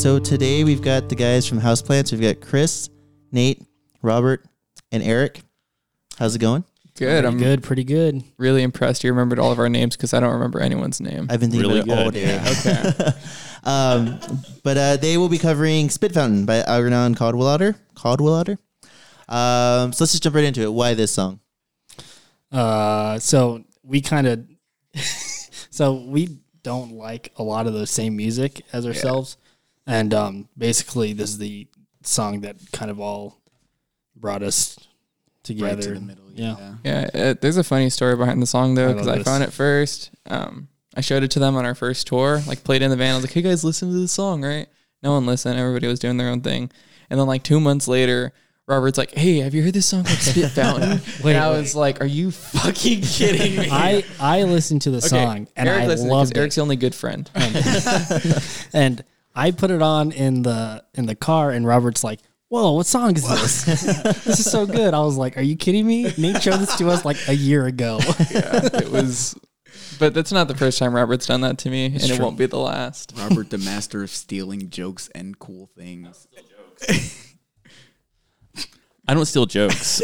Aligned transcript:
right, 0.00 0.02
so 0.02 0.18
today 0.18 0.64
we've 0.64 0.82
got 0.82 1.08
the 1.08 1.14
guys 1.14 1.46
from 1.46 1.60
Houseplants. 1.60 2.12
We've 2.12 2.20
got 2.20 2.40
Chris, 2.40 2.88
Nate, 3.32 3.62
Robert, 4.02 4.44
and 4.92 5.02
Eric. 5.02 5.42
How's 6.18 6.34
it 6.34 6.38
going? 6.38 6.64
Good. 6.94 7.24
I'm 7.24 7.38
good, 7.38 7.62
pretty 7.62 7.84
good. 7.84 8.22
really 8.38 8.62
impressed. 8.62 9.04
You 9.04 9.10
remembered 9.10 9.38
all 9.38 9.52
of 9.52 9.58
our 9.58 9.68
names 9.68 9.96
because 9.96 10.12
I 10.14 10.20
don't 10.20 10.32
remember 10.32 10.60
anyone's 10.60 11.00
name. 11.00 11.26
I've 11.30 11.40
been 11.40 11.50
thinking 11.50 11.68
Really 11.68 11.80
about 11.80 11.98
it 11.98 12.04
all 12.04 12.10
day. 12.10 12.22
yeah. 12.24 12.42
Okay. 12.60 13.18
Um, 13.62 14.18
but 14.62 14.78
uh, 14.78 14.96
they 14.96 15.18
will 15.18 15.28
be 15.28 15.36
covering 15.38 15.90
Spit 15.90 16.12
Fountain 16.12 16.46
by 16.46 16.62
Algernon 16.62 17.14
Caldwell 17.14 17.74
Caldwell 17.94 18.44
Um, 19.28 19.92
so 19.92 20.04
let's 20.04 20.12
just 20.12 20.22
jump 20.22 20.34
right 20.34 20.44
into 20.44 20.62
it. 20.62 20.72
Why 20.72 20.94
this 20.94 21.12
song? 21.12 21.40
Uh, 22.50 23.18
so 23.18 23.64
we 23.82 24.00
kind 24.00 24.26
of, 24.26 24.46
so 25.70 25.92
we 25.92 26.38
don't 26.62 26.92
like 26.92 27.32
a 27.36 27.42
lot 27.42 27.66
of 27.66 27.74
the 27.74 27.86
same 27.86 28.16
music 28.16 28.62
as 28.72 28.86
ourselves, 28.86 29.36
and 29.90 30.14
um, 30.14 30.48
basically 30.56 31.12
this 31.12 31.30
is 31.30 31.38
the 31.38 31.66
song 32.02 32.40
that 32.42 32.56
kind 32.72 32.90
of 32.90 33.00
all 33.00 33.38
brought 34.16 34.42
us 34.42 34.78
together. 35.42 35.74
Right 35.74 35.82
to 35.82 35.94
the 35.94 36.00
middle. 36.00 36.24
Yeah. 36.32 36.56
Yeah. 36.84 37.10
yeah. 37.14 37.20
Uh, 37.30 37.34
there's 37.40 37.56
a 37.56 37.64
funny 37.64 37.90
story 37.90 38.16
behind 38.16 38.40
the 38.40 38.46
song 38.46 38.74
though 38.74 38.92
because 38.92 39.06
love 39.06 39.20
I, 39.20 39.22
found 39.22 39.42
it 39.44 39.52
first. 39.52 40.10
Um, 40.26 40.68
I 40.96 41.00
showed 41.02 41.22
it 41.22 41.30
to 41.32 41.38
them 41.38 41.56
on 41.56 41.64
our 41.66 41.74
first 41.74 42.06
tour. 42.06 42.40
Like 42.46 42.64
played 42.64 42.82
in 42.82 42.90
the 42.90 42.96
van. 42.96 43.12
I 43.12 43.16
was 43.16 43.24
like, 43.24 43.32
"Hey 43.32 43.42
guys, 43.42 43.64
listen 43.64 43.88
to 43.90 43.94
this 44.00 44.12
song, 44.12 44.42
right?" 44.42 44.66
No 45.02 45.12
one 45.12 45.26
listened. 45.26 45.58
Everybody 45.58 45.86
was 45.86 45.98
doing 45.98 46.16
their 46.16 46.28
own 46.28 46.40
thing. 46.40 46.70
And 47.10 47.18
then 47.18 47.26
like 47.26 47.42
two 47.42 47.60
months 47.60 47.88
later. 47.88 48.32
Robert's 48.66 48.98
like, 48.98 49.10
hey, 49.16 49.38
have 49.40 49.52
you 49.52 49.64
heard 49.64 49.72
this 49.72 49.86
song 49.86 50.04
called 50.04 50.18
Spit 50.20 50.52
Fountain? 50.52 51.00
Wait, 51.24 51.34
and 51.34 51.42
I 51.42 51.50
wait. 51.50 51.58
was 51.58 51.74
like, 51.74 52.00
are 52.00 52.06
you 52.06 52.30
fucking 52.30 53.00
kidding 53.00 53.56
me? 53.58 53.68
I 53.68 54.04
I 54.20 54.44
listened 54.44 54.82
to 54.82 54.92
the 54.92 54.98
Okay, 54.98 55.08
song 55.08 55.48
and 55.56 55.68
Eric 55.68 55.80
I 55.82 55.86
listened 55.88 56.08
'cause 56.08 56.16
loved 56.18 56.36
Eric's 56.38 56.54
it, 56.54 56.60
the 56.60 56.62
only 56.62 56.76
good 56.76 56.94
friend. 56.94 57.28
and 57.34 59.02
I 59.40 59.52
put 59.52 59.70
it 59.70 59.80
on 59.80 60.12
in 60.12 60.42
the 60.42 60.84
in 60.94 61.06
the 61.06 61.14
car, 61.14 61.50
and 61.50 61.66
Robert's 61.66 62.04
like. 62.04 62.20
Whoa, 62.48 62.72
what 62.72 62.86
song 62.86 63.14
is 63.14 63.28
this? 63.28 63.62
this 64.24 64.40
is 64.40 64.50
so 64.50 64.66
good. 64.66 64.92
I 64.92 64.98
was 65.02 65.16
like, 65.16 65.38
Are 65.38 65.40
you 65.40 65.54
kidding 65.54 65.86
me? 65.86 66.12
Nate 66.18 66.42
showed 66.42 66.56
this 66.56 66.74
to 66.78 66.88
us 66.88 67.04
like 67.04 67.16
a 67.28 67.32
year 67.32 67.64
ago. 67.66 68.00
yeah, 68.28 68.68
it 68.74 68.90
was. 68.90 69.38
But 70.00 70.14
that's 70.14 70.32
not 70.32 70.48
the 70.48 70.56
first 70.56 70.76
time 70.80 70.92
Robert's 70.92 71.26
done 71.26 71.42
that 71.42 71.58
to 71.58 71.70
me, 71.70 71.84
and 71.84 72.02
it 72.02 72.18
won't 72.18 72.36
be 72.36 72.46
the 72.46 72.58
last. 72.58 73.12
Robert, 73.16 73.50
the 73.50 73.58
master 73.70 74.02
of 74.02 74.10
stealing 74.10 74.68
jokes 74.68 75.08
and 75.14 75.38
cool 75.38 75.70
things. 75.76 76.26
I 79.06 79.14
don't 79.14 79.26
steal 79.26 79.46
jokes. 79.46 80.02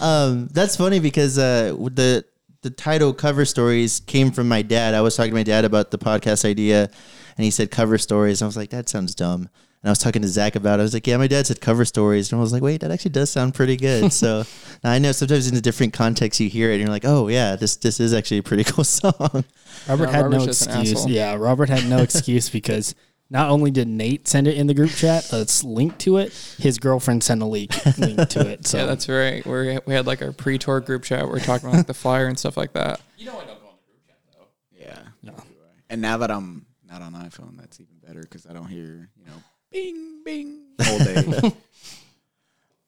Um, 0.00 0.48
that's 0.52 0.76
funny 0.76 1.00
because 1.00 1.38
uh, 1.38 1.74
the 1.92 2.24
the 2.62 2.70
title 2.70 3.12
cover 3.12 3.44
stories 3.44 4.00
came 4.00 4.30
from 4.30 4.48
my 4.48 4.62
dad. 4.62 4.94
I 4.94 5.00
was 5.00 5.16
talking 5.16 5.30
to 5.30 5.36
my 5.36 5.44
dad 5.44 5.64
about 5.64 5.90
the 5.90 5.98
podcast 5.98 6.44
idea, 6.44 6.90
and 7.38 7.44
he 7.44 7.50
said 7.50 7.70
cover 7.70 7.96
stories. 7.98 8.42
I 8.42 8.46
was 8.46 8.56
like, 8.56 8.70
that 8.70 8.88
sounds 8.88 9.14
dumb. 9.14 9.48
And 9.80 9.88
I 9.88 9.90
was 9.90 10.00
talking 10.00 10.22
to 10.22 10.28
Zach 10.28 10.56
about 10.56 10.80
it. 10.80 10.82
I 10.82 10.84
was 10.84 10.92
like, 10.92 11.06
yeah, 11.06 11.16
my 11.18 11.28
dad 11.28 11.46
said 11.46 11.60
cover 11.60 11.84
stories. 11.84 12.32
And 12.32 12.38
I 12.40 12.42
was 12.42 12.52
like, 12.52 12.62
wait, 12.62 12.80
that 12.80 12.90
actually 12.90 13.12
does 13.12 13.30
sound 13.30 13.54
pretty 13.54 13.76
good. 13.76 14.12
so 14.22 14.42
now 14.82 14.90
I 14.90 14.98
know 14.98 15.12
sometimes 15.12 15.48
in 15.48 15.56
a 15.56 15.60
different 15.60 15.92
context 15.92 16.40
you 16.40 16.48
hear 16.48 16.70
it 16.70 16.74
and 16.74 16.80
you're 16.80 16.90
like, 16.90 17.04
oh, 17.04 17.28
yeah, 17.28 17.54
this 17.54 17.76
this 17.76 18.00
is 18.00 18.12
actually 18.12 18.38
a 18.38 18.42
pretty 18.42 18.64
cool 18.72 18.82
song. 18.84 19.44
Robert 19.88 20.06
No, 20.06 20.10
had 20.10 20.24
Robert's 20.24 20.66
no 20.66 20.80
excuse. 20.80 21.06
Yeah, 21.06 21.34
Robert 21.36 21.68
had 21.68 21.88
no 21.88 21.98
excuse 22.02 22.50
because 22.50 22.96
not 23.30 23.50
only 23.50 23.70
did 23.70 23.86
Nate 23.86 24.26
send 24.26 24.48
it 24.48 24.56
in 24.56 24.66
the 24.66 24.74
group 24.74 24.90
chat, 24.90 25.32
a 25.32 25.42
s- 25.42 25.62
link 25.62 25.96
to 25.98 26.16
it, 26.16 26.32
his 26.58 26.78
girlfriend 26.78 27.22
sent 27.22 27.40
a 27.42 27.44
link 27.46 27.70
link 27.98 28.28
to 28.30 28.48
it. 28.48 28.66
So 28.66 28.78
yeah, 28.78 28.86
that's 28.86 29.08
right. 29.08 29.46
We 29.46 29.78
we 29.86 29.94
had 29.94 30.06
like 30.08 30.22
our 30.22 30.32
pre-tour 30.32 30.80
group 30.80 31.04
chat. 31.04 31.22
where 31.24 31.34
We 31.34 31.40
are 31.40 31.44
talking 31.44 31.68
about 31.68 31.78
like, 31.78 31.86
the 31.86 31.94
flyer 31.94 32.26
and 32.26 32.36
stuff 32.36 32.56
like 32.56 32.72
that. 32.72 33.00
You 33.16 33.26
know, 33.26 33.38
I 33.38 33.44
don't 33.44 33.60
go 33.62 33.68
on 33.68 33.74
the 33.76 33.92
group 33.92 34.06
chat, 34.08 34.16
though. 34.32 34.48
Yeah. 34.76 34.98
No. 35.22 35.34
And 35.88 36.00
now 36.02 36.16
that 36.18 36.30
I'm 36.32 36.66
not 36.88 37.02
on 37.02 37.12
iPhone, 37.14 37.56
that's 37.58 37.80
even 37.80 37.96
better 38.06 38.20
because 38.20 38.46
I 38.46 38.52
don't 38.52 38.68
hear, 38.68 39.10
you 39.16 39.26
know, 39.26 39.42
bing, 39.72 40.22
bing 40.24 40.62
all 40.86 40.98
day. 40.98 41.52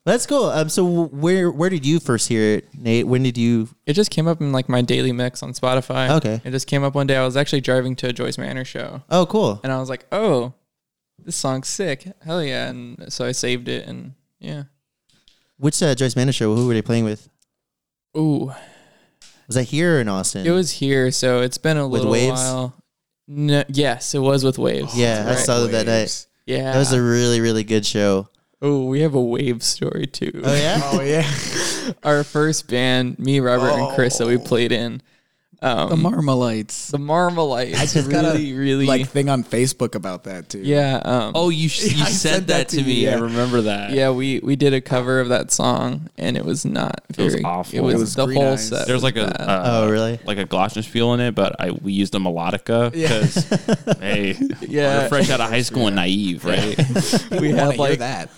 That's 0.07 0.25
cool. 0.27 0.45
Um, 0.47 0.71
so 0.71 1.05
where 1.09 1.51
where 1.51 1.69
did 1.69 1.85
you 1.85 2.01
first 2.01 2.27
hear 2.29 2.57
it, 2.57 2.69
Nate? 2.75 3.07
When 3.07 3.23
did 3.23 3.37
you? 3.37 3.69
It 3.85 3.93
just 3.93 4.11
came 4.11 4.27
up 4.27 4.41
in 4.41 4.51
like 4.51 4.67
my 4.67 4.81
daily 4.81 5.13
mix 5.13 5.43
on 5.43 5.53
Spotify. 5.53 6.09
Okay. 6.17 6.41
It 6.43 6.51
just 6.53 6.67
came 6.67 6.83
up 6.83 6.95
one 6.95 7.07
day. 7.07 7.17
I 7.17 7.25
was 7.25 7.37
actually 7.37 7.61
driving 7.61 7.95
to 7.97 8.09
a 8.09 8.13
Joyce 8.13 8.39
Manor 8.39 8.65
show, 8.65 9.03
Oh, 9.11 9.27
cool. 9.27 9.61
and 9.63 9.71
I 9.71 9.79
was 9.79 9.91
like, 9.91 10.07
"Oh, 10.11 10.55
this 11.23 11.37
song's 11.37 11.69
sick! 11.69 12.11
Hell 12.25 12.43
yeah!" 12.43 12.71
And 12.71 13.13
so 13.13 13.27
I 13.27 13.33
saved 13.33 13.69
it, 13.69 13.87
and 13.87 14.15
yeah. 14.39 14.65
Which 15.59 15.83
uh, 15.83 15.95
Joyce 15.95 16.17
Manor 16.17 16.33
show? 16.33 16.55
Who 16.57 16.67
were 16.67 16.75
they 16.75 16.83
playing 16.83 17.05
with? 17.05 17.29
Ooh, 18.17 18.53
Was 19.49 19.57
that 19.57 19.65
here 19.65 19.99
or 19.99 20.01
in 20.01 20.09
Austin? 20.09 20.47
it 20.47 20.51
was 20.51 20.71
here, 20.73 21.11
so 21.11 21.43
it's 21.43 21.59
been 21.59 21.77
a 21.77 21.87
With 21.87 21.99
little 22.01 22.13
Waves? 22.13 22.41
while. 22.41 22.75
No, 23.33 23.63
yes, 23.69 24.13
it 24.13 24.19
was 24.19 24.43
with 24.43 24.59
waves. 24.59 24.99
Yeah, 24.99 25.23
I 25.25 25.31
Right. 25.31 25.39
saw 25.39 25.61
that 25.61 25.71
that 25.71 25.87
night. 25.87 26.27
Yeah, 26.47 26.73
That 26.73 26.79
was 26.79 26.93
a 26.93 27.01
really 27.01 27.41
really 27.41 27.63
good 27.63 27.87
show. 27.87 28.29
oh, 28.61 28.87
we 28.87 29.03
have 29.03 29.15
a 29.15 29.21
wave 29.23 29.63
story 29.63 30.07
too. 30.09 30.43
Oh 30.43 30.55
yeah. 30.55 30.81
Oh, 30.93 31.01
yeah. 31.01 31.31
Our 32.03 32.25
first 32.25 32.67
band, 32.69 33.21
me, 33.21 33.39
Robert, 33.39 33.71
and 33.71 33.95
Chris, 33.95 34.19
that 34.19 34.27
we 34.27 34.37
oh. 34.37 34.41
played 34.41 34.73
in. 34.73 35.01
Um, 35.63 35.91
the 35.91 35.97
Marmalites. 35.97 36.91
the 36.91 36.97
Marmalites. 36.99 37.75
I 37.77 37.85
just 37.87 38.11
got 38.11 38.25
a, 38.25 38.33
really, 38.33 38.53
really 38.55 38.87
like 38.87 39.09
thing 39.09 39.29
on 39.29 39.45
Facebook 39.45 39.95
about 39.95 40.25
that 40.25 40.49
too. 40.49 40.61
Yeah. 40.63 41.01
Um, 41.05 41.33
oh, 41.35 41.51
you 41.51 41.69
sh- 41.69 41.93
you 41.97 42.05
I 42.05 42.09
said 42.09 42.47
that, 42.47 42.59
that 42.59 42.69
to 42.71 42.79
to 42.79 42.83
me. 42.83 43.05
you, 43.05 43.11
I 43.11 43.15
remember 43.17 43.61
that. 43.63 43.91
yeah. 43.91 44.11
We 44.11 44.41
we 44.43 44.57
did 44.57 44.73
a 44.73 44.81
cover 44.81 45.21
of 45.21 45.29
that 45.29 45.51
song, 45.53 46.09
and 46.17 46.37
it 46.37 46.45
was 46.47 46.65
not 46.65 47.03
It 47.11 47.19
was 47.23 47.35
very. 47.35 47.45
awful. 47.45 47.79
It 47.79 47.83
was, 47.83 47.95
It 47.95 47.99
was 47.99 48.15
the 48.15 48.27
whole 48.27 48.53
Eyes. 48.53 48.69
set. 48.69 48.87
There's 48.87 48.97
was 48.97 49.03
like 49.03 49.17
a 49.17 49.27
bad. 49.27 49.41
uh, 49.41 49.63
Oh, 49.83 49.91
really? 49.91 50.19
like 50.25 50.39
a 50.39 50.47
glockenspiel 50.47 51.13
in 51.15 51.21
it, 51.21 51.35
but 51.35 51.61
I 51.61 51.71
we 51.73 51.93
used 51.93 52.15
a 52.15 52.19
melodica 52.19 52.91
because 52.93 53.45
hey, 54.01 54.37
Yeah. 54.63 55.03
we're 55.03 55.09
fresh 55.09 55.29
out 55.31 55.41
of 55.41 55.51
high 55.51 55.63
school 55.63 55.87
and 55.89 55.97
naive, 55.97 56.45
right? 56.45 56.77
we 57.41 57.51
had 57.51 57.77
like 57.77 57.99
that. 57.99 58.31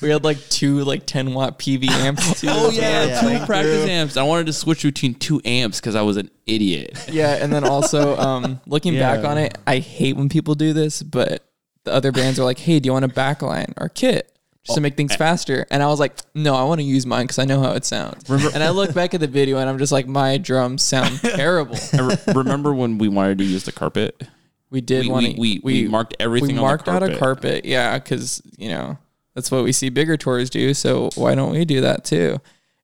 we 0.00 0.10
had 0.10 0.22
like 0.22 0.38
two 0.48 0.84
like 0.84 1.06
10 1.06 1.34
watt 1.34 1.58
PV 1.58 1.88
amps. 1.90 2.40
Too, 2.40 2.46
oh 2.50 2.70
that 2.70 2.74
yeah, 2.74 3.04
Yeah. 3.06 3.20
two 3.20 3.26
playing 3.26 3.46
practice 3.46 3.82
through. 3.82 3.90
amps. 3.90 4.16
I 4.16 4.22
wanted 4.22 4.46
to 4.46 4.52
switch 4.52 4.82
between 4.84 5.14
two 5.14 5.40
amps 5.44 5.80
because 5.80 5.94
I 5.96 6.02
was 6.02 6.16
an 6.16 6.30
idiot. 6.48 6.98
Yeah, 7.10 7.36
and 7.42 7.52
then 7.52 7.64
also 7.64 8.16
um, 8.18 8.60
looking 8.66 8.94
back 8.98 9.24
on 9.24 9.38
it, 9.38 9.56
I 9.66 9.78
hate 9.78 10.16
when 10.16 10.28
people 10.28 10.54
do 10.54 10.72
this, 10.72 11.02
but 11.02 11.44
the 11.84 11.92
other 11.92 12.10
bands 12.12 12.38
are 12.40 12.44
like, 12.44 12.58
"Hey, 12.58 12.80
do 12.80 12.86
you 12.88 12.92
want 12.92 13.04
a 13.04 13.08
backline 13.08 13.72
or 13.76 13.88
kit?" 13.88 14.34
Just 14.64 14.74
to 14.74 14.80
make 14.82 14.96
things 14.96 15.14
faster, 15.16 15.66
and 15.70 15.82
I 15.82 15.86
was 15.86 15.98
like, 16.00 16.14
"No, 16.34 16.54
I 16.54 16.62
want 16.64 16.80
to 16.80 16.84
use 16.84 17.06
mine 17.06 17.24
because 17.24 17.38
I 17.38 17.44
know 17.44 17.60
how 17.62 17.72
it 17.72 17.84
sounds." 17.84 18.28
and 18.28 18.62
I 18.62 18.70
look 18.70 18.92
back 18.92 19.14
at 19.14 19.20
the 19.20 19.26
video, 19.26 19.58
and 19.58 19.68
I'm 19.70 19.78
just 19.78 19.92
like, 19.92 20.06
"My 20.06 20.36
drums 20.36 20.82
sound 20.82 21.20
terrible." 21.22 21.76
I 21.94 22.00
re- 22.02 22.16
remember 22.34 22.74
when 22.74 22.98
we 22.98 23.08
wanted 23.08 23.38
to 23.38 23.44
use 23.44 23.64
the 23.64 23.72
carpet? 23.72 24.20
We 24.70 24.80
did 24.82 25.04
We- 25.06 25.10
want 25.10 25.26
we- 25.26 25.34
to. 25.34 25.40
we- 25.40 25.60
we 25.82 25.88
marked 25.88 26.16
everything 26.20 26.48
We 26.48 26.52
on 26.54 26.56
the 26.56 26.62
marked 26.62 26.88
out 26.88 27.02
a 27.02 27.06
carpet. 27.06 27.18
carpet, 27.18 27.64
yeah, 27.64 27.98
because 27.98 28.42
you 28.58 28.68
know 28.68 28.98
that's 29.34 29.50
what 29.50 29.64
we 29.64 29.72
see 29.72 29.88
bigger 29.88 30.16
tours 30.18 30.50
do. 30.50 30.74
So 30.74 31.08
why 31.14 31.34
don't 31.34 31.52
we 31.52 31.64
do 31.64 31.80
that 31.80 32.04
too? 32.04 32.38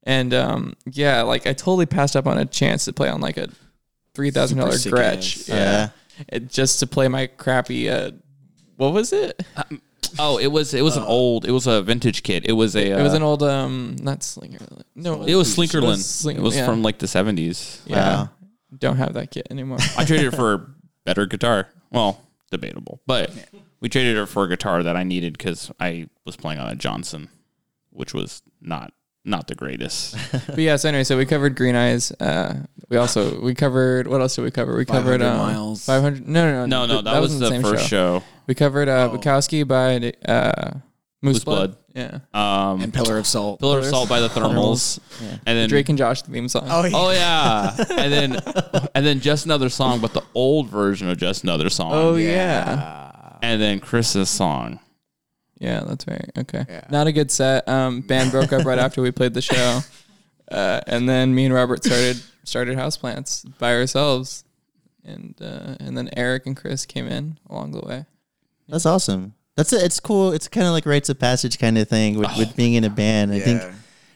And 0.04 0.32
um, 0.34 0.75
yeah, 0.87 1.22
like 1.22 1.47
I 1.47 1.53
totally 1.54 1.87
passed 1.87 2.15
up 2.16 2.26
on 2.26 2.38
a 2.38 2.44
chance 2.44 2.84
to 2.84 2.92
play 2.92 3.09
on 3.09 3.20
like 3.20 3.37
a 3.38 3.48
three 4.15 4.31
thousand 4.31 4.59
dollar 4.59 4.72
Super 4.72 4.97
sick 4.98 5.04
Gretsch, 5.04 5.37
ass. 5.41 5.48
yeah, 5.48 5.54
Yeah. 5.56 5.88
It- 6.28 6.48
just 6.50 6.81
to 6.81 6.87
play 6.87 7.09
my 7.09 7.26
crappy. 7.26 7.88
Uh, 7.88 8.12
what 8.76 8.92
was 8.92 9.12
it? 9.12 9.42
Oh, 10.19 10.38
it 10.38 10.48
was 10.48 10.75
it 10.75 10.82
was 10.82 10.97
an 10.97 11.03
old 11.04 11.44
it 11.44 11.50
was 11.50 11.66
a 11.66 11.82
vintage 11.82 12.22
kit. 12.22 12.44
It 12.47 12.53
was 12.53 12.76
a 12.76 12.91
it 12.98 13.03
was 13.03 13.15
uh, 13.15 13.16
an 13.16 13.22
old 13.22 13.42
um, 13.42 13.97
not 14.00 14.22
Slinger. 14.22 14.59
No, 14.95 15.22
it 15.24 15.34
was 15.34 15.56
Slingerland. 15.56 15.98
Sling- 15.98 16.36
it 16.36 16.42
was 16.42 16.56
yeah. 16.56 16.66
from 16.66 16.83
like 16.83 16.98
the 16.98 17.09
seventies. 17.09 17.83
yeah. 17.86 17.97
Wow. 17.97 18.30
Don't 18.77 18.97
have 18.97 19.15
that 19.15 19.30
kit 19.30 19.47
anymore. 19.51 19.78
I 19.97 20.04
traded 20.04 20.27
it 20.27 20.36
for 20.36 20.53
a 20.54 20.66
better 21.04 21.27
guitar. 21.27 21.68
Well, 21.91 22.21
debatable, 22.51 23.01
but 23.06 23.30
we 23.80 23.89
traded 23.89 24.16
it 24.16 24.27
for 24.27 24.45
a 24.45 24.48
guitar 24.48 24.83
that 24.83 24.97
I 24.97 25.04
needed 25.04 25.39
because 25.39 25.71
I 25.80 26.09
was 26.24 26.36
playing 26.36 26.59
on 26.60 26.68
a 26.68 26.74
Johnson, 26.74 27.28
which 27.91 28.12
was 28.12 28.42
not 28.60 28.92
not 29.24 29.47
the 29.48 29.54
greatest. 29.54 30.16
but 30.47 30.59
yeah, 30.59 30.76
so 30.76 30.88
anyway, 30.88 31.04
so 31.04 31.16
we 31.16 31.26
covered 31.26 31.56
Green 31.56 31.74
Eyes. 31.74 32.12
Uh, 32.12 32.65
we 32.88 32.97
also 32.97 33.41
we 33.41 33.54
covered 33.54 34.06
what 34.06 34.21
else 34.21 34.36
did 34.36 34.42
we 34.42 34.50
cover? 34.50 34.76
We 34.76 34.84
covered 34.84 35.21
500 35.21 35.26
um, 35.26 35.38
miles. 35.38 35.84
Five 35.84 36.03
hundred. 36.03 36.28
No, 36.28 36.50
no, 36.50 36.66
No, 36.66 36.86
no, 36.86 37.03
that, 37.03 37.21
was, 37.21 37.34
in 37.34 37.41
the, 37.41 37.48
same 37.48 37.62
first 37.62 37.88
show. 37.88 38.22
We 38.47 38.54
covered 38.54 38.88
uh, 38.88 39.10
Oh. 39.10 39.16
Bukowski 39.16 39.66
by 39.66 40.12
uh, 40.30 40.72
Moose, 41.22 41.36
Moose 41.36 41.44
Blood. 41.44 41.71
Blood. 41.71 41.78
Yeah. 41.94 42.18
Um, 42.34 42.82
and 42.82 42.92
Pillar 42.92 43.18
of 43.18 43.26
Salt. 43.26 43.60
Pillar 43.60 43.78
of 43.78 43.84
Salt 43.86 44.09
by 44.09 44.21
the 44.21 44.28
Thermals, 44.28 44.98
and 45.21 45.56
then 45.56 45.68
Drake 45.68 45.88
and 45.88 45.97
Josh 45.97 46.22
theme 46.22 46.48
song. 46.48 46.66
Oh, 46.68 46.84
yeah. 46.84 46.91
Oh 46.92 47.10
yeah, 47.12 47.74
and 48.03 48.12
then 48.12 48.42
and 48.94 49.06
then 49.06 49.20
just 49.20 49.44
another 49.44 49.68
song, 49.68 50.00
but 50.00 50.12
the 50.12 50.22
old 50.34 50.68
version 50.68 51.09
of 51.09 51.18
just 51.18 51.44
another 51.44 51.70
song. 51.70 51.92
Oh, 51.92 52.16
yeah. 52.16 53.38
and 53.42 53.62
then 53.62 53.78
Chris's 53.78 54.28
song. 54.28 54.80
Yeah, 55.59 55.80
that's 55.86 56.06
right. 56.06 56.30
Okay. 56.36 56.65
Yeah. 56.68 56.84
Not 56.91 57.06
a 57.06 57.12
good 57.12 57.30
set. 57.30 57.68
Um, 57.68 58.01
band 58.01 58.30
broke 58.30 58.53
up 58.53 58.65
right 58.66 58.78
after 58.78 59.03
we 59.03 59.10
played 59.10 59.34
the 59.34 59.42
show. 59.42 59.80
Uh, 60.51 60.78
and 60.86 61.09
then 61.09 61.34
me 61.34 61.47
and 61.47 61.54
Robert 61.54 61.83
started 61.83 62.22
started 62.45 62.77
houseplants 62.77 63.51
by 63.59 63.74
ourselves. 63.74 64.45
And 65.03 65.34
uh, 65.41 65.77
and 65.80 65.97
then 65.97 66.10
Eric 66.16 66.47
and 66.47 66.54
Chris 66.54 66.84
came 66.84 67.06
in 67.06 67.39
along 67.48 67.72
the 67.72 67.80
way. 67.80 68.04
That's 68.68 68.84
awesome. 68.84 69.34
That's 69.56 69.72
a, 69.72 69.84
it's 69.84 70.01
cool. 70.01 70.33
It's 70.33 70.48
kind 70.48 70.66
of 70.66 70.72
like 70.72 70.86
rites 70.86 71.09
of 71.09 71.18
passage 71.18 71.59
kind 71.59 71.78
of 71.78 71.89
thing 71.89 72.18
with, 72.18 72.36
with 72.36 72.56
being 72.56 72.74
in 72.74 72.84
a 72.84 72.91
band. 72.91 73.33
I 73.33 73.41
think 73.41 73.62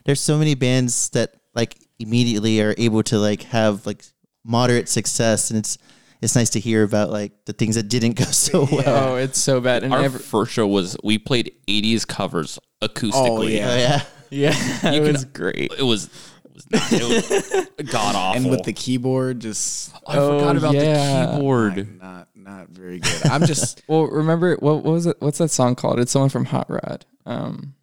there's 0.05 0.21
so 0.21 0.39
many 0.39 0.55
bands 0.55 1.11
that 1.11 1.35
like 1.55 1.77
immediately 1.99 2.61
are 2.61 2.75
able 2.77 3.03
to 3.05 3.19
like 3.19 3.43
have 3.45 3.87
like 3.87 4.05
moderate 4.45 4.89
success, 4.89 5.51
and 5.51 5.59
it's 5.59 5.79
it's 6.21 6.35
nice 6.37 6.51
to 6.51 6.61
hear 6.61 6.83
about 6.83 7.11
like 7.11 7.33
the 7.45 7.53
things 7.53 7.75
that 7.77 7.85
didn't 7.89 8.13
go 8.15 8.25
so 8.27 8.67
well. 8.71 9.13
Oh, 9.13 9.17
it's 9.17 9.39
so 9.39 9.61
bad. 9.61 9.83
And 9.85 9.93
Our 9.95 10.03
every, 10.03 10.21
first 10.21 10.53
show 10.53 10.67
was 10.67 10.97
we 11.05 11.19
played 11.19 11.55
80s 11.69 12.07
covers 12.07 12.59
acoustically. 12.83 13.57
yeah. 13.57 13.69
Oh 13.71 13.77
yeah. 13.77 14.03
yeah, 14.31 14.51
it 14.95 15.03
can- 15.05 15.13
was 15.13 15.25
great. 15.27 15.73
It 15.79 15.83
was 15.83 16.09
it 16.45 16.55
was, 16.55 16.67
not, 16.71 16.93
it 16.93 17.79
was 17.79 17.91
god 17.91 18.15
awful. 18.17 18.37
And 18.43 18.51
with 18.51 18.65
the 18.65 18.73
keyboard, 18.73 19.41
just 19.41 19.95
I 20.07 20.15
forgot 20.17 20.57
Oh, 20.57 20.59
about 20.59 20.75
yeah. 20.75 21.27
the 21.27 21.33
keyboard. 21.35 22.01
not 22.01 22.29
not 22.35 22.69
very 22.71 22.99
good. 22.99 23.27
I'm 23.27 23.45
just 23.47 23.83
Well, 23.89 24.07
remember 24.07 24.57
what, 24.57 24.83
what 24.83 24.93
was 24.93 25.07
it? 25.07 25.17
What's 25.21 25.39
that 25.39 25.51
song 25.51 25.77
called? 25.77 25.99
It's 26.01 26.11
someone 26.13 26.31
from 26.31 26.47
Hot 26.47 26.69
Rod. 26.69 27.07
Um, 27.27 27.75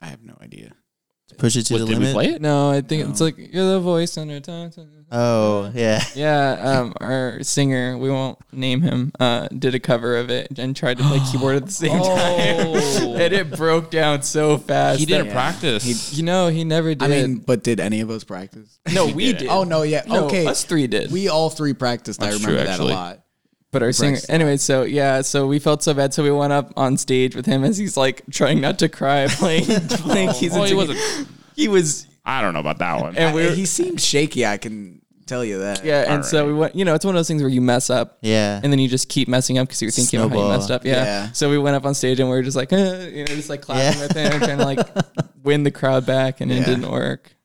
I 0.00 0.06
have 0.06 0.22
no 0.22 0.36
idea. 0.40 0.72
Push 1.40 1.56
it 1.56 1.64
to 1.66 1.74
What, 1.74 1.78
the 1.80 1.86
did 1.86 1.92
limit. 1.94 2.08
we 2.08 2.12
play 2.12 2.26
it? 2.34 2.40
no, 2.42 2.70
I 2.70 2.82
think 2.82 3.08
it's 3.08 3.20
like 3.20 3.36
you're 3.38 3.66
the 3.72 3.80
voice 3.80 4.16
under 4.16 4.38
tongue. 4.40 4.72
Oh 5.10 5.72
yeah. 5.74 6.00
Yeah, 6.14 6.50
um, 6.60 6.92
our 7.00 7.42
singer, 7.42 7.98
we 7.98 8.10
won't 8.10 8.38
name 8.52 8.80
him, 8.82 9.10
uh, 9.18 9.48
did 9.48 9.74
a 9.74 9.80
cover 9.80 10.16
of 10.18 10.30
it 10.30 10.58
and 10.58 10.76
tried 10.76 10.98
to 10.98 11.02
play 11.04 11.18
keyboard 11.32 11.56
at 11.56 11.66
the 11.66 11.72
same 11.72 11.90
Oh. 12.04 12.14
time, 12.16 13.08
and 13.20 13.32
it 13.32 13.50
broke 13.56 13.90
down 13.90 14.22
so 14.22 14.58
fast. 14.58 15.00
He 15.00 15.06
didn't 15.06 15.28
that- 15.28 15.32
practice. 15.32 16.12
You 16.12 16.22
know, 16.22 16.48
he 16.48 16.62
never 16.62 16.94
did. 16.94 17.02
I 17.02 17.08
mean, 17.08 17.36
but 17.38 17.64
did 17.64 17.80
any 17.80 18.00
of 18.02 18.10
us 18.10 18.22
practice? 18.22 18.78
no, 18.92 19.06
we 19.12 19.24
didn't. 19.26 19.38
did. 19.40 19.48
Oh 19.48 19.64
no, 19.64 19.82
yeah. 19.82 20.02
No, 20.06 20.26
okay. 20.26 20.46
us 20.46 20.62
three 20.64 20.86
did. 20.86 21.10
We 21.10 21.28
all 21.28 21.50
three 21.50 21.72
practiced. 21.72 22.22
I 22.22 22.26
That's 22.26 22.36
remember 22.42 22.58
true, 22.58 22.66
that 22.66 22.72
actually. 22.74 22.92
a 22.92 22.96
lot. 22.96 23.20
But 23.72 23.82
our 23.84 23.92
singer, 23.92 24.16
Brexit. 24.16 24.30
anyway, 24.30 24.56
so 24.56 24.82
yeah, 24.82 25.20
so 25.20 25.46
we 25.46 25.58
felt 25.60 25.82
so 25.82 25.94
bad, 25.94 26.12
so 26.12 26.22
we 26.24 26.30
went 26.32 26.52
up 26.52 26.72
on 26.76 26.96
stage 26.96 27.36
with 27.36 27.46
him 27.46 27.62
as 27.62 27.78
he's 27.78 27.96
like 27.96 28.22
trying 28.30 28.60
not 28.60 28.78
to 28.80 28.88
cry, 28.88 29.26
playing, 29.30 29.64
playing 29.88 30.32
keys. 30.32 30.52
Well, 30.52 30.64
he 30.64 30.74
wasn't. 30.74 30.98
He 31.54 31.68
was, 31.68 32.06
I 32.24 32.40
don't 32.42 32.52
know 32.54 32.60
about 32.60 32.78
that 32.78 33.00
one. 33.00 33.16
and 33.16 33.34
we 33.34 33.44
were, 33.44 33.52
he 33.52 33.66
seemed 33.66 34.00
shaky. 34.00 34.44
I 34.44 34.56
can 34.56 35.00
tell 35.26 35.44
you 35.44 35.60
that. 35.60 35.84
yeah, 35.84 36.12
and 36.12 36.24
so 36.24 36.46
we 36.48 36.52
went. 36.52 36.74
You 36.74 36.84
know, 36.84 36.94
it's 36.96 37.04
one 37.04 37.14
of 37.14 37.18
those 37.20 37.28
things 37.28 37.42
where 37.42 37.48
you 37.50 37.60
mess 37.60 37.90
up, 37.90 38.18
Yeah. 38.22 38.58
and 38.60 38.72
then 38.72 38.80
you 38.80 38.88
just 38.88 39.08
keep 39.08 39.28
messing 39.28 39.56
up 39.58 39.68
because 39.68 39.80
you're 39.82 39.90
thinking 39.92 40.20
about 40.20 40.32
how 40.36 40.42
you 40.42 40.48
messed 40.48 40.70
up. 40.72 40.84
Yeah. 40.84 41.04
Yeah. 41.04 41.32
So 41.32 41.48
we 41.48 41.58
went 41.58 41.76
up 41.76 41.84
on 41.86 41.94
stage 41.94 42.18
and 42.18 42.28
we 42.28 42.34
were 42.34 42.42
just 42.42 42.56
like, 42.56 42.72
eh, 42.72 43.06
you 43.12 43.18
know, 43.24 43.34
just 43.36 43.48
like 43.50 43.62
clapping 43.62 44.00
Yeah. 44.00 44.06
with 44.08 44.16
him, 44.16 44.38
trying 44.40 44.58
to 44.58 44.64
like 44.64 44.88
win 45.44 45.62
the 45.62 45.70
crowd 45.70 46.06
back, 46.06 46.40
and 46.40 46.50
it 46.50 46.64
didn't 46.66 46.90
work. 46.90 47.36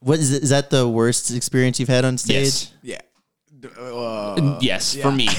What 0.00 0.20
is 0.20 0.32
it, 0.32 0.42
is 0.44 0.48
that 0.50 0.70
the 0.70 0.88
worst 0.88 1.30
experience 1.32 1.78
you've 1.80 1.88
had 1.90 2.06
on 2.06 2.16
stage? 2.16 2.44
yes, 2.44 2.72
Yeah. 2.82 3.00
D- 3.74 3.80
uh, 3.80 4.58
yes, 4.60 4.94
yeah. 4.94 5.02
for 5.02 5.12
me. 5.12 5.28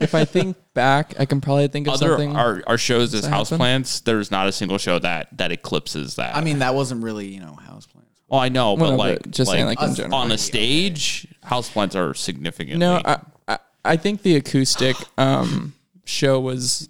If 0.00 0.14
I 0.14 0.24
think 0.24 0.56
back, 0.74 1.14
I 1.18 1.24
can 1.24 1.40
probably 1.40 1.68
think 1.68 1.86
of 1.86 1.94
Other 1.94 2.08
something. 2.08 2.36
our, 2.36 2.62
our 2.66 2.78
shows 2.78 3.14
as 3.14 3.22
that 3.22 3.30
house 3.30 3.50
happen? 3.50 3.58
plants. 3.58 4.00
There's 4.00 4.30
not 4.30 4.46
a 4.48 4.52
single 4.52 4.78
show 4.78 4.98
that 4.98 5.36
that 5.38 5.52
eclipses 5.52 6.16
that. 6.16 6.36
I 6.36 6.40
mean, 6.42 6.58
that 6.60 6.74
wasn't 6.74 7.02
really 7.02 7.26
you 7.26 7.40
know 7.40 7.54
house 7.54 7.86
plans. 7.86 8.08
well, 8.28 8.40
I 8.40 8.48
know, 8.48 8.76
but 8.76 8.90
no, 8.90 8.96
like, 8.96 9.22
but 9.22 9.30
just 9.30 9.50
saying, 9.50 9.66
like, 9.66 9.80
in 9.80 9.94
general. 9.94 10.14
on 10.14 10.32
a 10.32 10.38
stage, 10.38 11.26
house 11.42 11.70
plants 11.70 11.96
are 11.96 12.14
significantly. 12.14 12.78
No, 12.78 13.00
I, 13.04 13.20
I 13.48 13.58
I 13.84 13.96
think 13.96 14.22
the 14.22 14.36
acoustic 14.36 14.96
um 15.18 15.74
show 16.04 16.38
was 16.40 16.88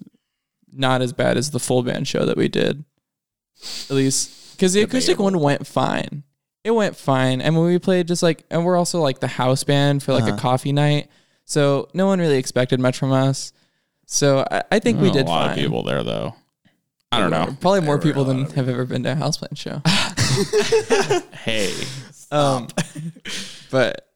not 0.71 1.01
as 1.01 1.13
bad 1.13 1.37
as 1.37 1.51
the 1.51 1.59
full 1.59 1.83
band 1.83 2.07
show 2.07 2.25
that 2.25 2.37
we 2.37 2.47
did. 2.47 2.83
At 3.89 3.95
least 3.95 4.57
because 4.57 4.73
the 4.73 4.81
acoustic 4.81 5.19
one 5.19 5.39
went 5.39 5.65
fine. 5.67 6.23
It 6.65 6.71
went 6.71 6.95
fine. 6.97 7.41
And 7.41 7.55
when 7.55 7.65
we 7.67 7.77
played 7.79 8.07
just 8.07 8.23
like 8.23 8.43
and 8.49 8.65
we're 8.65 8.75
also 8.75 8.99
like 9.01 9.19
the 9.19 9.27
house 9.27 9.63
band 9.63 10.01
for 10.03 10.13
like 10.13 10.23
Uh-huh. 10.23 10.33
a 10.35 10.37
coffee 10.37 10.71
night. 10.73 11.07
So 11.45 11.87
no 11.93 12.07
one 12.07 12.19
really 12.19 12.37
expected 12.37 12.79
much 12.79 12.97
from 12.97 13.11
us. 13.11 13.53
So 14.07 14.45
I, 14.49 14.63
I 14.71 14.79
think 14.79 14.99
we 14.99 15.11
did 15.11 15.27
a 15.27 15.29
lot 15.29 15.49
fine. 15.49 15.57
of 15.59 15.63
people 15.63 15.83
there 15.83 16.03
though. 16.03 16.35
I 17.11 17.19
don't 17.19 17.29
know. 17.31 17.55
Probably 17.61 17.81
more 17.81 17.99
people 17.99 18.25
than 18.25 18.45
have 18.51 18.67
ever 18.67 18.83
been 18.85 19.03
to 19.03 19.11
a 19.11 19.15
houseplant 19.15 19.57
show. 19.57 19.81
Hey, 21.45 21.71
Um, 22.31 22.67
but 23.71 24.07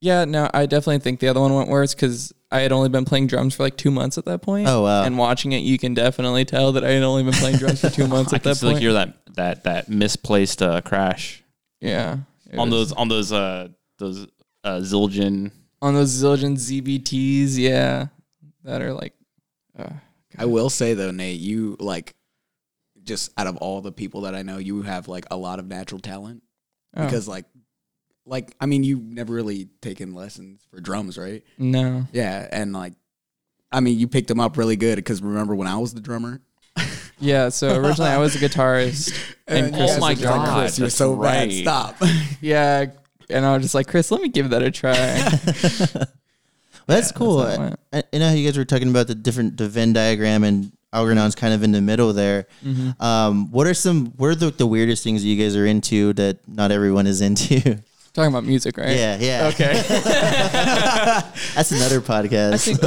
yeah, 0.00 0.24
no, 0.24 0.48
I 0.54 0.64
definitely 0.66 0.98
think 1.00 1.20
the 1.20 1.28
other 1.28 1.40
one 1.40 1.54
went 1.54 1.68
worse 1.68 1.94
because 1.94 2.32
I 2.50 2.60
had 2.60 2.72
only 2.72 2.88
been 2.88 3.04
playing 3.04 3.26
drums 3.26 3.54
for 3.54 3.62
like 3.62 3.76
two 3.76 3.90
months 3.90 4.16
at 4.18 4.24
that 4.24 4.40
point. 4.42 4.66
Oh, 4.66 4.82
wow. 4.82 5.04
And 5.04 5.18
watching 5.18 5.52
it, 5.52 5.58
you 5.58 5.78
can 5.78 5.92
definitely 5.94 6.44
tell 6.46 6.72
that 6.72 6.84
I 6.84 6.90
had 6.92 7.02
only 7.02 7.22
been 7.22 7.34
playing 7.34 7.58
drums 7.58 7.80
for 7.82 7.90
two 7.90 8.06
months 8.14 8.32
I 8.32 8.36
at 8.36 8.42
can 8.42 8.50
that 8.50 8.54
still 8.56 8.70
point. 8.70 8.80
hear 8.82 8.94
that 8.94 9.14
that 9.36 9.64
that 9.64 9.88
misplaced 9.88 10.62
uh, 10.62 10.80
crash 10.80 11.42
yeah, 11.80 12.18
on 12.56 12.70
was- 12.70 12.90
those 12.90 12.92
on 12.92 13.08
those 13.08 13.32
uh 13.32 13.68
those 13.98 14.26
uh 14.64 14.78
Zildjian. 14.80 15.50
on 15.82 15.94
those 15.94 16.10
Zildjian 16.22 16.56
ZBTs, 16.56 17.56
yeah, 17.56 18.06
that 18.64 18.82
are 18.82 18.92
like, 18.92 19.14
uh, 19.78 19.90
I 20.38 20.44
will 20.46 20.70
say 20.70 20.94
though, 20.94 21.10
Nate, 21.10 21.40
you 21.40 21.76
like 21.80 22.14
just 23.02 23.32
out 23.38 23.46
of 23.46 23.56
all 23.58 23.80
the 23.80 23.92
people 23.92 24.22
that 24.22 24.34
I 24.34 24.42
know, 24.42 24.58
you 24.58 24.82
have 24.82 25.08
like 25.08 25.24
a 25.30 25.36
lot 25.36 25.58
of 25.58 25.66
natural 25.66 26.00
talent 26.00 26.42
oh, 26.96 27.04
because 27.04 27.26
like 27.26 27.46
like 28.26 28.54
I 28.60 28.66
mean, 28.66 28.84
you've 28.84 29.02
never 29.02 29.32
really 29.32 29.68
taken 29.80 30.14
lessons 30.14 30.66
for 30.70 30.80
drums, 30.80 31.16
right? 31.18 31.42
no, 31.58 32.06
Yeah, 32.12 32.46
and 32.52 32.72
like 32.72 32.94
I 33.72 33.80
mean, 33.80 33.98
you 33.98 34.08
picked 34.08 34.28
them 34.28 34.40
up 34.40 34.56
really 34.56 34.76
good 34.76 34.96
because 34.96 35.22
remember 35.22 35.54
when 35.54 35.68
I 35.68 35.78
was 35.78 35.94
the 35.94 36.00
drummer? 36.00 36.40
yeah. 37.18 37.48
So 37.48 37.76
originally 37.76 38.10
I 38.10 38.18
was 38.18 38.34
a 38.36 38.38
guitarist, 38.38 39.12
and 39.46 39.66
And 39.66 39.74
Chris 39.74 39.90
you 39.90 39.96
was 39.96 39.96
Oh 39.96 40.00
my 40.00 40.12
a 40.12 40.14
guys 40.14 40.22
were 40.24 40.30
like, 40.30 40.44
drummer. 40.44 40.60
Chris, 40.60 40.78
you're 40.78 40.86
that's 40.86 40.96
so 40.96 41.16
bad. 41.16 41.22
right. 41.48 41.52
Stop. 41.52 41.96
Yeah, 42.40 42.86
and 43.28 43.44
I 43.44 43.52
was 43.54 43.62
just 43.62 43.74
like, 43.74 43.86
Chris, 43.88 44.10
let 44.10 44.22
me 44.22 44.28
give 44.28 44.50
that 44.50 44.62
a 44.62 44.70
try. 44.70 44.94
Well, 46.86 46.96
that's 46.96 47.12
cool. 47.12 47.44
how 47.44 47.62
it. 47.64 47.78
I, 47.92 48.02
I 48.12 48.18
know 48.18 48.28
how 48.28 48.34
you 48.34 48.44
guys 48.46 48.58
were 48.58 48.64
talking 48.64 48.88
about 48.88 49.06
the 49.06 49.14
different 49.14 49.56
the 49.56 49.68
Venn 49.68 49.92
diagram 49.92 50.42
and 50.42 50.72
Algernon's 50.92 51.34
kind 51.36 51.54
of 51.54 51.62
in 51.62 51.70
the 51.72 51.80
middle 51.80 52.12
there. 52.12 52.46
Mm-hmm. 52.64 53.00
Um, 53.00 53.50
what 53.52 53.66
are 53.66 53.74
some 53.74 54.06
what 54.16 54.26
are 54.28 54.34
the, 54.34 54.50
the 54.50 54.66
weirdest 54.66 55.04
things 55.04 55.24
you 55.24 55.36
guys 55.36 55.54
are 55.54 55.66
into 55.66 56.12
that 56.14 56.38
not 56.48 56.72
everyone 56.72 57.06
is 57.06 57.20
into? 57.20 57.78
Talking 58.20 58.34
about 58.34 58.44
music, 58.44 58.76
right? 58.76 58.96
yeah, 58.96 59.16
yeah. 59.18 59.48
Okay. 59.48 59.72
That's 61.54 61.72
another 61.72 62.00
podcast. 62.00 62.52
I 62.52 62.56
think 62.58 62.84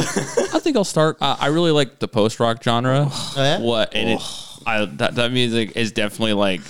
I 0.55 0.59
think 0.59 0.77
I'll 0.77 0.83
start. 0.83 1.17
Uh, 1.19 1.35
I 1.39 1.47
really 1.47 1.71
like 1.71 1.99
the 1.99 2.07
post 2.07 2.39
rock 2.39 2.63
genre. 2.63 3.07
Oh, 3.09 3.33
yeah? 3.37 3.59
What 3.59 3.93
and 3.95 4.11
it, 4.11 4.21
I 4.65 4.85
that 4.85 5.15
that 5.15 5.31
music 5.31 5.75
is 5.75 5.91
definitely 5.91 6.33
like 6.33 6.61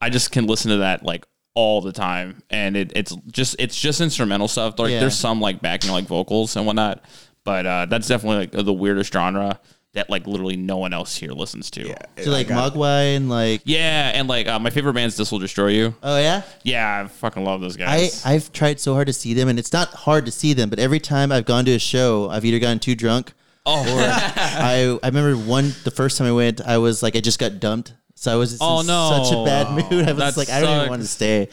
I 0.00 0.10
just 0.10 0.32
can 0.32 0.46
listen 0.46 0.70
to 0.72 0.76
that 0.78 1.04
like 1.04 1.24
all 1.54 1.80
the 1.80 1.92
time, 1.92 2.42
and 2.50 2.76
it, 2.76 2.92
it's 2.96 3.14
just 3.30 3.56
it's 3.58 3.78
just 3.80 4.00
instrumental 4.00 4.48
stuff. 4.48 4.78
Like 4.78 4.90
Yeah. 4.90 5.00
there's 5.00 5.18
some 5.18 5.40
like 5.40 5.60
backing 5.60 5.90
like 5.90 6.04
vocals 6.04 6.56
and 6.56 6.66
whatnot, 6.66 7.04
but 7.44 7.66
uh, 7.66 7.86
that's 7.86 8.08
definitely 8.08 8.38
like 8.38 8.64
the 8.64 8.72
weirdest 8.72 9.12
genre 9.12 9.60
that 9.92 10.08
like 10.08 10.26
literally 10.26 10.56
no 10.56 10.76
one 10.76 10.92
else 10.92 11.16
here 11.16 11.30
listens 11.32 11.70
to. 11.72 11.88
Yeah, 11.88 11.96
so 12.22 12.30
like 12.30 12.46
Mogwai 12.46 13.16
and 13.16 13.28
like 13.28 13.62
yeah, 13.64 14.12
and 14.14 14.28
like 14.28 14.46
uh, 14.46 14.58
my 14.58 14.70
favorite 14.70 14.92
band's 14.94 15.16
This 15.16 15.32
Will 15.32 15.38
Destroy 15.40 15.68
You. 15.68 15.94
oh 16.02 16.18
yeah. 16.18 16.42
Yeah, 16.62 17.02
I 17.04 17.08
fucking 17.08 17.44
love 17.44 17.60
those 17.60 17.76
guys. 17.76 18.24
I 18.24 18.34
I've 18.34 18.52
tried 18.52 18.78
so 18.80 18.94
hard 18.94 19.08
to 19.08 19.12
see 19.12 19.34
them, 19.34 19.48
and 19.48 19.58
it's 19.58 19.72
not 19.72 19.88
hard 19.88 20.26
to 20.26 20.32
see 20.32 20.52
them. 20.52 20.70
But 20.70 20.78
every 20.78 21.00
time 21.00 21.32
I've 21.32 21.44
gone 21.46 21.64
to 21.64 21.72
a 21.74 21.78
show, 21.78 22.30
I've 22.30 22.44
either 22.44 22.58
gotten 22.60 22.78
too 22.78 22.94
drunk, 22.94 23.32
oh, 23.66 23.80
or 23.80 24.00
I 24.02 24.98
I 25.02 25.06
remember 25.08 25.34
one 25.36 25.74
the 25.84 25.90
first 25.90 26.18
time 26.18 26.26
I 26.28 26.32
went, 26.32 26.60
I 26.60 26.78
was 26.78 27.02
like 27.02 27.16
I 27.16 27.20
just 27.20 27.38
got 27.40 27.58
dumped, 27.58 27.94
so 28.14 28.32
I 28.32 28.36
was 28.36 28.50
just 28.50 28.62
Oh, 28.64 28.80
in 28.80 28.86
no. 28.86 29.24
such 29.24 29.32
a 29.36 29.44
bad 29.44 29.70
mood. 29.90 30.08
I 30.08 30.12
was 30.12 30.18
That 30.18 30.36
like 30.36 30.50
I 30.50 30.60
don't 30.60 30.76
even 30.76 30.88
want 30.90 31.02
to 31.02 31.08
stay. 31.08 31.48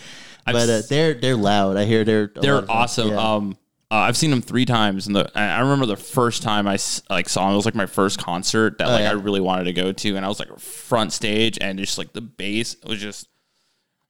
But 0.45 0.69
uh, 0.69 0.81
they're 0.87 1.13
they're 1.15 1.35
loud. 1.35 1.75
I 1.75 1.85
hear 1.85 2.03
they're 2.05 2.23
a 2.23 2.27
lot 2.27 2.37
of 2.37 2.41
they're 2.43 2.71
awesome. 2.71 3.09
Yeah. 3.09 3.33
Um, 3.35 3.57
uh, 3.89 3.95
I've 3.95 4.17
seen 4.17 4.29
them 4.31 4.41
three 4.41 4.65
times, 4.65 5.07
and 5.07 5.15
the 5.15 5.31
I 5.37 5.59
remember 5.61 5.85
the 5.85 5.95
first 5.95 6.43
time 6.43 6.67
I 6.67 6.77
like 7.09 7.29
saw 7.29 7.45
them. 7.45 7.53
It 7.53 7.55
was 7.57 7.65
like 7.65 7.75
my 7.75 7.85
first 7.85 8.19
concert 8.19 8.77
that 8.79 8.87
like 8.87 9.01
Oh, 9.01 9.03
yeah. 9.03 9.09
I 9.09 9.13
really 9.13 9.41
wanted 9.41 9.63
to 9.65 9.73
go 9.73 9.91
to, 9.91 10.15
and 10.15 10.25
I 10.25 10.29
was 10.29 10.39
like 10.39 10.57
front 10.59 11.13
stage, 11.13 11.57
and 11.61 11.79
just 11.79 11.97
like 11.97 12.13
the 12.13 12.21
bass 12.21 12.73
it 12.75 12.85
was 12.85 12.99
just. 12.99 13.27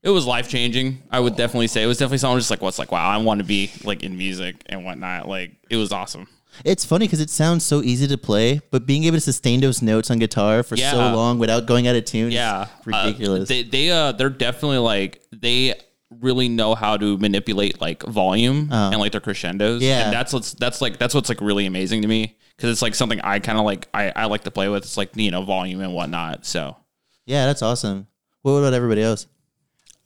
It 0.03 0.11
was 0.11 0.25
life 0.27 0.47
changing. 0.47 1.01
I 1.11 1.19
would 1.19 1.35
definitely 1.35 1.67
say 1.67 1.83
it 1.83 1.87
was 1.87 1.97
definitely 1.97 2.19
something 2.19 2.37
just 2.39 2.51
like 2.51 2.61
what's 2.61 2.79
like 2.79 2.91
wow 2.91 3.09
I 3.09 3.17
want 3.17 3.39
to 3.39 3.43
be 3.43 3.71
like 3.83 4.03
in 4.03 4.17
music 4.17 4.55
and 4.67 4.85
whatnot. 4.85 5.27
Like 5.27 5.53
it 5.69 5.75
was 5.75 5.91
awesome. 5.91 6.27
It's 6.63 6.85
funny 6.85 7.05
because 7.07 7.19
it 7.19 7.29
sounds 7.29 7.65
so 7.65 7.81
easy 7.81 8.07
to 8.07 8.17
play, 8.17 8.61
but 8.71 8.85
being 8.85 9.03
able 9.03 9.17
to 9.17 9.21
sustain 9.21 9.59
those 9.59 9.81
notes 9.81 10.09
on 10.09 10.17
guitar 10.19 10.63
for 10.63 10.75
Yeah. 10.75 10.91
so 10.91 10.97
long 10.97 11.39
without 11.39 11.65
going 11.65 11.87
out 11.87 11.95
of 11.95 12.05
tune, 12.05 12.31
Yeah, 12.31 12.63
is 12.79 12.85
ridiculous. 12.85 13.43
Uh, 13.43 13.45
they 13.53 13.63
they 13.63 13.89
uh 13.91 14.11
they're 14.13 14.29
definitely 14.29 14.77
like 14.77 15.21
they 15.31 15.73
really 16.09 16.47
know 16.49 16.73
how 16.75 16.95
to 16.97 17.17
manipulate 17.17 17.81
like 17.81 18.03
volume 18.03 18.71
Uh-huh. 18.71 18.89
and 18.91 18.99
like 18.99 19.11
their 19.11 19.21
crescendos. 19.21 19.81
Yeah. 19.81 20.05
and 20.05 20.13
that's 20.13 20.31
what's 20.33 20.53
that's 20.53 20.81
like 20.81 20.97
that's 20.97 21.13
what's 21.13 21.29
like 21.29 21.41
really 21.41 21.65
amazing 21.65 22.01
to 22.03 22.07
me 22.07 22.37
because 22.55 22.71
it's 22.71 22.81
like 22.81 22.95
something 22.95 23.19
I 23.21 23.39
kind 23.39 23.57
of 23.57 23.65
like 23.65 23.87
I 23.93 24.11
I 24.15 24.25
like 24.25 24.43
to 24.45 24.51
play 24.51 24.69
with. 24.69 24.83
It's 24.83 24.97
like 24.97 25.15
you 25.15 25.31
know 25.31 25.41
volume 25.43 25.81
and 25.81 25.93
whatnot. 25.93 26.45
So 26.45 26.77
yeah, 27.25 27.45
that's 27.45 27.61
awesome. 27.61 28.07
What 28.41 28.51
about 28.53 28.73
everybody 28.73 29.01
else? 29.03 29.27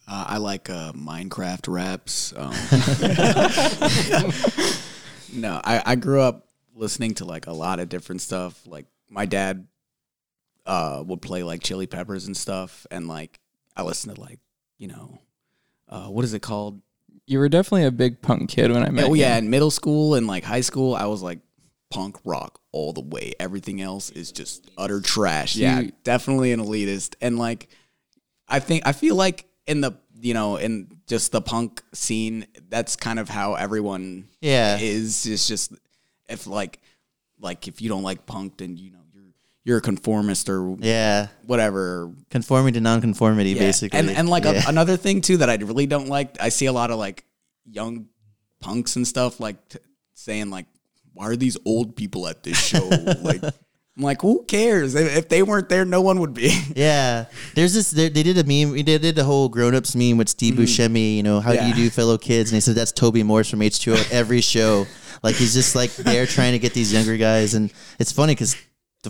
Uh, 0.08 0.26
I 0.30 0.38
like 0.38 0.70
uh, 0.70 0.92
Minecraft 0.94 1.68
raps. 1.72 2.34
Um, 2.36 2.52
no, 5.34 5.62
I, 5.64 5.82
I 5.86 5.96
grew 5.96 6.22
up 6.22 6.48
listening 6.76 7.14
to 7.16 7.26
like 7.26 7.48
a 7.48 7.54
lot 7.54 7.80
of 7.80 7.90
different 7.90 8.22
stuff. 8.22 8.60
Like 8.66 8.86
my 9.10 9.26
dad 9.26 9.68
uh, 10.66 11.04
would 11.06 11.22
play 11.22 11.44
like 11.44 11.62
Chili 11.64 11.88
Peppers 11.88 12.26
and 12.28 12.36
stuff, 12.36 12.86
and 12.92 13.08
like 13.08 13.40
I 13.76 13.84
listened 13.84 14.16
to 14.16 14.22
like 14.22 14.40
you 14.78 14.88
know 14.88 15.20
uh, 15.92 16.08
what 16.08 16.24
is 16.26 16.34
it 16.34 16.42
called? 16.42 16.82
You 17.28 17.40
were 17.40 17.50
definitely 17.50 17.86
a 17.86 17.92
big 17.92 18.22
punk 18.22 18.50
kid 18.50 18.72
when 18.72 18.84
I 18.84 18.90
met 18.90 19.06
Oh 19.06 19.14
you. 19.14 19.22
yeah, 19.22 19.38
in 19.38 19.50
middle 19.50 19.72
school 19.72 20.16
and 20.16 20.28
like 20.28 20.44
high 20.44 20.62
school, 20.62 20.96
I 20.96 21.06
was 21.06 21.22
like 21.22 21.40
punk 21.92 22.18
rock 22.26 22.60
all 22.72 22.94
the 22.94 23.02
way. 23.02 23.34
Everything 23.40 23.82
else 23.82 24.10
is 24.10 24.32
just 24.32 24.70
utter 24.78 25.02
trash. 25.02 25.56
yeah, 25.56 25.84
definitely 26.04 26.52
an 26.52 26.60
elitist. 26.60 27.16
And 27.22 27.38
like, 27.38 27.70
I 28.48 28.60
think 28.60 28.84
I 28.88 28.92
feel 28.94 29.16
like 29.16 29.46
in 29.68 29.82
the 29.82 29.94
you 30.20 30.34
know, 30.34 30.58
in 30.58 30.88
just 31.08 31.32
the 31.32 31.42
punk 31.42 31.82
scene, 31.94 32.46
that's 32.70 32.96
kind 32.96 33.18
of 33.20 33.28
how 33.30 33.56
everyone 33.56 34.28
Yeah. 34.40 34.78
is. 34.80 35.26
It's 35.26 35.48
just 35.48 35.74
if 36.30 36.48
like 36.48 36.80
like 37.40 37.68
if 37.68 37.82
you 37.82 37.90
don't 37.90 38.04
like 38.04 38.26
punk, 38.26 38.58
then 38.58 38.78
you 38.78 38.92
know 38.92 39.00
you're 39.64 39.78
a 39.78 39.82
conformist 39.82 40.50
or 40.50 40.76
Yeah. 40.80 41.28
whatever. 41.46 42.12
Conforming 42.30 42.74
to 42.74 42.82
nonconformity, 42.82 43.52
Yeah. 43.52 43.60
basically. 43.60 44.00
And 44.00 44.10
and 44.10 44.30
like 44.30 44.46
a- 44.46 44.64
another 44.68 44.98
thing 45.06 45.22
too 45.22 45.38
that 45.38 45.50
I 45.50 45.56
really 45.56 45.86
don't 45.88 46.08
like, 46.08 46.42
I 46.42 46.50
see 46.50 46.66
a 46.66 46.74
lot 46.74 46.92
of 46.92 46.98
like 47.00 47.26
young 47.70 48.08
punks 48.60 48.96
and 48.96 49.08
stuff 49.08 49.40
like 49.40 49.70
t- 49.70 49.80
saying 50.14 50.50
like, 50.50 50.66
"Why 51.14 51.28
are 51.28 51.36
these 51.36 51.58
old 51.66 51.96
people 51.96 52.28
at 52.28 52.44
this 52.44 52.58
show?" 52.58 52.88
like, 53.22 53.44
I'm 53.44 54.04
like, 54.04 54.22
who 54.22 54.44
cares? 54.48 54.96
If, 54.96 55.28
they 55.30 55.44
weren't 55.44 55.68
there, 55.70 55.84
no 55.86 56.02
one 56.02 56.20
would 56.22 56.34
be. 56.34 56.58
Yeah, 56.76 57.26
there's 57.56 57.74
this. 57.74 57.92
They, 57.92 58.10
they 58.10 58.24
did 58.24 58.38
a 58.38 58.44
meme. 58.44 58.74
They 58.76 58.98
did 58.98 59.18
a 59.20 59.24
whole 59.24 59.50
grown 59.50 59.76
ups 59.76 59.96
meme 59.96 60.18
with 60.18 60.30
Steve 60.30 60.56
Buscemi. 60.56 61.18
You 61.18 61.24
know, 61.24 61.40
how 61.40 61.52
do 61.52 61.58
Mm-hmm. 61.58 61.70
Yeah. 61.70 61.76
you 61.76 61.84
do, 61.84 61.90
fellow 61.90 62.18
kids? 62.18 62.52
And 62.52 62.56
they 62.58 62.62
said 62.62 62.76
that's 62.76 62.92
Toby 62.92 63.22
Morse 63.24 63.50
from 63.50 63.60
H2O 63.60 63.98
at 63.98 64.12
every 64.12 64.42
show. 64.42 64.88
Like 65.22 65.36
he's 65.36 65.54
just 65.54 65.76
like 65.76 65.94
there 65.96 66.26
trying 66.26 66.54
to 66.54 66.60
get 66.60 66.74
these 66.74 66.92
younger 66.94 67.16
guys, 67.18 67.54
and 67.54 67.72
it's 68.00 68.12
funny 68.12 68.34
because 68.34 68.56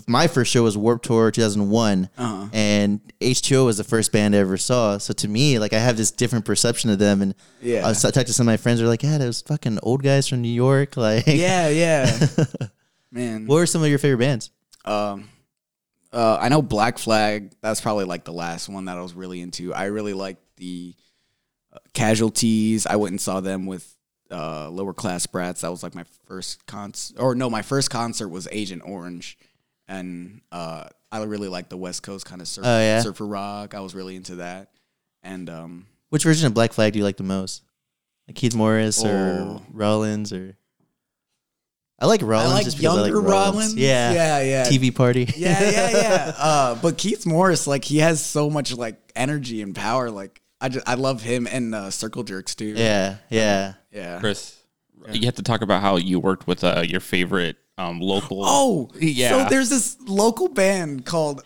my 0.08 0.26
first 0.26 0.50
show 0.50 0.62
was 0.62 0.76
Warped 0.76 1.04
Tour 1.04 1.30
2001, 1.30 2.08
Uh-huh. 2.16 2.48
and 2.52 3.00
H2O 3.20 3.66
was 3.66 3.76
the 3.76 3.84
first 3.84 4.10
band 4.12 4.34
I 4.34 4.38
ever 4.38 4.56
saw. 4.56 4.98
So 4.98 5.12
to 5.14 5.28
me, 5.28 5.58
like 5.58 5.72
I 5.72 5.78
have 5.78 5.96
this 5.96 6.10
different 6.10 6.44
perception 6.44 6.90
of 6.90 6.98
them, 6.98 7.20
and 7.22 7.34
Yeah. 7.60 7.84
I 7.84 7.88
was 7.88 8.00
talking 8.00 8.24
to 8.24 8.32
some 8.32 8.44
of 8.48 8.52
my 8.52 8.56
friends. 8.56 8.78
They're 8.80 8.88
like, 8.88 9.02
"Yeah, 9.02 9.18
those 9.18 9.42
fucking 9.42 9.78
old 9.82 10.02
guys 10.02 10.26
from 10.28 10.40
New 10.42 10.48
York." 10.52 10.96
Like, 10.96 11.26
yeah, 11.26 11.68
yeah, 11.68 12.26
man. 13.10 13.46
What 13.46 13.56
were 13.56 13.66
some 13.66 13.82
of 13.82 13.88
your 13.88 13.98
favorite 13.98 14.24
bands? 14.24 14.50
Um, 14.84 15.28
uh, 16.12 16.38
I 16.40 16.48
know 16.48 16.62
Black 16.62 16.98
Flag. 16.98 17.52
That's 17.60 17.80
probably 17.80 18.04
like 18.04 18.24
the 18.24 18.32
last 18.32 18.68
one 18.68 18.86
that 18.86 18.96
I 18.98 19.02
was 19.02 19.14
really 19.14 19.40
into. 19.40 19.72
I 19.74 19.84
really 19.86 20.12
liked 20.14 20.42
the 20.56 20.94
uh, 21.72 21.78
Casualties. 21.94 22.86
I 22.86 22.96
went 22.96 23.12
and 23.12 23.20
saw 23.20 23.40
them 23.40 23.66
with 23.66 23.94
uh, 24.30 24.68
Lower 24.70 24.92
Class 24.94 25.26
Brats. 25.26 25.60
That 25.62 25.70
was 25.70 25.82
like 25.82 25.94
my 25.94 26.04
first 26.26 26.66
concert. 26.66 27.18
Or 27.20 27.34
no, 27.34 27.48
my 27.50 27.62
first 27.62 27.90
concert 27.90 28.28
was 28.28 28.46
Agent 28.50 28.82
Orange, 28.84 29.38
and 29.88 30.40
uh, 30.50 30.84
I 31.10 31.22
really 31.24 31.48
liked 31.48 31.70
the 31.70 31.76
West 31.76 32.02
Coast 32.02 32.24
kind 32.24 32.40
of 32.40 32.48
surf, 32.48 32.64
Oh, 32.66 32.78
yeah? 32.78 33.00
surfer 33.00 33.26
rock. 33.26 33.74
I 33.74 33.80
was 33.80 33.94
really 33.94 34.16
into 34.16 34.36
that. 34.36 34.70
And 35.22 35.48
um, 35.50 35.86
Which 36.08 36.24
version 36.24 36.46
of 36.46 36.54
Black 36.54 36.72
Flag 36.72 36.92
do 36.92 36.98
you 36.98 37.04
like 37.04 37.16
the 37.16 37.22
most? 37.22 37.62
Like 38.28 38.36
Keith 38.36 38.54
Morris 38.54 39.04
or 39.04 39.08
Oh. 39.10 39.62
Rollins 39.72 40.32
or? 40.32 40.56
I 41.98 42.06
like 42.06 42.20
Rollins. 42.22 42.50
I 42.50 42.54
like 42.54 42.64
just 42.64 42.78
because 42.78 42.96
younger 42.98 43.20
Rollins. 43.20 43.74
Yeah. 43.76 44.12
yeah, 44.12 44.40
yeah. 44.42 44.64
TV 44.64 44.92
party. 44.94 45.32
yeah, 45.36 45.70
yeah, 45.70 45.90
yeah. 45.90 46.34
Uh, 46.38 46.74
but 46.76 46.98
Keith 46.98 47.26
Morris, 47.26 47.66
like, 47.68 47.84
he 47.84 47.98
has 47.98 48.24
so 48.24 48.50
much 48.50 48.74
like 48.76 48.96
energy 49.14 49.62
and 49.62 49.74
power. 49.74 50.10
Like, 50.10 50.40
I 50.60 50.68
just, 50.68 50.88
I 50.88 50.94
love 50.94 51.22
him 51.22 51.46
and 51.46 51.74
uh, 51.74 51.90
Circle 51.90 52.24
Jerks 52.24 52.54
too. 52.56 52.74
yeah, 52.76 53.16
yeah. 53.30 53.74
yeah. 53.92 54.18
Chris, 54.18 54.58
you 55.12 55.26
have 55.26 55.36
to 55.36 55.42
talk 55.42 55.60
about 55.62 55.80
how 55.80 55.96
you 55.96 56.18
worked 56.18 56.46
with 56.48 56.64
uh, 56.64 56.82
your 56.86 57.00
favorite 57.00 57.56
um, 57.78 58.00
local. 58.00 58.42
Oh, 58.44 58.90
Yeah. 58.98 59.44
So 59.44 59.48
there's 59.50 59.70
this 59.70 59.96
local 60.06 60.48
band 60.48 61.04
called. 61.06 61.42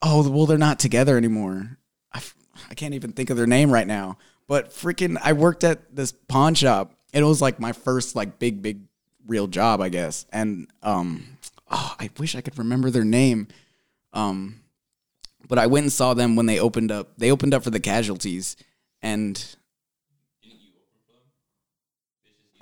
Oh 0.00 0.28
well, 0.28 0.46
they're 0.46 0.58
not 0.58 0.78
together 0.80 1.16
anymore. 1.16 1.78
I, 2.12 2.18
f- 2.18 2.34
I 2.70 2.74
can't 2.74 2.94
even 2.94 3.12
think 3.12 3.30
of 3.30 3.36
their 3.36 3.46
name 3.46 3.70
right 3.70 3.86
now. 3.86 4.18
But 4.48 4.70
freaking, 4.70 5.16
I 5.22 5.32
worked 5.32 5.62
at 5.64 5.94
this 5.94 6.12
pawn 6.12 6.54
shop. 6.54 6.92
and 7.14 7.22
It 7.24 7.26
was 7.28 7.40
like 7.40 7.60
my 7.60 7.72
first 7.72 8.16
like 8.16 8.38
big 8.38 8.62
big 8.62 8.80
real 9.26 9.46
job, 9.46 9.80
I 9.80 9.88
guess. 9.88 10.26
And 10.32 10.66
um, 10.82 11.24
oh, 11.70 11.94
I 12.00 12.10
wish 12.18 12.34
I 12.34 12.40
could 12.40 12.58
remember 12.58 12.90
their 12.90 13.04
name. 13.04 13.46
Um, 14.12 14.60
but 15.48 15.58
I 15.58 15.66
went 15.66 15.84
and 15.84 15.92
saw 15.92 16.14
them 16.14 16.34
when 16.34 16.46
they 16.46 16.58
opened 16.58 16.90
up. 16.90 17.12
They 17.18 17.30
opened 17.30 17.54
up 17.54 17.62
for 17.62 17.70
the 17.70 17.80
Casualties, 17.80 18.56
and 19.02 19.42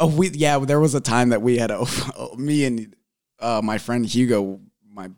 Oh, 0.00 0.06
we 0.08 0.30
yeah. 0.30 0.58
There 0.58 0.80
was 0.80 0.94
a 0.94 1.00
time 1.00 1.28
that 1.28 1.42
we 1.42 1.58
had 1.58 1.70
a 1.70 1.84
me 2.36 2.64
and 2.64 2.96
uh, 3.38 3.60
my 3.62 3.78
friend 3.78 4.04
Hugo, 4.06 4.60
my 4.92 5.10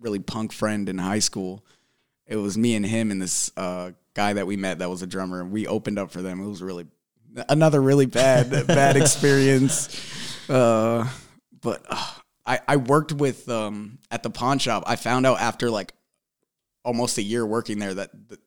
really 0.00 0.18
punk 0.18 0.52
friend 0.52 0.88
in 0.88 0.98
high 0.98 1.20
school. 1.20 1.64
It 2.26 2.36
was 2.36 2.58
me 2.58 2.74
and 2.74 2.84
him 2.84 3.10
and 3.12 3.22
this 3.22 3.50
uh, 3.56 3.92
guy 4.14 4.32
that 4.32 4.46
we 4.46 4.56
met 4.56 4.80
that 4.80 4.90
was 4.90 5.02
a 5.02 5.06
drummer, 5.06 5.40
and 5.40 5.52
we 5.52 5.66
opened 5.68 5.98
up 5.98 6.10
for 6.10 6.22
them. 6.22 6.40
It 6.40 6.48
was 6.48 6.60
really 6.60 6.86
another 7.48 7.80
really 7.80 8.06
bad 8.06 8.50
bad 8.66 8.96
experience. 8.96 9.88
Uh, 10.50 11.08
but 11.60 11.84
uh, 11.88 12.04
I 12.44 12.60
I 12.66 12.76
worked 12.76 13.12
with 13.12 13.48
um 13.48 13.98
at 14.10 14.22
the 14.24 14.30
pawn 14.30 14.58
shop. 14.58 14.82
I 14.86 14.96
found 14.96 15.24
out 15.24 15.38
after 15.40 15.70
like 15.70 15.92
almost 16.84 17.18
a 17.18 17.22
year 17.22 17.44
working 17.46 17.78
there 17.78 17.94
that 17.94 18.10
the, 18.28 18.38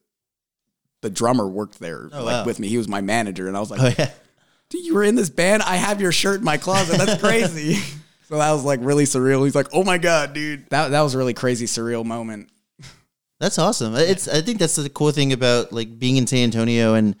the 1.02 1.10
drummer 1.10 1.46
worked 1.48 1.78
there 1.78 2.08
Oh, 2.12 2.24
like 2.24 2.32
wow. 2.32 2.44
with 2.44 2.58
me. 2.60 2.68
He 2.68 2.76
was 2.78 2.88
my 2.88 3.00
manager, 3.00 3.48
and 3.48 3.56
I 3.56 3.60
was 3.60 3.70
like, 3.70 3.80
Oh 3.80 3.94
yeah. 3.98 4.10
Dude, 4.70 4.84
you 4.84 4.94
were 4.94 5.04
in 5.04 5.14
this 5.16 5.28
band. 5.30 5.62
I 5.62 5.76
have 5.76 6.00
your 6.00 6.12
shirt 6.12 6.38
in 6.38 6.44
my 6.44 6.56
closet. 6.56 6.96
That's 6.98 7.20
crazy. 7.22 7.74
so 8.28 8.38
that 8.38 8.50
was 8.52 8.64
like 8.64 8.80
really 8.82 9.04
surreal. 9.04 9.44
He's 9.44 9.54
like, 9.54 9.68
oh 9.72 9.84
my 9.84 9.98
god, 9.98 10.32
dude. 10.32 10.68
That 10.70 10.88
that 10.92 11.02
was 11.02 11.14
a 11.14 11.18
really 11.18 11.34
crazy 11.34 11.66
surreal 11.66 12.04
moment. 12.04 12.48
That's 13.38 13.58
awesome. 13.58 13.94
It's 13.96 14.28
I 14.28 14.40
think 14.42 14.58
that's 14.58 14.76
the 14.76 14.88
cool 14.90 15.12
thing 15.12 15.32
about 15.32 15.72
like 15.72 15.98
being 15.98 16.16
in 16.16 16.26
San 16.26 16.44
Antonio 16.44 16.94
and 16.94 17.16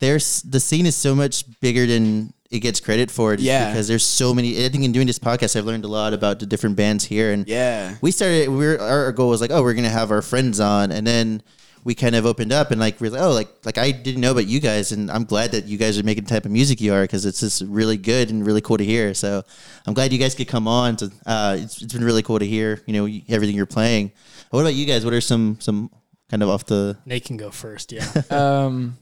there's 0.00 0.42
the 0.42 0.58
scene 0.60 0.86
is 0.86 0.96
so 0.96 1.14
much 1.14 1.44
bigger 1.60 1.86
than 1.86 2.32
it 2.50 2.58
gets 2.58 2.80
credit 2.80 3.10
for. 3.10 3.34
Yeah. 3.34 3.70
Because 3.70 3.86
there's 3.88 4.04
so 4.04 4.34
many. 4.34 4.64
I 4.64 4.68
think 4.68 4.84
in 4.84 4.92
doing 4.92 5.06
this 5.06 5.18
podcast, 5.20 5.56
I've 5.56 5.64
learned 5.64 5.84
a 5.84 5.88
lot 5.88 6.12
about 6.12 6.40
the 6.40 6.46
different 6.46 6.76
bands 6.76 7.04
here. 7.04 7.32
And 7.32 7.46
Yeah. 7.48 7.94
we 8.00 8.10
started. 8.10 8.48
We 8.48 8.66
were 8.66 8.80
our 8.80 9.12
goal 9.12 9.30
was 9.30 9.40
like, 9.40 9.50
oh, 9.52 9.62
we're 9.62 9.74
gonna 9.74 9.88
have 9.88 10.10
our 10.10 10.22
friends 10.22 10.58
on, 10.60 10.90
and 10.92 11.06
then 11.06 11.42
we 11.84 11.94
kind 11.94 12.14
of 12.16 12.24
opened 12.26 12.50
up 12.52 12.70
and 12.70 12.80
like 12.80 13.00
we're 13.00 13.10
like, 13.10 13.20
oh, 13.20 13.30
like 13.32 13.48
like 13.64 13.78
I 13.78 13.90
didn't 13.90 14.20
know 14.22 14.32
about 14.32 14.46
you 14.46 14.58
guys, 14.60 14.90
and 14.92 15.10
I'm 15.10 15.24
glad 15.24 15.52
that 15.52 15.66
you 15.66 15.76
guys 15.78 15.98
are 15.98 16.02
making 16.02 16.24
the 16.24 16.30
type 16.30 16.44
of 16.46 16.50
music 16.50 16.80
you 16.80 16.92
are 16.94 17.02
because 17.02 17.26
it's 17.26 17.40
just 17.40 17.62
really 17.66 17.96
good 17.98 18.30
and 18.30 18.44
really 18.46 18.60
cool 18.62 18.78
to 18.78 18.84
hear. 18.84 19.12
So 19.14 19.42
I'm 19.86 19.94
glad 19.94 20.12
you 20.12 20.18
guys 20.18 20.34
could 20.34 20.48
come 20.48 20.66
on. 20.66 20.96
To 20.96 21.12
uh, 21.26 21.56
it's, 21.60 21.82
it's 21.82 21.92
been 21.92 22.04
really 22.04 22.22
cool 22.22 22.38
to 22.38 22.46
hear. 22.46 22.80
You 22.86 22.92
know 22.94 23.20
everything 23.28 23.54
you're 23.54 23.66
playing. 23.66 24.12
What 24.50 24.60
about 24.60 24.74
you 24.74 24.86
guys? 24.86 25.04
What 25.04 25.14
are 25.14 25.20
some 25.20 25.58
some 25.60 25.90
kind 26.30 26.42
of 26.42 26.48
off 26.48 26.64
the 26.64 26.96
Nate 27.04 27.24
can 27.26 27.36
go 27.36 27.50
first. 27.50 27.92
Yeah. 27.92 28.06
Um, 28.30 28.96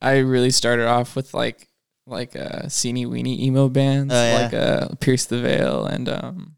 I 0.00 0.18
really 0.18 0.50
started 0.50 0.86
off 0.88 1.14
with 1.14 1.34
like 1.34 1.68
like 2.06 2.34
uh 2.34 2.68
Seeny 2.68 3.06
Weenie 3.06 3.38
emo 3.40 3.68
bands, 3.68 4.12
Oh, 4.12 4.16
yeah. 4.24 4.42
like 4.42 4.54
uh 4.54 4.88
Pierce 4.98 5.26
the 5.26 5.40
Veil 5.40 5.84
and 5.84 6.08
um 6.08 6.56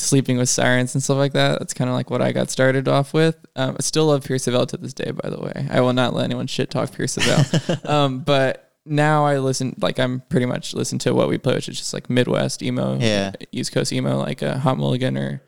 Sleeping 0.00 0.38
with 0.38 0.48
Sirens 0.48 0.94
and 0.94 1.02
stuff 1.02 1.18
like 1.18 1.34
that. 1.34 1.58
That's 1.58 1.74
kind 1.74 1.90
of 1.90 1.94
like 1.94 2.10
what 2.10 2.22
I 2.22 2.32
got 2.32 2.50
started 2.50 2.88
off 2.88 3.12
with. 3.12 3.36
Um, 3.54 3.76
I 3.78 3.82
still 3.82 4.06
love 4.06 4.24
Pierce 4.24 4.46
the 4.46 4.64
to 4.64 4.76
this 4.76 4.94
day, 4.94 5.10
by 5.10 5.28
the 5.28 5.38
way. 5.38 5.66
I 5.70 5.80
will 5.82 5.92
not 5.92 6.14
let 6.14 6.24
anyone 6.24 6.46
shit 6.46 6.70
talk 6.70 6.92
Pierce 6.92 7.16
the 7.16 7.80
um, 7.84 8.20
but 8.20 8.72
now 8.86 9.26
I 9.26 9.38
listen 9.38 9.74
like 9.78 9.98
I'm 9.98 10.20
pretty 10.28 10.46
much 10.46 10.74
listen 10.74 10.98
to 11.00 11.14
what 11.14 11.28
we 11.28 11.36
play, 11.38 11.54
which 11.54 11.68
is 11.68 11.78
just 11.78 11.92
like 11.92 12.08
Midwest 12.08 12.62
emo, 12.62 12.98
Yeah. 12.98 13.32
East 13.52 13.72
Coast 13.72 13.92
emo, 13.92 14.18
like 14.18 14.42
a 14.42 14.58
Hot 14.58 14.78
Mulligan 14.78 15.16
or 15.18 15.42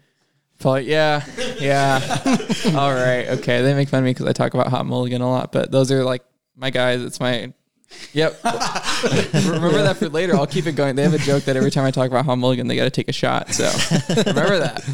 Probably, 0.59 0.88
yeah, 0.88 1.25
yeah. 1.59 2.00
All 2.76 2.94
right, 2.94 3.26
okay. 3.30 3.62
They 3.62 3.75
make 3.75 3.88
fun 3.88 3.99
of 3.99 4.04
me 4.04 4.11
because 4.11 4.26
I 4.26 4.32
talk 4.32 4.54
about 4.54 4.68
Hot 4.68 4.87
Mulligan 4.87 5.21
a 5.21 5.28
lot, 5.28 5.50
but 5.50 5.73
those 5.73 5.90
are 5.90 6.04
like 6.04 6.23
my 6.54 6.71
guys. 6.71 7.02
It's 7.02 7.18
my, 7.18 7.52
yep. 8.12 8.38
remember 8.44 9.82
that 9.82 9.96
for 9.99 10.08
later. 10.08 10.34
I'll 10.34 10.46
keep 10.46 10.66
it 10.66 10.72
going. 10.76 10.96
They 10.96 11.02
have 11.02 11.14
a 11.14 11.18
joke 11.18 11.44
that 11.44 11.56
every 11.56 11.70
time 11.70 11.84
I 11.84 11.90
talk 11.90 12.08
about 12.08 12.25
Hot 12.25 12.37
Mulligan, 12.37 12.66
they 12.68 12.76
got 12.76 12.84
to 12.84 12.90
take 12.90 13.08
a 13.08 13.12
shot. 13.12 13.50
So 13.52 13.70
remember 14.26 14.58
that. 14.58 14.88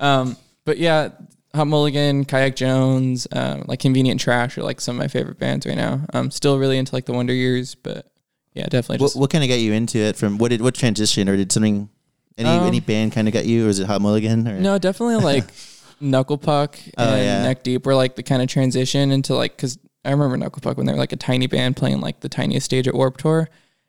Um, 0.00 0.36
but 0.64 0.78
yeah, 0.78 1.10
Hot 1.54 1.66
Mulligan, 1.66 2.24
Kayak 2.24 2.56
Jones, 2.56 3.26
um, 3.32 3.64
like 3.66 3.80
Convenient 3.80 4.20
Trash 4.20 4.58
are 4.58 4.62
like 4.62 4.80
some 4.80 4.96
of 4.96 5.00
my 5.00 5.08
favorite 5.08 5.38
bands 5.38 5.66
right 5.66 5.76
now. 5.76 6.00
I'm 6.12 6.30
still 6.30 6.58
really 6.58 6.78
into 6.78 6.94
like 6.94 7.06
the 7.06 7.12
Wonder 7.12 7.32
Years, 7.32 7.74
but 7.74 8.10
yeah, 8.54 8.66
definitely 8.66 9.04
what, 9.04 9.12
what 9.14 9.30
kind 9.30 9.44
of 9.44 9.50
got 9.50 9.60
you 9.60 9.72
into 9.72 9.98
it? 9.98 10.16
From 10.16 10.38
what 10.38 10.50
did 10.50 10.60
what 10.60 10.74
transition 10.74 11.28
or 11.28 11.36
did 11.36 11.52
something 11.52 11.88
any 12.36 12.48
Um, 12.48 12.66
any 12.66 12.80
band 12.80 13.12
kind 13.12 13.28
of 13.28 13.34
got 13.34 13.46
you, 13.46 13.66
or 13.66 13.68
is 13.68 13.78
it 13.78 13.86
Hot 13.86 14.00
Mulligan? 14.00 14.48
Or? 14.48 14.58
No, 14.58 14.78
definitely 14.78 15.16
like 15.16 15.44
Knuckle 16.00 16.38
Puck 16.38 16.78
and 16.84 16.92
Oh, 17.10 17.16
yeah. 17.16 17.42
Neck 17.42 17.62
Deep 17.62 17.86
were 17.86 17.94
like 17.94 18.16
the 18.16 18.22
kind 18.22 18.42
of 18.42 18.48
transition 18.48 19.12
into 19.12 19.34
like 19.34 19.56
because 19.56 19.78
I 20.04 20.10
remember 20.10 20.36
Knuckle 20.36 20.60
Puck 20.60 20.76
when 20.76 20.86
they 20.86 20.92
were 20.92 20.98
like 20.98 21.12
a 21.12 21.16
tiny 21.16 21.46
band 21.46 21.76
playing 21.76 22.00
like 22.00 22.20
the 22.20 22.28
tiniest 22.28 22.66
stage 22.66 22.88
at 22.88 22.94
Warped 22.94 23.20
Tour, 23.20 23.48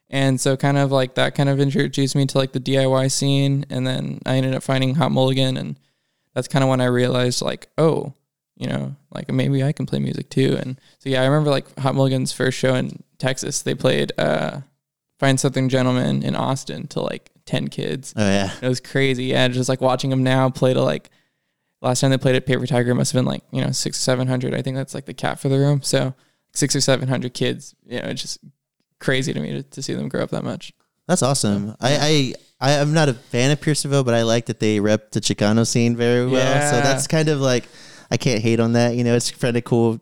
and 0.10 0.40
so 0.40 0.56
kind 0.56 0.78
of 0.78 0.92
like 0.92 1.16
that 1.16 1.36
kind 1.36 1.50
of 1.50 1.60
introduced 1.60 2.16
me 2.16 2.26
to 2.26 2.38
like 2.38 2.54
the 2.54 2.60
DIY 2.60 3.12
scene, 3.12 3.66
and 3.70 3.86
then 3.86 4.20
I 4.26 4.38
ended 4.38 4.56
up 4.56 4.64
finding 4.64 4.96
Hot 4.96 5.12
Mulligan, 5.12 5.58
and 5.58 5.78
that's 6.34 6.48
kind 6.48 6.64
of 6.64 6.70
when 6.70 6.82
I 6.82 6.86
realized 6.86 7.42
like 7.42 7.68
oh, 7.78 8.14
you 8.56 8.68
know, 8.68 8.96
like 9.12 9.32
maybe 9.32 9.64
I 9.64 9.72
can 9.72 9.86
play 9.86 10.00
music 10.00 10.30
too, 10.30 10.58
and 10.60 10.80
so 11.00 11.10
yeah, 11.10 11.22
I 11.22 11.26
remember 11.26 11.50
like 11.50 11.78
Hot 11.80 11.96
Mulligan's 11.96 12.32
first 12.32 12.58
show 12.58 12.76
in 12.76 13.04
Texas, 13.18 13.62
they 13.62 13.76
played 13.76 14.12
uh, 14.18 14.62
Fine 15.20 15.38
Southern 15.38 15.70
Gentleman 15.70 16.24
in 16.24 16.36
Austin 16.36 16.88
to 16.88 17.02
like 17.02 17.32
ten 17.46 17.68
kids. 17.68 18.14
Oh 18.16 18.26
yeah. 18.26 18.52
It 18.62 18.68
was 18.68 18.80
crazy. 18.80 19.26
Yeah, 19.26 19.48
just 19.48 19.70
like 19.70 19.82
watching 19.82 20.10
them 20.10 20.24
now 20.24 20.50
play 20.50 20.74
to 20.74 20.82
like 20.82 21.10
last 21.86 22.02
time 22.02 22.12
they 22.12 22.18
played 22.18 22.36
at 22.36 22.46
Paper 22.46 22.68
Tiger 22.68 22.94
must 22.94 23.14
have 23.14 23.20
been 23.20 23.26
like 23.26 23.44
you 23.52 23.62
know 23.62 23.72
six 23.72 23.98
seven 23.98 24.28
hundred. 24.28 24.54
I 24.54 24.62
think 24.62 24.76
that's 24.76 24.94
like 24.94 25.06
the 25.06 25.14
cap 25.14 25.40
for 25.40 25.50
the 25.50 25.58
room. 25.58 25.82
So 25.82 26.14
six 26.54 26.76
or 26.76 26.82
seven 26.82 27.08
hundred 27.08 27.34
kids. 27.34 27.76
You 27.86 28.02
know, 28.02 28.10
it's 28.10 28.22
just 28.22 28.40
crazy 29.00 29.34
to 29.34 29.40
me 29.40 29.52
to, 29.54 29.64
to 29.64 29.82
see 29.82 29.94
them 29.94 30.10
grow 30.10 30.24
up 30.24 30.32
that 30.32 30.44
much. 30.44 30.74
That's 31.08 31.22
awesome. 31.22 31.76
I, 31.80 32.34
I, 32.60 32.70
I, 32.72 32.80
I'm 32.82 32.94
not 32.94 33.10
a 33.10 33.14
fan 33.14 33.52
of 33.52 33.62
Pierce 33.62 33.84
the 33.84 33.90
Veil, 33.90 34.04
but 34.04 34.16
I 34.16 34.24
like 34.24 34.48
that 34.48 34.60
they 34.60 34.80
rep 34.80 35.12
the 35.12 35.22
Chicano 35.22 35.68
scene 35.68 35.96
very 35.96 36.26
well. 36.26 36.72
So 36.72 36.82
that's 36.82 37.06
kind 37.06 37.30
of 37.30 37.40
like, 37.40 37.66
I 38.10 38.18
can't 38.18 38.42
hate 38.42 38.60
on 38.60 38.74
that. 38.74 38.96
You 38.96 39.04
know, 39.04 39.16
it's 39.16 39.30
kind 39.30 39.56
of 39.56 39.64
cool 39.66 40.02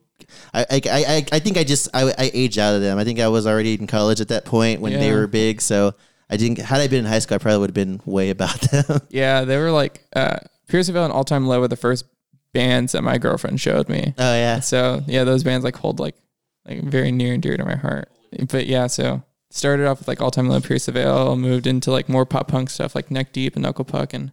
I 0.53 0.61
I, 0.71 0.81
I, 0.85 1.25
I 1.31 1.39
think 1.39 1.57
I 1.57 1.63
just 1.63 1.89
I, 1.93 2.13
I 2.17 2.31
aged 2.33 2.59
out 2.59 2.75
of 2.75 2.81
them. 2.81 2.97
I 2.97 3.03
think 3.03 3.19
I 3.19 3.27
was 3.27 3.47
already 3.47 3.73
in 3.73 3.87
college 3.87 4.21
at 4.21 4.29
that 4.29 4.45
point 4.45 4.81
when 4.81 4.93
they 4.93 5.11
were 5.11 5.27
big. 5.27 5.61
So 5.61 5.93
I 6.29 6.37
didn't. 6.37 6.59
Had 6.59 6.81
I 6.81 6.87
been 6.87 6.99
in 6.99 7.05
high 7.05 7.19
school, 7.19 7.35
I 7.35 7.37
probably 7.39 7.59
would 7.59 7.69
have 7.69 7.75
been 7.75 8.01
way 8.05 8.29
about 8.29 8.59
them. 8.71 9.01
Yeah, 9.09 9.43
they 9.43 9.57
were 9.57 9.71
like 9.71 10.05
uh, 10.15 10.37
Pierce 10.67 10.87
the 10.87 10.93
Veil 10.93 11.03
and 11.05 11.13
All 11.13 11.23
Time 11.23 11.45
Low 11.47 11.59
were 11.59 11.67
the 11.67 11.75
first 11.75 12.05
bands 12.53 12.91
that 12.91 13.03
my 13.03 13.17
girlfriend 13.17 13.59
showed 13.59 13.89
me. 13.89 14.13
oh 14.17 14.33
yeah. 14.35 14.59
So 14.59 15.01
yeah, 15.07 15.23
those 15.23 15.43
bands 15.43 15.63
like 15.63 15.75
hold 15.75 15.99
like 15.99 16.15
like 16.65 16.81
very 16.83 17.11
near 17.11 17.33
and 17.33 17.43
dear 17.43 17.57
to 17.57 17.65
my 17.65 17.75
heart. 17.75 18.09
But 18.49 18.65
yeah, 18.67 18.87
so 18.87 19.23
started 19.51 19.85
off 19.85 19.99
with 19.99 20.07
like 20.07 20.21
All 20.21 20.31
Time 20.31 20.49
Low, 20.49 20.59
Pierce 20.61 20.85
the 20.85 20.91
Veil, 20.91 21.35
moved 21.35 21.67
into 21.67 21.91
like 21.91 22.09
more 22.09 22.25
pop 22.25 22.47
punk 22.47 22.69
stuff 22.69 22.95
like 22.95 23.11
Neck 23.11 23.33
Deep 23.33 23.55
and 23.55 23.63
Knuckle 23.63 23.85
Puck, 23.85 24.13
and 24.13 24.31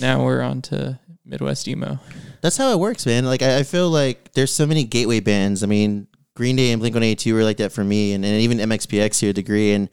now 0.00 0.24
we're 0.24 0.40
on 0.40 0.62
to 0.62 0.98
Midwest 1.24 1.68
emo. 1.68 1.98
That's 2.40 2.56
how 2.56 2.70
it 2.72 2.78
works, 2.78 3.06
man. 3.06 3.24
Like 3.24 3.42
I, 3.42 3.58
I 3.58 3.62
feel 3.62 3.90
like 3.90 4.32
there's 4.32 4.52
so 4.52 4.66
many 4.66 4.84
gateway 4.84 5.20
bands. 5.20 5.62
I 5.62 5.66
mean, 5.66 6.06
Green 6.34 6.56
Day 6.56 6.72
and 6.72 6.80
Blink 6.80 6.94
One 6.94 7.02
Eighty 7.02 7.16
Two 7.16 7.34
were 7.34 7.44
like 7.44 7.58
that 7.58 7.72
for 7.72 7.84
me, 7.84 8.12
and, 8.12 8.24
and 8.24 8.40
even 8.40 8.58
MXPX 8.58 9.18
to 9.20 9.28
a 9.28 9.32
degree. 9.32 9.72
And 9.72 9.88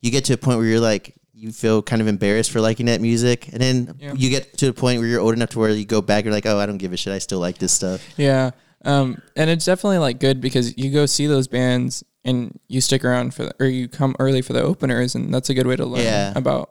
you 0.00 0.10
get 0.10 0.24
to 0.26 0.34
a 0.34 0.38
point 0.38 0.58
where 0.58 0.66
you're 0.66 0.80
like, 0.80 1.14
you 1.40 1.52
feel 1.52 1.80
kind 1.82 2.02
of 2.02 2.08
embarrassed 2.08 2.50
for 2.50 2.60
liking 2.60 2.86
that 2.86 3.00
music, 3.00 3.48
and 3.52 3.60
then 3.60 3.94
Yeah. 3.98 4.12
you 4.14 4.28
get 4.28 4.58
to 4.58 4.68
a 4.68 4.72
point 4.72 4.98
where 5.00 5.08
you're 5.08 5.20
old 5.20 5.34
enough 5.34 5.50
to 5.50 5.58
where 5.58 5.70
you 5.70 5.84
go 5.86 6.02
back, 6.02 6.24
you're 6.24 6.34
like, 6.34 6.44
oh, 6.46 6.58
I 6.58 6.66
don't 6.66 6.76
give 6.78 6.92
a 6.92 6.96
shit. 6.98 7.12
I 7.14 7.18
still 7.18 7.38
like 7.40 7.58
this 7.58 7.72
stuff. 7.72 8.02
Yeah. 8.18 8.50
Um, 8.84 9.20
and 9.36 9.48
it's 9.50 9.64
definitely 9.64 9.98
like 9.98 10.20
good 10.20 10.40
because 10.40 10.76
you 10.76 10.90
go 10.90 11.06
see 11.06 11.26
those 11.26 11.48
bands 11.48 12.04
and 12.24 12.58
you 12.68 12.80
stick 12.80 13.04
around 13.04 13.32
for 13.34 13.44
the, 13.44 13.54
or 13.60 13.66
you 13.66 13.88
come 13.88 14.14
early 14.18 14.42
for 14.42 14.52
the 14.52 14.62
openers 14.62 15.14
and 15.14 15.32
that's 15.32 15.48
a 15.50 15.54
good 15.54 15.66
way 15.66 15.76
to 15.76 15.86
learn 15.86 16.02
Yeah. 16.04 16.32
about 16.36 16.70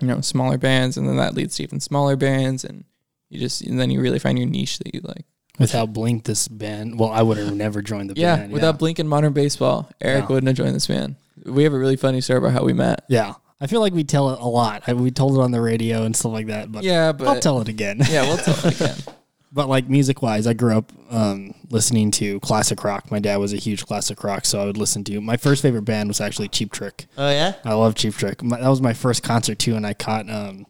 you 0.00 0.06
know 0.06 0.20
smaller 0.20 0.58
bands 0.58 0.96
and 0.96 1.08
then 1.08 1.16
that 1.18 1.34
leads 1.34 1.56
to 1.56 1.62
even 1.62 1.78
smaller 1.80 2.16
bands 2.16 2.64
and 2.64 2.84
you 3.28 3.38
just 3.38 3.60
and 3.62 3.78
then 3.78 3.90
you 3.90 4.00
really 4.00 4.18
find 4.18 4.38
your 4.38 4.48
niche 4.48 4.78
that 4.78 4.94
you 4.94 5.00
like. 5.04 5.24
Without 5.58 5.92
Blink, 5.92 6.24
this 6.24 6.48
band, 6.48 6.98
well, 6.98 7.10
I 7.10 7.22
would 7.22 7.36
have 7.36 7.54
never 7.54 7.82
joined 7.82 8.10
the 8.10 8.14
Yeah, 8.20 8.36
band. 8.36 8.52
without 8.52 8.78
Blink 8.78 8.98
and 8.98 9.08
Modern 9.08 9.32
Baseball, 9.32 9.90
Eric 10.00 10.22
Yeah. 10.24 10.28
wouldn't 10.34 10.48
have 10.48 10.56
joined 10.56 10.74
this 10.74 10.86
band. 10.86 11.16
We 11.44 11.62
have 11.64 11.74
a 11.74 11.78
really 11.78 11.96
funny 11.96 12.20
story 12.22 12.38
about 12.38 12.52
how 12.52 12.64
we 12.64 12.72
met. 12.72 13.04
Yeah. 13.08 13.34
I 13.60 13.66
feel 13.66 13.80
like 13.80 13.92
we 13.92 14.04
tell 14.04 14.30
it 14.30 14.40
a 14.40 14.46
lot. 14.46 14.84
I, 14.86 14.94
we 14.94 15.10
told 15.10 15.36
it 15.36 15.40
on 15.40 15.50
the 15.50 15.60
radio 15.60 16.04
and 16.04 16.16
stuff 16.16 16.32
like 16.32 16.46
that, 16.46 16.72
but 16.72 16.82
Yeah, 16.82 17.12
but 17.12 17.28
I'll 17.28 17.40
tell 17.40 17.60
it 17.60 17.68
again. 17.68 18.00
yeah, 18.10 18.22
we'll 18.22 18.38
tell 18.38 18.54
it 18.66 18.80
again. 18.80 18.96
But 19.52 19.68
like 19.68 19.88
music 19.88 20.22
wise, 20.22 20.46
I 20.46 20.52
grew 20.52 20.78
up 20.78 20.92
um, 21.10 21.54
listening 21.70 22.12
to 22.12 22.38
classic 22.38 22.84
rock. 22.84 23.10
My 23.10 23.18
dad 23.18 23.38
was 23.38 23.52
a 23.52 23.56
huge 23.56 23.84
classic 23.84 24.22
rock, 24.22 24.44
so 24.44 24.62
I 24.62 24.64
would 24.64 24.76
listen 24.76 25.02
to. 25.02 25.20
My 25.20 25.36
first 25.36 25.60
favorite 25.60 25.82
band 25.82 26.08
was 26.08 26.20
actually 26.20 26.46
Cheap 26.46 26.70
Trick. 26.70 27.06
Oh 27.18 27.28
yeah. 27.28 27.54
I 27.64 27.74
love 27.74 27.96
Cheap 27.96 28.14
Trick. 28.14 28.44
My, 28.44 28.60
that 28.60 28.68
was 28.68 28.80
my 28.80 28.92
first 28.92 29.24
concert 29.24 29.58
too, 29.58 29.74
and 29.74 29.84
I 29.84 29.92
caught 29.92 30.30
um, 30.30 30.66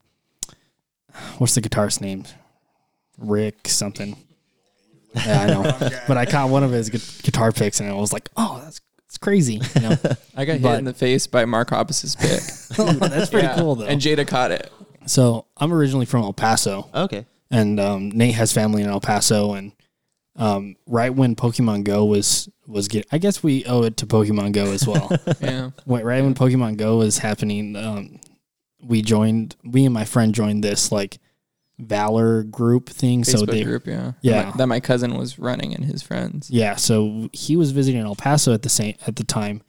what's 1.37 1.55
the 1.55 1.61
guitarist's 1.61 2.01
name? 2.01 2.25
Rick 3.19 3.69
something. 3.69 4.17
Yeah, 5.15 5.43
I 5.43 5.47
know. 5.49 5.91
but 6.09 6.17
I 6.17 6.25
caught 6.25 6.49
one 6.49 6.63
of 6.63 6.71
his 6.71 6.89
gu- 6.89 7.23
guitar 7.23 7.53
picks, 7.53 7.81
and 7.81 7.91
I 7.91 7.93
was 7.93 8.15
like, 8.15 8.31
"Oh, 8.37 8.63
that's 8.65 8.81
it's 9.11 9.19
crazy." 9.19 9.61
You 9.75 9.81
know, 9.83 9.97
I 10.37 10.45
got 10.47 10.53
hit 10.55 10.63
But- 10.63 10.79
in 10.79 10.85
the 10.87 10.95
face 10.95 11.27
by 11.27 11.45
Mark 11.45 11.71
Hoppus's 11.71 12.15
pick. 12.17 12.41
that's 13.01 13.29
pretty 13.31 13.49
Yeah, 13.49 13.57
cool 13.59 13.75
though. 13.75 13.85
And 13.87 14.01
Jada 14.01 14.27
caught 14.27 14.53
it. 14.53 14.73
so 15.07 15.47
I'm 15.57 15.73
originally 15.73 16.07
from 16.07 16.23
El 16.23 16.33
Paso, 16.33 16.89
Okay. 16.95 17.27
and 17.51 17.79
um, 17.81 18.11
Nate 18.11 18.35
has 18.37 18.53
family 18.53 18.83
in 18.83 18.89
El 18.89 19.01
Paso, 19.01 19.53
and 19.55 19.73
um, 20.37 20.77
right 20.87 21.13
when 21.15 21.35
Pokemon 21.37 21.83
Go 21.85 22.05
was 22.07 22.49
was 22.67 22.87
get, 22.87 23.05
I 23.11 23.19
guess 23.19 23.43
we 23.43 23.65
owe 23.67 23.83
it 23.83 23.97
to 23.99 24.07
Pokemon 24.07 24.53
Go 24.53 24.67
as 24.67 24.87
well. 24.87 25.11
Yeah. 25.41 25.71
Wait, 25.87 26.05
right 26.05 26.23
when 26.23 26.35
Pokemon 26.35 26.77
Go 26.77 26.99
was 26.99 27.19
happening, 27.19 27.75
um, 27.75 28.21
we 28.83 29.03
joined. 29.03 29.57
We 29.65 29.85
and 29.85 29.93
my 29.93 30.05
friend 30.05 30.33
joined 30.35 30.63
this 30.65 30.93
like 30.93 31.19
Valor 31.81 32.43
group 32.45 32.89
thing. 32.89 33.25
so 33.25 33.39
Facebook 33.39 33.47
they, 33.51 33.65
group, 33.65 33.87
yeah. 33.87 34.13
Yeah. 34.23 34.33
That 34.33 34.47
my, 34.47 34.57
that 34.57 34.67
my 34.67 34.81
cousin 34.81 35.17
was 35.17 35.39
running 35.39 35.75
and 35.75 35.85
his 35.85 36.03
friends. 36.03 36.51
yeah. 36.51 36.77
So 36.77 37.29
he 37.33 37.57
was 37.57 37.73
visiting 37.73 38.01
El 38.03 38.17
Paso 38.17 38.53
at 38.55 38.63
the 38.63 38.69
same 38.69 38.95
at 39.07 39.17
the 39.17 39.25
time, 39.25 39.63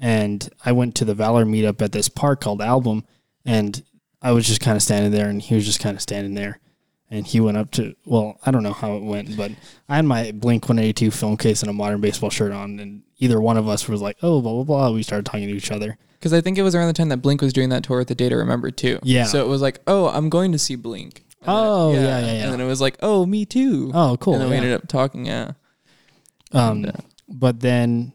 and 0.00 0.48
I 0.64 0.72
went 0.72 0.94
to 0.96 1.04
the 1.04 1.14
Valor 1.14 1.44
meetup 1.44 1.82
at 1.82 1.92
this 1.92 2.08
park 2.08 2.40
called 2.40 2.62
Album, 2.62 3.04
and 3.44 3.82
I 4.20 4.32
was 4.32 4.46
just 4.46 4.60
kind 4.60 4.76
of 4.76 4.82
standing 4.82 5.10
there, 5.10 5.28
and 5.28 5.42
he 5.42 5.54
was 5.54 5.66
just 5.66 5.80
kind 5.80 5.96
of 5.96 6.02
standing 6.02 6.34
there. 6.34 6.60
And 7.10 7.26
he 7.26 7.40
went 7.40 7.58
up 7.58 7.70
to, 7.72 7.94
well, 8.06 8.38
I 8.46 8.50
don't 8.50 8.62
know 8.62 8.72
how 8.72 8.96
it 8.96 9.02
went, 9.02 9.36
but 9.36 9.52
I 9.86 9.96
had 9.96 10.06
my 10.06 10.32
Blink 10.32 10.62
182 10.62 11.10
film 11.10 11.36
case 11.36 11.60
and 11.60 11.68
a 11.68 11.74
modern 11.74 12.00
baseball 12.00 12.30
shirt 12.30 12.52
on. 12.52 12.80
And 12.80 13.02
either 13.18 13.38
one 13.38 13.58
of 13.58 13.68
us 13.68 13.86
was 13.86 14.00
like, 14.00 14.16
oh, 14.22 14.40
blah, 14.40 14.52
blah, 14.52 14.64
blah. 14.64 14.90
We 14.92 15.02
started 15.02 15.26
talking 15.26 15.46
to 15.46 15.54
each 15.54 15.70
other. 15.70 15.98
Because 16.18 16.32
I 16.32 16.40
think 16.40 16.56
it 16.56 16.62
was 16.62 16.74
around 16.74 16.86
the 16.86 16.94
time 16.94 17.10
that 17.10 17.18
Blink 17.18 17.42
was 17.42 17.52
doing 17.52 17.68
that 17.68 17.84
tour 17.84 17.98
with 17.98 18.08
the 18.08 18.14
Day 18.14 18.30
to 18.30 18.36
Remember 18.36 18.70
too. 18.70 18.98
Yeah. 19.02 19.24
So 19.24 19.44
it 19.44 19.48
was 19.48 19.60
like, 19.60 19.80
oh, 19.86 20.08
I'm 20.08 20.30
going 20.30 20.52
to 20.52 20.58
see 20.58 20.74
Blink. 20.74 21.22
And 21.44 21.56
then- 21.56 21.64
Oh, 21.66 21.92
yeah, 21.92 22.00
yeah, 22.00 22.20
yeah. 22.20 22.32
And 22.44 22.52
then 22.52 22.60
it 22.60 22.66
was 22.66 22.80
like, 22.80 22.96
oh, 23.02 23.26
me 23.26 23.44
too. 23.44 23.90
Oh, 23.94 24.16
cool. 24.20 24.34
And 24.34 24.42
then 24.42 24.50
we 24.50 24.56
yeah. 24.56 24.62
ended 24.62 24.74
up 24.80 24.88
talking. 24.88 25.26
Yeah. 25.26 25.52
Um, 26.52 26.84
Yeah. 26.84 26.92
but 27.28 27.60
then 27.60 28.12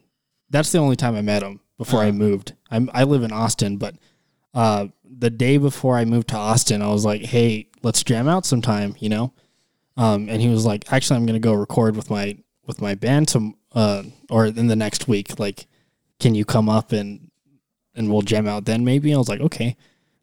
that's 0.50 0.72
the 0.72 0.78
only 0.78 0.96
time 0.96 1.14
I 1.14 1.22
met 1.22 1.42
him 1.42 1.60
before 1.76 2.00
I 2.00 2.10
moved. 2.10 2.54
I'm, 2.70 2.90
I 2.94 3.04
live 3.04 3.22
in 3.22 3.32
Austin, 3.32 3.76
but 3.76 3.94
uh, 4.54 4.86
the 5.04 5.30
day 5.30 5.58
before 5.58 5.96
I 5.96 6.04
moved 6.04 6.28
to 6.28 6.36
Austin, 6.36 6.80
I 6.82 6.88
was 6.88 7.04
like, 7.04 7.22
"Hey, 7.22 7.68
let's 7.82 8.02
jam 8.02 8.28
out 8.28 8.46
sometime," 8.46 8.94
you 8.98 9.08
know. 9.08 9.32
Um, 9.96 10.28
and 10.28 10.40
he 10.40 10.48
was 10.48 10.64
like, 10.64 10.90
"Actually, 10.92 11.16
I'm 11.18 11.26
gonna 11.26 11.38
go 11.38 11.52
record 11.54 11.96
with 11.96 12.08
my 12.10 12.36
with 12.66 12.80
my 12.80 12.94
band 12.94 13.28
some 13.28 13.56
uh, 13.74 14.04
or 14.30 14.46
in 14.46 14.66
the 14.68 14.76
next 14.76 15.06
week. 15.08 15.38
Like, 15.38 15.66
can 16.20 16.34
you 16.34 16.44
come 16.44 16.68
up 16.68 16.92
and 16.92 17.30
and 17.94 18.10
we'll 18.10 18.22
jam 18.22 18.46
out 18.48 18.64
then 18.64 18.84
maybe?" 18.84 19.12
I 19.12 19.18
was 19.18 19.28
like, 19.28 19.40
"Okay." 19.40 19.76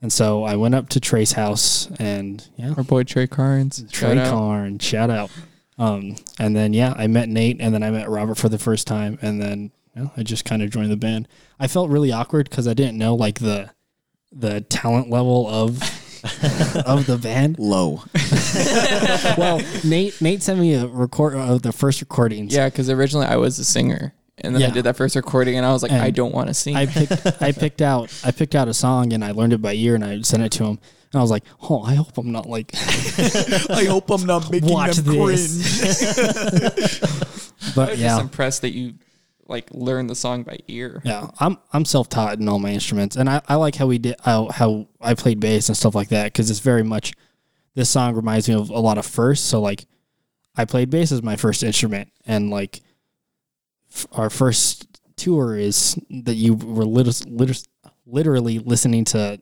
And 0.05 0.13
so 0.13 0.43
I 0.43 0.55
went 0.55 0.75
up 0.75 0.89
to 0.89 0.99
Trey's 0.99 1.31
house, 1.31 1.89
and 1.97 2.47
yeah, 2.57 2.75
Our 2.77 2.83
boy 2.83 3.05
Trey 3.05 3.25
Carnes. 3.25 3.83
Trey 3.91 4.13
shout 4.13 4.17
out. 4.19 4.79
Shout 4.83 5.09
out. 5.09 5.31
Um, 5.79 6.17
and 6.37 6.55
then 6.55 6.73
yeah, 6.73 6.93
I 6.95 7.07
met 7.07 7.27
Nate, 7.27 7.57
and 7.59 7.73
then 7.73 7.81
I 7.81 7.89
met 7.89 8.07
Robert 8.07 8.35
for 8.37 8.47
the 8.47 8.59
first 8.59 8.85
time, 8.85 9.17
and 9.23 9.41
then 9.41 9.71
you 9.95 10.03
know, 10.03 10.11
I 10.15 10.21
just 10.21 10.45
kind 10.45 10.61
of 10.61 10.69
joined 10.69 10.91
the 10.91 10.95
band. 10.95 11.27
I 11.59 11.65
felt 11.67 11.89
really 11.89 12.11
awkward 12.11 12.51
because 12.51 12.67
I 12.67 12.75
didn't 12.75 12.99
know 12.99 13.15
like 13.15 13.39
the 13.39 13.71
the 14.31 14.61
talent 14.61 15.09
level 15.09 15.47
of 15.47 15.81
of 16.85 17.07
the 17.07 17.17
band. 17.19 17.57
Low. 17.57 18.03
Well, 19.39 19.59
Nate 19.83 20.21
Nate 20.21 20.43
sent 20.43 20.59
me 20.59 20.75
a 20.75 20.85
record 20.85 21.33
of 21.33 21.63
the 21.63 21.71
first 21.71 21.99
recordings. 21.99 22.53
Yeah, 22.53 22.69
because 22.69 22.91
originally 22.91 23.25
I 23.25 23.37
was 23.37 23.57
a 23.57 23.65
singer. 23.65 24.13
And 24.39 24.53
then 24.53 24.63
I 24.63 24.69
did 24.69 24.83
that 24.83 24.97
first 24.97 25.15
recording 25.15 25.55
and 25.55 25.65
I 25.65 25.71
was 25.71 25.81
like, 25.81 25.91
And 25.91 26.01
I 26.01 26.11
don't 26.11 26.33
want 26.33 26.49
to 26.49 26.53
sing. 26.53 26.75
I 26.75 26.85
picked 26.85 27.41
I 27.41 27.51
picked 27.53 27.81
out 27.81 28.13
I 28.23 28.31
picked 28.31 28.53
out 28.55 28.67
a 28.67 28.73
song 28.73 29.13
and 29.13 29.23
I 29.23 29.31
learned 29.31 29.53
it 29.53 29.61
by 29.61 29.73
ear 29.73 29.95
and 29.95 30.03
I 30.03 30.21
sent 30.21 30.43
it 30.43 30.51
to 30.53 30.65
him 30.65 30.79
and 31.15 31.19
I 31.19 31.21
was 31.21 31.31
like, 31.31 31.45
oh, 31.69 31.81
I 31.81 31.95
hope 31.95 32.17
I'm 32.17 32.31
not 32.31 32.45
like 32.45 32.71
I 33.69 33.85
hope 33.85 34.09
I'm 34.09 34.25
not 34.25 34.51
making 34.51 34.69
watch 34.69 34.97
this. 34.97 36.19
I 37.03 37.71
but 37.73 37.91
was 37.91 38.01
yeah, 38.01 38.07
just 38.09 38.21
impressed 38.21 38.61
that 38.63 38.71
you 38.71 38.95
like 39.47 39.69
learned 39.71 40.09
the 40.09 40.15
song 40.15 40.43
by 40.43 40.57
ear. 40.67 41.01
Yeah, 41.05 41.29
I'm 41.39 41.57
I'm 41.71 41.85
self 41.85 42.09
taught 42.09 42.39
in 42.39 42.49
all 42.49 42.59
my 42.59 42.71
instruments, 42.71 43.15
and 43.15 43.29
I, 43.29 43.41
I 43.47 43.55
like 43.55 43.75
how 43.75 43.87
we 43.87 43.97
did 43.97 44.15
how, 44.23 44.49
how 44.49 44.87
I 44.99 45.13
played 45.13 45.39
bass 45.39 45.69
and 45.69 45.77
stuff 45.77 45.95
like 45.95 46.09
that 46.09 46.25
because 46.25 46.49
it's 46.49 46.59
very 46.59 46.83
much. 46.83 47.13
This 47.75 47.89
song 47.89 48.15
reminds 48.15 48.47
me 48.47 48.55
of 48.55 48.69
a 48.69 48.79
lot 48.79 48.97
of 48.97 49.05
first, 49.05 49.45
so 49.45 49.59
like, 49.59 49.85
I 50.55 50.63
played 50.65 50.89
bass 50.89 51.11
as 51.11 51.21
my 51.21 51.35
first 51.35 51.61
instrument, 51.61 52.09
and 52.25 52.49
like, 52.49 52.81
our 54.13 54.29
first 54.29 54.87
tour 55.15 55.55
is 55.57 55.97
that 56.09 56.35
you 56.35 56.53
were 56.55 56.85
lit- 56.85 57.25
lit- 57.29 57.67
literally 58.05 58.59
listening 58.59 59.05
to 59.05 59.39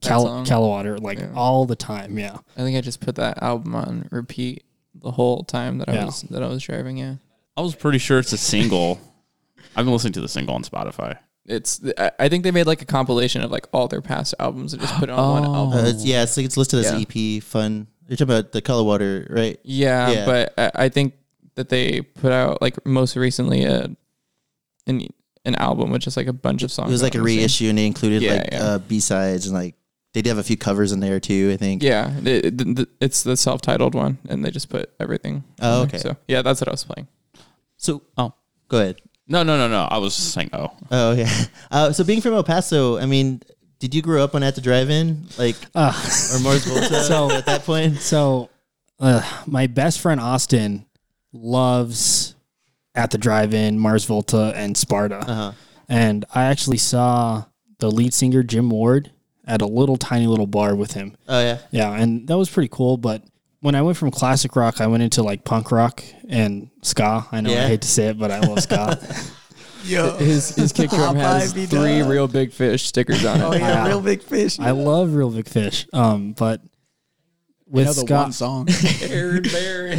Cal 0.00 0.24
song? 0.26 0.44
Cadwallader 0.44 0.98
like 0.98 1.18
Yeah. 1.18 1.32
all 1.34 1.66
the 1.66 1.76
time. 1.76 2.18
Yeah, 2.18 2.36
I 2.56 2.60
think 2.60 2.76
I 2.76 2.80
just 2.80 3.00
put 3.00 3.16
that 3.16 3.42
album 3.42 3.74
on 3.74 4.08
repeat 4.10 4.64
the 4.94 5.10
whole 5.12 5.42
time 5.44 5.78
that 5.78 5.88
I 5.88 5.94
Yeah. 5.94 6.04
was 6.06 6.22
that 6.22 6.42
I 6.42 6.46
was 6.48 6.62
driving. 6.62 6.96
Yeah, 6.98 7.16
I 7.56 7.60
was 7.62 7.74
pretty 7.74 7.98
sure 7.98 8.18
it's 8.18 8.32
a 8.32 8.38
single. 8.38 9.00
I've 9.76 9.84
been 9.84 9.92
listening 9.92 10.12
to 10.14 10.20
the 10.20 10.28
single 10.28 10.54
on 10.54 10.62
Spotify. 10.62 11.18
it's. 11.46 11.80
I- 11.96 12.10
I 12.18 12.28
think 12.28 12.44
they 12.44 12.50
made 12.50 12.66
like 12.66 12.82
a 12.82 12.84
compilation 12.84 13.40
of 13.42 13.50
like 13.50 13.66
all 13.72 13.88
their 13.88 14.02
past 14.02 14.34
albums 14.38 14.72
and 14.74 14.82
just 14.82 14.94
put 14.96 15.08
it 15.08 15.12
on 15.12 15.42
one 15.42 15.50
Oh. 15.50 15.54
album. 15.54 15.78
Uh, 15.78 15.88
it's, 15.88 16.04
yeah, 16.04 16.22
it's 16.22 16.36
like 16.36 16.44
it's 16.46 16.56
listed 16.58 16.84
as 16.84 16.92
Yeah. 16.92 16.98
EP 17.08 17.40
fun. 17.42 17.86
You're 18.06 18.16
talking 18.16 18.34
about 18.34 18.52
the 18.52 18.60
Cadwallader, 18.62 19.26
right? 19.30 19.58
Yeah, 19.64 20.10
Yeah. 20.10 20.26
but 20.26 20.54
I, 20.58 20.84
I 20.84 20.88
think 20.90 21.14
that 21.58 21.68
they 21.68 22.00
put 22.00 22.30
out 22.32 22.62
like 22.62 22.74
most 22.86 23.16
recently 23.16 23.64
a 23.64 23.90
an 24.86 25.06
an 25.44 25.54
album 25.56 25.90
with 25.90 26.02
just 26.02 26.16
like 26.16 26.26
a 26.28 26.32
bunch 26.32 26.62
of 26.62 26.70
songs. 26.72 26.88
It 26.88 26.92
was 26.92 27.02
like 27.02 27.14
a 27.14 27.18
on 27.18 27.26
same- 27.26 27.38
reissue, 27.38 27.68
and 27.68 27.78
they 27.78 27.86
included 27.86 28.22
Yeah, 28.22 28.34
like 28.34 28.48
yeah. 28.52 28.62
Uh, 28.64 28.78
B 28.78 29.00
sides 29.00 29.46
and 29.46 29.54
like 29.54 29.74
they 30.14 30.22
did 30.22 30.28
have 30.30 30.38
a 30.38 30.42
few 30.42 30.56
covers 30.56 30.92
in 30.92 31.00
there 31.00 31.20
too. 31.20 31.50
I 31.52 31.56
think. 31.56 31.82
Yeah, 31.82 32.10
it, 32.24 32.60
it- 32.60 32.88
it's 33.00 33.22
the 33.22 33.36
self-titled 33.36 33.94
one, 33.94 34.18
and 34.28 34.44
they 34.44 34.50
just 34.50 34.68
put 34.70 34.90
everything. 35.00 35.44
Oh, 35.60 35.82
on 35.82 35.88
there. 35.88 35.98
okay. 35.98 35.98
So 35.98 36.16
yeah, 36.28 36.42
that's 36.42 36.60
what 36.60 36.68
I 36.68 36.72
was 36.72 36.84
playing. 36.84 37.08
So, 37.76 38.02
Oh. 38.16 38.32
go 38.68 38.78
ahead. 38.78 39.00
No, 39.28 39.42
no, 39.42 39.56
no, 39.58 39.68
no. 39.68 39.82
I 39.82 39.98
was 39.98 40.16
just 40.16 40.32
saying, 40.32 40.50
oh, 40.52 40.72
Oh, 40.90 41.10
okay. 41.12 41.28
Uh, 41.70 41.92
so, 41.92 42.02
being 42.02 42.20
from 42.22 42.32
El 42.32 42.42
Paso, 42.42 42.98
I 42.98 43.04
mean, 43.06 43.40
did 43.78 43.94
you 43.94 44.00
grow 44.02 44.24
up 44.24 44.34
on 44.34 44.42
at 44.42 44.54
the 44.56 44.60
drive-in, 44.62 45.26
like, 45.38 45.54
uh, 45.76 45.92
or 46.34 46.40
Mars 46.40 46.64
Volta 46.64 47.02
So- 47.04 47.30
at 47.30 47.44
that 47.46 47.64
point? 47.64 47.98
So, 47.98 48.48
uh, 48.98 49.20
my 49.46 49.66
best 49.68 50.00
friend 50.00 50.18
Austin 50.20 50.86
loves 51.32 52.34
at 52.94 53.10
the 53.10 53.18
drive-in 53.18 53.78
Mars 53.78 54.04
Volta 54.04 54.52
and 54.56 54.76
Sparta. 54.76 55.16
Uh 55.18 55.34
huh. 55.34 55.52
and 55.88 56.24
I 56.34 56.44
actually 56.44 56.78
saw 56.78 57.44
the 57.78 57.90
lead 57.90 58.12
singer 58.14 58.42
Jim 58.42 58.70
Ward 58.70 59.12
at 59.46 59.62
a 59.62 59.66
little 59.66 59.96
tiny 59.96 60.26
little 60.26 60.46
bar 60.46 60.74
with 60.74 60.92
him. 60.92 61.16
Oh 61.28 61.40
yeah. 61.40 61.58
Yeah, 61.70 61.92
and 61.92 62.26
that 62.28 62.36
was 62.36 62.50
pretty 62.50 62.68
cool. 62.70 62.96
But 62.96 63.22
when 63.60 63.74
I 63.74 63.82
went 63.82 63.96
from 63.96 64.10
classic 64.10 64.56
rock, 64.56 64.80
I 64.80 64.86
went 64.88 65.02
into 65.02 65.22
like 65.22 65.44
punk 65.44 65.70
rock 65.72 66.02
and 66.28 66.70
ska. 66.82 67.26
I 67.32 67.40
know 67.40 67.50
Yeah. 67.50 67.64
I 67.64 67.68
hate 67.68 67.82
to 67.82 67.88
say 67.88 68.08
it, 68.08 68.18
but 68.18 68.30
I 68.30 68.40
love 68.40 68.60
ska. 68.60 68.98
Yo. 69.84 70.10
His 70.18 70.54
his 70.56 70.72
kick 70.72 70.90
drum 70.90 71.14
has 71.16 71.52
three 71.52 71.66
done. 71.66 72.08
real 72.08 72.26
big 72.26 72.52
fish 72.52 72.84
stickers 72.84 73.24
on 73.24 73.40
it. 73.40 73.44
Oh 73.44 73.52
yeah, 73.52 73.58
Yeah. 73.84 73.86
real 73.88 74.00
big 74.00 74.22
fish. 74.22 74.58
I 74.58 74.72
love 74.72 75.14
Real 75.14 75.30
Big 75.30 75.48
Fish. 75.48 75.86
Um, 75.92 76.32
but 76.32 76.60
I 76.60 76.68
with 77.68 77.86
know 77.86 77.92
the 77.92 78.00
ska, 78.00 78.14
one 78.14 78.32
song. 78.32 78.68
Aaron 79.08 79.44
Barrett. 79.44 79.98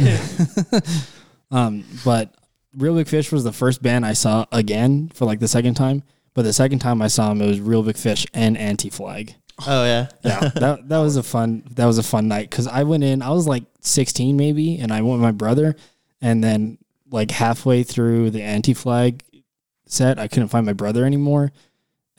Um, 1.50 1.84
but 2.04 2.34
Real 2.76 2.94
Big 2.94 3.08
Fish 3.08 3.32
was 3.32 3.44
the 3.44 3.52
first 3.52 3.82
band 3.82 4.06
I 4.06 4.12
saw 4.12 4.46
again 4.52 5.10
for 5.14 5.24
like 5.24 5.40
the 5.40 5.48
second 5.48 5.74
time. 5.74 6.02
But 6.32 6.42
the 6.42 6.52
second 6.52 6.78
time 6.78 7.02
I 7.02 7.08
saw 7.08 7.32
him, 7.32 7.42
it 7.42 7.46
was 7.46 7.60
Real 7.60 7.82
Big 7.82 7.96
Fish 7.96 8.24
and 8.32 8.56
Anti 8.56 8.88
Flag. 8.88 9.34
Oh 9.66 9.84
yeah. 9.84 10.08
Yeah, 10.22 10.48
that 10.54 10.88
that 10.88 10.98
was 10.98 11.16
a 11.16 11.22
fun 11.22 11.64
that 11.74 11.86
was 11.86 11.98
a 11.98 12.02
fun 12.02 12.28
night 12.28 12.48
because 12.48 12.66
I 12.66 12.84
went 12.84 13.04
in. 13.04 13.20
I 13.22 13.30
was 13.30 13.46
like 13.46 13.64
16 13.80 14.36
maybe, 14.36 14.78
and 14.78 14.92
I 14.92 15.02
went 15.02 15.14
with 15.14 15.22
my 15.22 15.32
brother, 15.32 15.76
and 16.20 16.42
then 16.42 16.78
like 17.10 17.30
halfway 17.30 17.82
through 17.82 18.30
the 18.30 18.42
Anti 18.42 18.74
Flag 18.74 19.24
set, 19.86 20.18
I 20.18 20.28
couldn't 20.28 20.48
find 20.48 20.64
my 20.64 20.72
brother 20.72 21.04
anymore, 21.04 21.50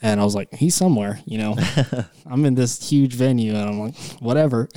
and 0.02 0.20
I 0.20 0.24
was 0.24 0.34
like, 0.34 0.52
he's 0.52 0.74
somewhere, 0.74 1.20
you 1.24 1.38
know. 1.38 1.56
I'm 2.26 2.44
in 2.44 2.54
this 2.54 2.88
huge 2.88 3.14
venue, 3.14 3.54
and 3.54 3.68
I'm 3.68 3.80
like, 3.80 3.96
whatever. 4.20 4.68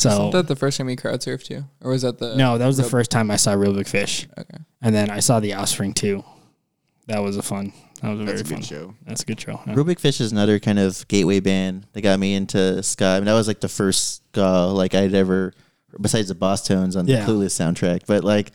So 0.00 0.08
Wasn't 0.10 0.32
that 0.32 0.48
the 0.48 0.56
first 0.56 0.78
time 0.78 0.88
you 0.88 0.96
crowd 0.96 1.20
surfed 1.20 1.44
too, 1.44 1.64
or 1.82 1.90
was 1.92 2.02
that 2.02 2.18
the 2.18 2.36
no, 2.36 2.58
that 2.58 2.66
was 2.66 2.76
the 2.76 2.84
first 2.84 3.10
time 3.10 3.30
I 3.30 3.36
saw 3.36 3.52
Real 3.52 3.72
Big 3.74 3.86
Fish, 3.88 4.26
Okay. 4.38 4.58
and 4.82 4.94
then 4.94 5.10
I 5.10 5.20
saw 5.20 5.40
the 5.40 5.54
Offspring 5.54 5.92
too. 5.94 6.24
That 7.06 7.18
was 7.20 7.36
a 7.36 7.42
fun. 7.42 7.72
That 8.02 8.10
was 8.12 8.20
a 8.20 8.24
That's 8.24 8.40
very 8.42 8.56
a 8.56 8.60
good 8.60 8.66
fun. 8.68 8.78
show. 8.78 8.94
That's 9.06 9.22
a 9.22 9.26
good 9.26 9.40
show. 9.40 9.60
yeah. 9.66 9.74
Real 9.74 9.84
Big 9.84 9.98
Fish 10.00 10.20
is 10.20 10.32
another 10.32 10.58
kind 10.58 10.78
of 10.78 11.06
gateway 11.08 11.40
band 11.40 11.86
that 11.92 12.00
got 12.02 12.18
me 12.18 12.34
into 12.34 12.82
ska. 12.82 13.04
I 13.04 13.14
mean, 13.16 13.24
that 13.26 13.34
was 13.34 13.46
like 13.48 13.60
the 13.60 13.68
first 13.68 14.22
ska 14.32 14.66
like 14.72 14.94
I'd 14.94 15.12
ever, 15.14 15.52
besides 16.00 16.28
the 16.28 16.34
Boss 16.34 16.66
Tones 16.66 16.96
on 16.96 17.04
the 17.06 17.12
Yeah. 17.12 17.26
Clueless 17.26 17.50
soundtrack. 17.52 18.02
But 18.06 18.22
like, 18.24 18.52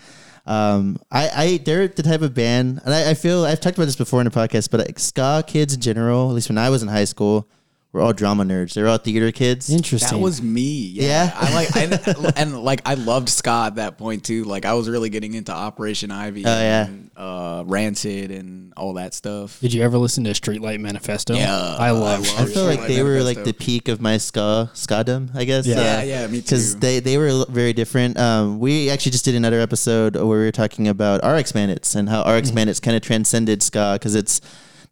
um, 0.48 0.98
I, 1.12 1.30
I 1.36 1.58
they're 1.58 1.88
the 1.88 2.02
type 2.04 2.22
of 2.22 2.34
band, 2.34 2.82
and 2.86 2.94
I, 2.94 3.12
I 3.12 3.14
feel 3.14 3.44
I've 3.46 3.60
talked 3.60 3.78
about 3.78 3.86
this 3.86 3.96
before 3.96 4.22
in 4.22 4.26
the 4.26 4.32
podcast, 4.32 4.70
but 4.72 4.80
like, 4.80 5.00
ska 5.00 5.44
kids 5.46 5.74
in 5.74 5.82
general, 5.82 6.30
at 6.30 6.34
least 6.36 6.50
when 6.50 6.58
I 6.58 6.70
was 6.70 6.82
in 6.82 6.88
high 6.88 7.06
school, 7.06 7.48
were 7.96 8.02
all 8.02 8.14
drama 8.14 8.44
nerds. 8.44 8.74
They're 8.74 8.88
all 8.88 8.98
theater 8.98 9.32
kids. 9.32 9.70
Interesting. 9.70 10.18
That 10.18 10.24
was 10.24 10.42
me. 10.42 10.62
Yeah. 10.88 11.06
Yeah? 11.26 11.32
I 11.34 11.54
like 11.54 11.76
and, 11.76 12.34
and 12.38 12.64
like 12.64 12.82
I 12.86 12.96
loved 12.96 13.30
ska 13.30 13.66
at 13.68 13.76
that 13.76 13.98
point 13.98 14.24
too. 14.26 14.44
Like 14.44 14.66
I 14.66 14.74
was 14.74 14.90
really 14.90 15.10
getting 15.10 15.34
into 15.34 15.54
Operation 15.54 16.12
Ivy 16.12 16.44
Oh, 16.46 16.50
yeah. 16.50 16.86
and 16.88 17.10
uh 17.16 17.64
Rancid 17.66 18.32
and 18.32 18.74
all 18.76 18.94
that 18.96 19.14
stuff. 19.14 19.60
Did 19.62 19.74
you 19.74 19.82
ever 19.84 19.98
listen 19.98 20.26
to 20.26 20.32
Streetlight 20.32 20.80
Manifesto? 20.82 21.34
Yeah, 21.36 21.56
I 21.80 21.92
love. 21.92 22.28
I 22.38 22.44
I 22.44 22.46
feel 22.46 22.66
like 22.66 22.82
Streetlight 22.82 22.88
they 22.90 23.04
were 23.04 23.22
like 23.24 23.44
the 23.46 23.54
peak 23.54 23.88
of 23.88 24.02
my 24.02 24.18
ska 24.18 24.70
skadom, 24.74 25.34
I 25.34 25.46
guess. 25.46 25.66
Yeah. 25.66 25.76
Yeah, 25.76 26.04
yeah, 26.04 26.28
me 26.28 26.40
too. 26.40 26.44
Because 26.44 26.76
they, 26.78 27.00
they 27.00 27.18
were 27.18 27.46
very 27.48 27.72
different. 27.72 28.18
Um, 28.20 28.60
we 28.60 28.90
actually 28.90 29.14
just 29.14 29.24
did 29.24 29.36
another 29.36 29.62
episode 29.62 30.16
where 30.16 30.26
we 30.26 30.36
were 30.36 30.52
talking 30.52 30.90
about 30.90 31.22
RX 31.26 31.54
Bandits 31.54 31.96
and 31.96 32.10
how 32.10 32.22
RX 32.30 32.48
Mm-hmm. 32.50 32.56
Bandits 32.56 32.80
kind 32.82 32.98
of 32.98 33.02
transcended 33.04 33.64
ska 33.64 33.96
because 33.98 34.16
it's 34.16 34.42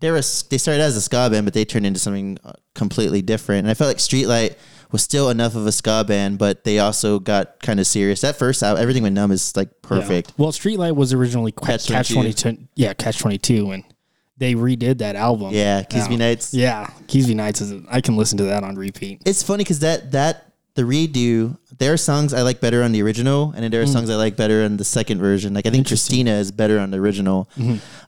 they 0.04 0.12
were 0.12 0.22
they 0.50 0.58
started 0.58 0.82
as 0.82 0.98
a 0.98 1.02
ska 1.02 1.30
band 1.30 1.46
but 1.46 1.54
they 1.54 1.64
turned 1.64 1.86
into 1.86 1.98
something 1.98 2.38
uh, 2.44 2.52
completely 2.76 3.22
different. 3.22 3.60
And 3.60 3.70
I 3.70 3.74
felt 3.74 3.88
like 3.88 4.00
Streetlight 4.00 4.58
was 4.92 5.02
still 5.02 5.30
enough 5.30 5.56
of 5.56 5.66
a 5.66 5.72
ska 5.72 6.04
band, 6.06 6.38
but 6.38 6.66
they 6.66 6.80
also 6.80 7.20
got 7.20 7.62
kind 7.62 7.80
of 7.80 7.88
serious. 7.88 8.20
That 8.20 8.36
first 8.36 8.62
everything 8.64 9.04
went 9.04 9.16
numb 9.16 9.32
is 9.32 9.56
like 9.56 9.82
perfect. 9.82 10.32
Yeah. 10.32 10.34
Well, 10.44 10.52
Streetlight 10.52 10.98
was 10.98 11.14
originally 11.14 11.54
Catch, 11.54 11.88
Catch 11.88 12.10
Catch 12.10 12.14
22. 12.14 12.58
Yeah, 12.76 12.94
Catch 12.94 13.20
22. 13.20 13.72
And 13.72 13.86
they 14.36 14.56
redid 14.56 14.98
that 14.98 15.16
album. 15.16 15.54
Yeah, 15.54 15.84
Keasbey 15.84 16.18
Nights. 16.18 16.54
Yeah, 16.54 16.88
Keasbey 17.08 17.36
Nights 17.36 17.62
is. 17.62 17.82
I 17.90 18.02
can 18.02 18.18
listen 18.18 18.38
to 18.40 18.44
that 18.46 18.66
on 18.66 18.76
repeat. 18.76 19.22
It's 19.26 19.42
funny 19.42 19.64
because 19.64 19.80
that 19.80 20.12
that 20.12 20.53
the 20.76 20.82
redo 20.84 21.58
there 21.78 21.94
are 21.94 21.98
songs 21.98 22.34
I 22.34 22.42
like 22.42 22.60
better 22.62 22.82
on 22.84 22.92
the 22.92 23.02
original, 23.04 23.52
and 23.56 23.64
then 23.64 23.72
there 23.72 23.82
are 23.82 23.88
songs 23.88 24.10
I 24.10 24.16
like 24.16 24.36
better 24.36 24.64
on 24.64 24.78
the 24.78 24.84
second 24.86 25.20
version. 25.20 25.54
Like 25.54 25.66
I 25.66 25.70
think 25.70 25.88
Christina 25.88 26.32
is 26.32 26.52
better 26.52 26.80
on 26.80 26.92
the 26.92 26.98
original. 26.98 27.50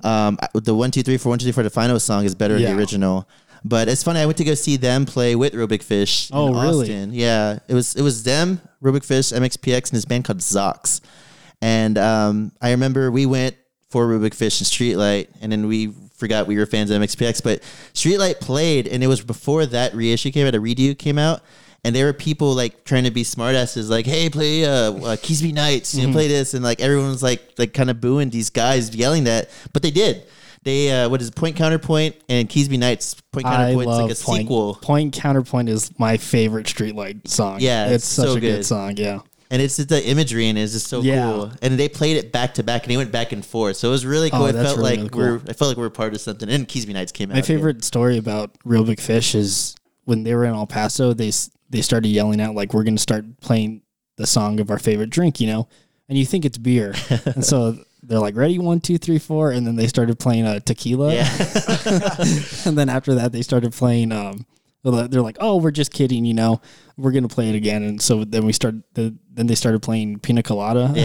Um, 0.04 0.38
I- 0.41 0.47
the 0.54 0.73
one 0.75 0.91
two 0.91 1.04
three 1.04 1.17
four 1.17 1.32
one 1.32 1.39
two 1.39 1.45
three 1.45 1.51
four 1.51 1.63
the 1.63 1.69
final 1.69 1.99
song 1.99 2.25
is 2.25 2.36
better 2.36 2.56
on 2.56 2.62
the 2.62 2.75
original. 2.78 3.28
But 3.63 3.88
it's 3.88 4.04
funny. 4.04 4.19
I 4.19 4.25
went 4.28 4.38
to 4.38 4.43
go 4.43 4.54
see 4.54 4.78
them 4.78 5.06
play 5.08 5.36
with 5.36 5.56
Real 5.56 5.65
Big 5.65 5.82
Fish. 5.82 6.30
in 6.30 6.38
Oh, 6.38 6.54
really? 6.54 6.82
Austin. 6.86 7.13
Yeah, 7.13 7.58
it 7.67 7.73
was 7.73 7.95
it 7.95 8.04
was 8.04 8.21
them, 8.23 8.62
Real 8.82 8.93
Big 8.93 9.04
Fish, 9.04 9.32
MXPX, 9.32 9.89
and 9.89 9.97
this 9.97 10.06
band 10.06 10.23
called 10.25 10.39
Zox. 10.39 11.01
And 11.62 11.97
um, 11.97 12.51
I 12.62 12.71
remember 12.71 13.10
we 13.12 13.25
went 13.25 13.56
for 13.89 14.08
Real 14.08 14.19
Big 14.19 14.36
Fish 14.36 14.60
and 14.60 14.67
Streetlight, 14.67 15.30
and 15.41 15.51
then 15.51 15.67
we 15.67 15.93
forgot 16.15 16.45
we 16.47 16.58
were 16.58 16.65
fans 16.67 16.91
of 16.91 17.01
MXPX. 17.01 17.41
But 17.43 17.62
Streetlight 17.93 18.39
played, 18.39 18.88
and 18.88 19.04
it 19.04 19.08
was 19.08 19.21
before 19.21 19.65
that 19.65 19.95
reissue 19.95 20.32
came 20.32 20.45
out, 20.45 20.54
a 20.56 20.60
redo 20.60 20.95
came 20.97 21.17
out. 21.17 21.41
And 21.86 21.95
there 21.95 22.06
were 22.08 22.13
people 22.13 22.54
like 22.56 22.84
trying 22.84 23.04
to 23.04 23.12
be 23.12 23.24
smartasses, 23.24 23.89
like, 23.89 24.08
"Hey, 24.08 24.28
play 24.28 24.65
uh, 24.65 24.69
uh 24.91 25.15
Keasbey 25.17 25.54
Nights, 25.54 25.93
you 25.93 26.08
know, 26.08 26.12
play 26.12 26.28
this," 26.28 26.56
and 26.56 26.63
like 26.63 26.82
everyone 26.82 27.10
was 27.10 27.21
like, 27.21 27.41
like 27.60 27.74
kind 27.74 27.91
of 27.91 28.02
booing 28.02 28.32
these 28.32 28.50
guys, 28.50 28.93
yelling 28.95 29.26
that, 29.26 29.50
but 29.71 29.84
they 29.84 29.91
did. 29.91 30.24
They 30.63 30.89
uh, 30.91 31.10
what 31.10 31.21
is 31.21 31.28
it, 31.28 31.36
point 31.36 31.56
counterpoint 31.56 32.15
and 32.28 32.50
Keasbey 32.50 32.80
Nights 32.80 33.13
point 33.32 33.45
counterpoint 33.45 33.88
is 33.88 33.98
like 33.98 34.12
a 34.12 34.15
Point. 34.15 34.41
sequel, 34.41 34.80
Point 34.82 35.13
Counterpoint 35.13 35.69
is 35.69 35.91
my 36.00 36.17
favorite 36.17 36.65
Streetlight 36.65 37.28
song. 37.28 37.60
Yeah, 37.60 37.86
it's 37.86 37.95
it's 37.98 38.06
such 38.06 38.26
so 38.30 38.32
a 38.32 38.39
good. 38.39 38.56
good. 38.56 38.65
song. 38.65 38.98
Yeah, 38.98 39.19
and 39.52 39.62
it's 39.62 39.76
just 39.76 39.89
the 39.89 40.04
imagery 40.04 40.50
and 40.50 40.58
it's 40.58 40.74
just 40.74 40.88
so 40.88 41.02
Yeah. 41.04 41.21
cool. 41.21 41.52
And 41.62 41.78
they 41.78 41.88
played 41.88 42.17
it 42.17 42.32
back 42.32 42.56
to 42.56 42.63
back, 42.63 42.82
and 42.82 42.89
they 42.91 42.98
went 42.98 43.12
back 43.12 43.32
and 43.32 43.45
forth, 43.45 43.78
so 43.78 43.89
it 43.89 43.91
was 43.91 44.08
really 44.08 44.32
cool. 44.32 44.41
Oh, 44.41 44.45
it 44.48 44.54
that's 44.54 44.69
felt 44.69 44.78
really, 44.80 45.04
like 45.04 45.13
really 45.13 45.34
we're 45.34 45.41
I 45.48 45.54
felt 45.54 45.69
like 45.69 45.78
we 45.78 45.84
were 45.84 45.91
part 45.91 46.15
of 46.15 46.21
something. 46.21 46.50
And 46.50 46.67
Keasbey 46.67 46.93
Nights 46.93 47.12
came 47.12 47.30
out. 47.30 47.34
my 47.36 47.39
again. 47.41 47.58
favorite 47.58 47.84
story 47.84 48.17
about 48.17 48.50
Real 48.65 48.84
Big 48.84 49.00
Fish 49.00 49.36
is 49.36 49.76
when 50.06 50.24
they 50.24 50.34
were 50.34 50.45
in 50.45 50.56
El 50.56 50.65
Paso. 50.65 51.13
They 51.13 51.32
they 51.69 51.82
started 51.82 52.10
yelling 52.10 52.39
out 52.41 52.56
like, 52.56 52.73
"We're 52.73 52.84
going 52.84 52.95
to 52.95 53.01
start 53.01 53.25
playing 53.41 53.82
the 54.17 54.28
song 54.28 54.60
of 54.60 54.69
our 54.71 54.80
favorite 54.80 55.10
drink," 55.10 55.39
you 55.39 55.47
know, 55.47 55.67
and 56.10 56.17
you 56.17 56.25
think 56.25 56.45
it's 56.45 56.58
beer, 56.58 56.93
and 57.25 57.43
so 57.43 57.78
they're 58.04 58.19
like, 58.19 58.36
"Ready, 58.36 58.60
one, 58.60 58.80
two, 58.80 58.97
three, 58.97 59.19
four," 59.19 59.51
and 59.51 59.65
then 59.65 59.75
they 59.75 59.88
started 59.88 60.19
playing 60.19 60.45
uh, 60.45 60.60
tequila. 60.60 61.13
Yeah, 61.13 61.30
and 62.65 62.78
then 62.78 62.89
after 62.89 63.15
that 63.15 63.32
they 63.32 63.41
started 63.41 63.73
playing 63.73 64.12
um 64.12 64.45
they're 64.84 65.21
like 65.23 65.38
oh 65.39 65.56
we're 65.58 65.71
just 65.71 65.91
kidding 65.91 66.25
you 66.25 66.36
know? 66.36 66.62
We're 66.95 67.12
gonna 67.12 67.28
play 67.28 67.49
it 67.49 67.56
again. 67.56 67.82
And 67.82 67.99
so 67.99 68.23
then 68.23 68.45
we 68.45 68.54
started 68.54 68.84
the, 68.93 69.15
then 69.34 69.47
they 69.47 69.56
started 69.56 69.82
playing 69.82 70.19
pina 70.19 70.43
colada. 70.43 70.93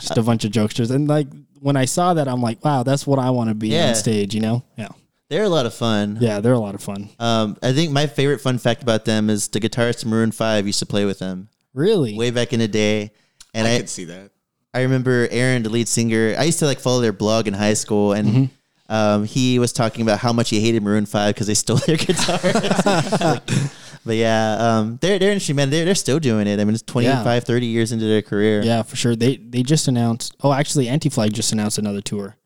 Just 0.00 0.18
a 0.18 0.22
bunch 0.22 0.44
of 0.44 0.50
jokesters. 0.50 0.90
And 0.90 1.06
like 1.08 1.28
when 1.60 1.76
i 1.76 1.84
saw 1.84 2.12
that 2.14 2.28
i'm 2.28 2.42
like 2.42 2.62
wow 2.64 2.82
that's 2.82 3.06
what 3.06 3.18
i 3.18 3.30
want 3.30 3.48
to 3.48 3.54
be 3.54 3.68
Yeah. 3.68 3.88
on 3.90 3.94
stage 3.94 4.34
you 4.34 4.40
know? 4.40 4.62
Yeah 4.76 4.88
they're 5.28 5.44
a 5.44 5.48
lot 5.48 5.66
of 5.66 5.74
fun. 5.74 6.18
yeah 6.20 6.40
they're 6.40 6.52
a 6.52 6.58
lot 6.58 6.74
of 6.74 6.82
fun 6.82 7.08
Um, 7.18 7.56
I 7.62 7.72
think 7.72 7.92
my 7.92 8.06
favorite 8.06 8.40
fun 8.40 8.58
fact 8.58 8.82
about 8.82 9.04
them 9.04 9.28
is 9.30 9.48
the 9.48 9.60
guitarist 9.60 10.02
of 10.04 10.08
Maroon 10.10 10.32
Five 10.32 10.66
used 10.66 10.78
to 10.80 10.86
play 10.86 11.04
with 11.04 11.18
them 11.18 11.48
really 11.74 12.16
way 12.16 12.30
back 12.30 12.52
in 12.52 12.60
the 12.60 12.68
day, 12.68 13.10
and 13.54 13.66
I, 13.66 13.74
I 13.74 13.78
could 13.78 13.88
see 13.88 14.04
that. 14.06 14.30
I 14.74 14.82
remember 14.82 15.26
Aaron, 15.30 15.62
the 15.62 15.70
lead 15.70 15.88
singer. 15.88 16.34
I 16.38 16.44
used 16.44 16.58
to 16.60 16.66
like 16.66 16.80
follow 16.80 17.00
their 17.00 17.12
blog 17.12 17.48
in 17.48 17.54
high 17.54 17.74
school, 17.74 18.12
and 18.12 18.28
Mm-hmm. 18.28 18.92
um, 18.94 19.24
he 19.24 19.58
was 19.58 19.72
talking 19.72 20.02
about 20.02 20.18
how 20.18 20.32
much 20.32 20.50
he 20.50 20.60
hated 20.60 20.82
Maroon 20.82 21.06
Five 21.06 21.34
because 21.34 21.46
they 21.46 21.54
stole 21.54 21.76
their 21.86 21.96
guitar. 21.96 22.38
Like, 22.44 23.46
but 24.06 24.16
yeah, 24.16 24.56
um, 24.60 24.98
they're 25.00 25.18
they're 25.18 25.30
interesting, 25.32 25.56
man. 25.56 25.70
They're 25.70 25.84
they're 25.86 25.94
still 25.94 26.18
doing 26.18 26.46
it. 26.46 26.60
I 26.60 26.64
mean, 26.64 26.74
it's 26.74 26.82
25, 26.82 27.44
30 27.44 27.66
years 27.66 27.90
into 27.92 28.04
their 28.04 28.22
career. 28.22 28.62
yeah 28.62 28.82
for 28.82 28.96
sure 28.96 29.16
they 29.16 29.36
they 29.38 29.62
just 29.62 29.88
announced 29.88 30.36
oh 30.42 30.52
actually 30.52 30.88
anti-flag 30.88 31.32
just 31.32 31.52
announced 31.52 31.78
another 31.78 32.00
tour 32.02 32.36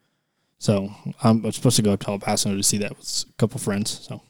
so 0.60 0.88
um, 1.24 1.42
i'm 1.44 1.50
supposed 1.50 1.74
to 1.74 1.82
go 1.82 1.96
to 1.96 2.10
el 2.10 2.18
paso 2.20 2.54
to 2.54 2.62
see 2.62 2.78
that 2.78 2.96
with 2.96 3.24
a 3.28 3.32
couple 3.38 3.58
friends 3.58 4.06
so 4.06 4.22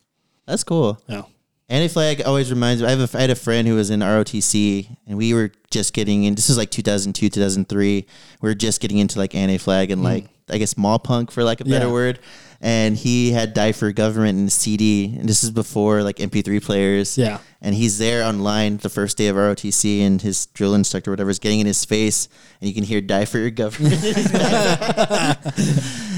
that's 0.46 0.64
cool. 0.64 0.98
yeah 1.06 1.24
Anti 1.70 1.86
Flag 1.86 2.22
always 2.22 2.50
reminds 2.50 2.82
me. 2.82 2.88
I 2.88 2.90
have 2.90 3.14
a, 3.14 3.16
I 3.16 3.20
had 3.20 3.30
a 3.30 3.36
friend 3.36 3.68
who 3.68 3.76
was 3.76 3.90
in 3.90 4.00
ROTC, 4.00 4.88
and 5.06 5.16
we 5.16 5.32
were 5.32 5.52
just 5.70 5.92
getting 5.92 6.24
in. 6.24 6.34
This 6.34 6.50
is 6.50 6.56
like 6.56 6.72
2002, 6.72 7.28
2003. 7.28 8.06
We 8.40 8.48
were 8.48 8.56
just 8.56 8.80
getting 8.80 8.98
into 8.98 9.20
like 9.20 9.36
Anti 9.36 9.56
Flag 9.56 9.92
and 9.92 10.02
like 10.02 10.26
I 10.48 10.58
guess 10.58 10.76
mall 10.76 10.98
punk 10.98 11.30
for 11.30 11.44
like 11.44 11.60
a 11.60 11.64
better. 11.64 11.86
Yeah. 11.86 11.92
word. 11.92 12.18
And 12.62 12.94
he 12.96 13.32
had 13.32 13.54
Die 13.54 13.72
for 13.72 13.90
Government 13.90 14.38
in 14.38 14.44
the 14.44 14.50
CD, 14.50 15.16
and 15.18 15.26
this 15.26 15.42
is 15.42 15.50
before 15.50 16.02
like 16.02 16.16
MP3 16.16 16.62
players. 16.62 17.16
Yeah. 17.16 17.38
And 17.62 17.74
he's 17.74 17.98
there 17.98 18.22
online 18.22 18.76
the 18.76 18.90
first 18.90 19.16
day 19.16 19.28
of 19.28 19.36
ROTC, 19.36 20.00
and 20.00 20.20
his 20.20 20.46
drill 20.46 20.74
instructor, 20.74 21.10
or 21.10 21.12
whatever, 21.12 21.30
is 21.30 21.38
getting 21.38 21.60
in 21.60 21.66
his 21.66 21.84
face, 21.84 22.28
and 22.60 22.68
you 22.68 22.74
can 22.74 22.84
hear 22.84 23.00
"Die 23.00 23.24
for 23.24 23.38
Your 23.38 23.50
Government." 23.50 23.94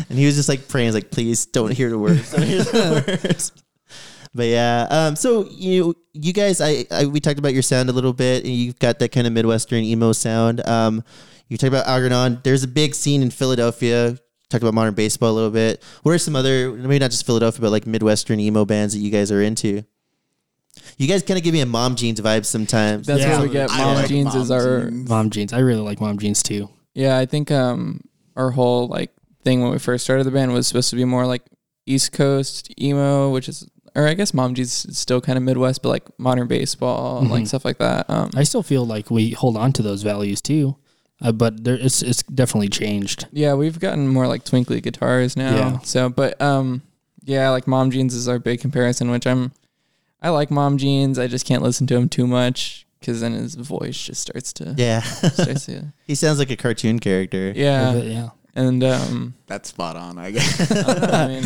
and 0.09 0.19
he 0.19 0.27
was 0.27 0.35
just 0.37 0.49
like 0.49 0.67
praying, 0.69 0.93
like, 0.95 1.11
"Please 1.11 1.47
don't 1.47 1.73
hear 1.73 1.91
the 1.91 1.99
words. 1.99 2.33
Don't 2.33 2.43
hear 2.43 2.63
the 2.65 3.23
words." 3.25 3.53
But 4.35 4.47
yeah, 4.47 4.87
um, 4.91 5.17
so 5.17 5.47
you 5.51 5.95
you 6.13 6.33
guys, 6.33 6.61
I, 6.61 6.87
I 6.91 7.07
we 7.07 7.21
talked 7.21 7.39
about 7.39 7.53
your 7.53 7.63
sound 7.63 7.91
a 7.91 7.93
little 7.93 8.15
bit, 8.15 8.45
and 8.45 8.53
you've 8.53 8.79
got 8.79 8.99
that 9.01 9.13
kind 9.13 9.27
of 9.27 9.33
midwestern 9.33 9.85
emo 9.85 10.13
sound. 10.13 10.67
Um, 10.67 11.05
you 11.49 11.59
talk 11.59 11.69
about 11.69 11.87
Algernon. 11.87 12.41
There's 12.43 12.63
a 12.63 12.69
big 12.69 12.95
scene 12.95 13.21
in 13.23 13.31
Philadelphia. 13.31 14.17
Talked 14.53 14.63
about 14.63 14.75
modern 14.75 14.95
baseball 14.95 15.31
a 15.31 15.33
little 15.33 15.51
bit. 15.51 15.83
What 16.03 16.13
are 16.13 16.19
some 16.19 16.37
other, 16.37 16.71
maybe 16.73 16.99
not 16.99 17.11
just 17.11 17.25
Philadelphia, 17.27 17.61
but 17.61 17.71
like 17.71 17.87
midwestern 17.87 18.39
emo 18.39 18.65
bands 18.65 18.93
that 18.95 19.01
you 19.01 19.11
guys 19.11 19.33
are 19.33 19.43
into? 19.43 19.83
You 20.99 21.09
guys 21.09 21.23
kind 21.23 21.39
of 21.39 21.43
give 21.45 21.53
me 21.55 21.61
a 21.61 21.67
mom 21.67 21.97
jeans 21.97 22.21
vibe 22.21 22.45
sometimes. 22.45 23.07
That's 23.07 23.21
Yeah. 23.23 23.39
where 23.39 23.49
we 23.49 23.53
get 23.53 23.71
mom 23.71 23.95
like 23.97 24.09
jeans 24.09 24.35
Mom 24.35 24.43
is 24.43 24.51
our 24.51 24.85
Jeans. 24.91 25.09
mom 25.09 25.31
jeans 25.31 25.53
i 25.53 25.59
really 25.59 25.81
like 25.81 26.01
mom 26.01 26.19
jeans 26.19 26.43
too 26.43 26.69
yeah. 26.95 27.17
I 27.19 27.25
think 27.27 27.51
um 27.51 28.03
our 28.37 28.51
whole 28.51 28.87
like 28.89 29.11
thing 29.45 29.63
when 29.63 29.73
we 29.73 29.79
first 29.79 30.05
started 30.05 30.25
the 30.25 30.31
band 30.31 30.53
was 30.53 30.67
supposed 30.67 30.91
to 30.91 30.97
be 30.97 31.05
more 31.07 31.27
like 31.27 31.43
East 31.87 32.13
Coast 32.13 32.71
emo, 32.81 33.31
which 33.31 33.49
is 33.49 33.67
or 33.95 34.07
I 34.07 34.15
guess 34.15 34.33
Mom 34.35 34.55
Jeans 34.55 34.87
still 34.99 35.21
kind 35.23 35.37
of 35.39 35.43
Midwest, 35.43 35.83
but 35.83 35.89
like 35.89 36.05
modern 36.19 36.47
baseball 36.49 37.19
and 37.21 37.31
like 37.31 37.47
stuff 37.47 37.65
like 37.65 37.79
that. 37.79 38.09
Um, 38.09 38.31
I 38.37 38.43
still 38.45 38.63
feel 38.63 38.87
like 38.87 39.11
we 39.11 39.31
hold 39.31 39.57
on 39.57 39.73
to 39.75 39.83
those 39.83 40.03
values 40.03 40.41
too, 40.41 40.77
uh, 41.23 41.33
but 41.33 41.65
there, 41.65 41.75
it's 41.77 42.03
it's 42.03 42.23
definitely 42.25 42.69
changed. 42.69 43.27
yeah, 43.33 43.55
we've 43.55 43.79
gotten 43.79 44.09
more 44.09 44.27
like 44.27 44.45
twinkly 44.45 44.81
guitars 44.81 45.37
now. 45.37 45.55
Yeah. 45.57 45.79
So, 45.81 46.09
but 46.09 46.41
um, 46.41 46.83
yeah, 47.25 47.49
like 47.51 47.67
Mom 47.67 47.91
Jeans 47.91 48.15
is 48.15 48.29
our 48.29 48.39
big 48.39 48.61
comparison, 48.61 49.11
which 49.11 49.27
I'm, 49.27 49.53
I 50.21 50.31
like 50.31 50.51
Mom 50.51 50.79
Jeans. 50.79 51.19
I 51.19 51.27
just 51.29 51.47
can't 51.47 51.63
listen 51.63 51.87
to 51.89 51.97
him 51.97 52.09
too 52.09 52.27
much 52.27 52.87
because 53.01 53.21
then 53.21 53.33
his 53.33 53.55
voice 53.55 54.01
just 54.01 54.21
starts 54.23 54.53
to, 54.55 54.75
Yeah. 54.77 55.01
starts 55.03 55.67
to 55.67 55.93
he 56.07 56.15
sounds 56.15 56.39
like 56.39 56.51
a 56.51 56.57
cartoon 56.57 56.99
character. 56.99 57.53
yeah. 57.55 57.93
But 57.95 58.05
yeah. 58.07 58.29
And 58.55 58.85
um, 58.85 59.35
That's 59.47 59.71
spot 59.71 59.97
on, 59.97 60.19
I 60.19 60.31
guess. 60.33 60.71
I 60.87 61.29
mean, 61.29 61.45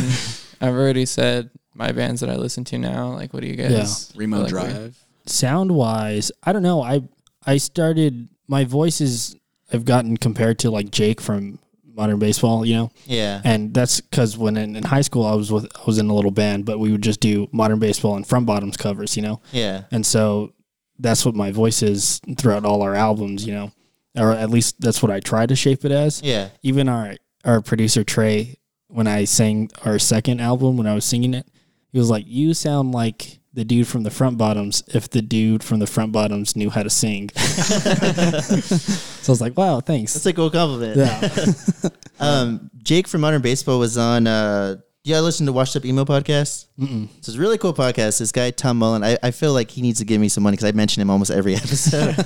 I've 0.60 0.74
already 0.74 1.06
said 1.06 1.50
my 1.72 1.92
bands 1.92 2.20
that 2.20 2.30
I 2.30 2.36
listen 2.36 2.64
to 2.64 2.78
now. 2.78 3.12
Like, 3.12 3.32
what 3.32 3.42
do 3.42 3.46
you 3.48 3.54
guys? 3.56 4.10
Yeah. 4.14 4.18
Remo 4.20 4.40
like, 4.40 4.48
Drive. 4.48 4.98
sound 5.26 5.70
wise, 5.72 6.32
I 6.42 6.52
don't 6.52 6.62
know. 6.62 6.82
I 6.82 7.02
I 7.46 7.58
started 7.58 8.28
my 8.48 8.64
voices 8.64 9.36
I've 9.72 9.84
gotten 9.84 10.16
compared 10.16 10.58
to 10.60 10.70
like 10.70 10.90
Jake 10.90 11.20
from 11.20 11.58
Modern 11.84 12.18
Baseball, 12.18 12.64
you 12.66 12.74
know, 12.74 12.90
Yeah. 13.06 13.40
and 13.44 13.72
that's 13.72 14.00
because 14.00 14.36
when 14.36 14.56
in, 14.56 14.76
in 14.76 14.84
high 14.84 15.00
school 15.00 15.24
I 15.24 15.34
was 15.34 15.50
with 15.50 15.66
I 15.76 15.82
was 15.86 15.98
in 15.98 16.08
a 16.10 16.14
little 16.14 16.30
band, 16.30 16.64
but 16.66 16.78
we 16.78 16.92
would 16.92 17.02
just 17.02 17.20
do 17.20 17.48
Modern 17.52 17.78
Baseball 17.78 18.16
and 18.16 18.26
front 18.26 18.44
bottoms 18.46 18.76
covers, 18.76 19.16
you 19.16 19.22
know, 19.22 19.40
Yeah. 19.52 19.84
and 19.90 20.04
so 20.04 20.52
that's 20.98 21.24
what 21.24 21.34
my 21.34 21.50
voice 21.50 21.82
is 21.82 22.20
throughout 22.38 22.64
all 22.64 22.82
our 22.82 22.94
albums, 22.94 23.46
you 23.46 23.52
know, 23.54 23.70
or 24.16 24.32
at 24.32 24.50
least 24.50 24.80
that's 24.80 25.02
what 25.02 25.10
I 25.10 25.20
try 25.20 25.46
to 25.46 25.56
shape 25.56 25.84
it 25.84 25.90
as. 25.92 26.20
Yeah. 26.22 26.48
Even 26.62 26.88
our 26.88 27.14
our 27.44 27.60
producer 27.62 28.04
Trey, 28.04 28.56
when 28.88 29.06
I 29.06 29.24
sang 29.24 29.70
our 29.84 29.98
second 29.98 30.40
album, 30.40 30.76
when 30.76 30.86
I 30.86 30.94
was 30.94 31.04
singing 31.04 31.32
it, 31.34 31.46
he 31.92 31.98
was 31.98 32.10
like, 32.10 32.24
"You 32.26 32.54
sound 32.54 32.92
like 32.92 33.38
the 33.56 33.64
dude 33.64 33.88
from 33.88 34.04
the 34.04 34.10
Front 34.10 34.38
Bottoms 34.38 34.84
if 34.94 35.10
the 35.10 35.22
dude 35.22 35.64
from 35.64 35.80
the 35.80 35.86
Front 35.88 36.12
Bottoms 36.12 36.54
knew 36.54 36.70
how 36.70 36.84
to 36.84 36.90
sing." 36.90 37.30
so 37.36 39.30
I 39.30 39.32
was 39.32 39.40
like, 39.40 39.56
"Wow, 39.56 39.80
thanks." 39.80 40.14
That's 40.14 40.26
a 40.26 40.32
cool 40.32 40.50
compliment. 40.50 40.96
yeah, 40.96 41.90
Um, 42.20 42.70
Jake 42.82 43.08
from 43.08 43.20
Modern 43.22 43.42
Baseball 43.42 43.78
was 43.78 43.98
on. 43.98 44.26
Uh, 44.26 44.76
yeah, 45.04 45.18
I 45.18 45.20
listened 45.20 45.46
to 45.46 45.52
Washed 45.52 45.76
Up 45.76 45.84
Emo 45.84 46.04
podcast. 46.04 46.66
Mm-mm. 46.80 47.08
So 47.20 47.30
it's 47.30 47.34
a 47.36 47.40
really 47.40 47.58
cool 47.58 47.72
podcast. 47.74 48.18
This 48.18 48.32
guy 48.32 48.50
Tom 48.50 48.78
Mullen, 48.78 49.04
I, 49.04 49.16
I 49.22 49.30
feel 49.30 49.52
like 49.52 49.70
he 49.70 49.80
needs 49.80 50.00
to 50.00 50.04
give 50.04 50.20
me 50.20 50.28
some 50.28 50.42
money 50.42 50.56
because 50.56 50.68
I 50.68 50.72
mention 50.72 51.00
him 51.00 51.10
almost 51.10 51.30
every 51.30 51.54
episode. 51.54 52.16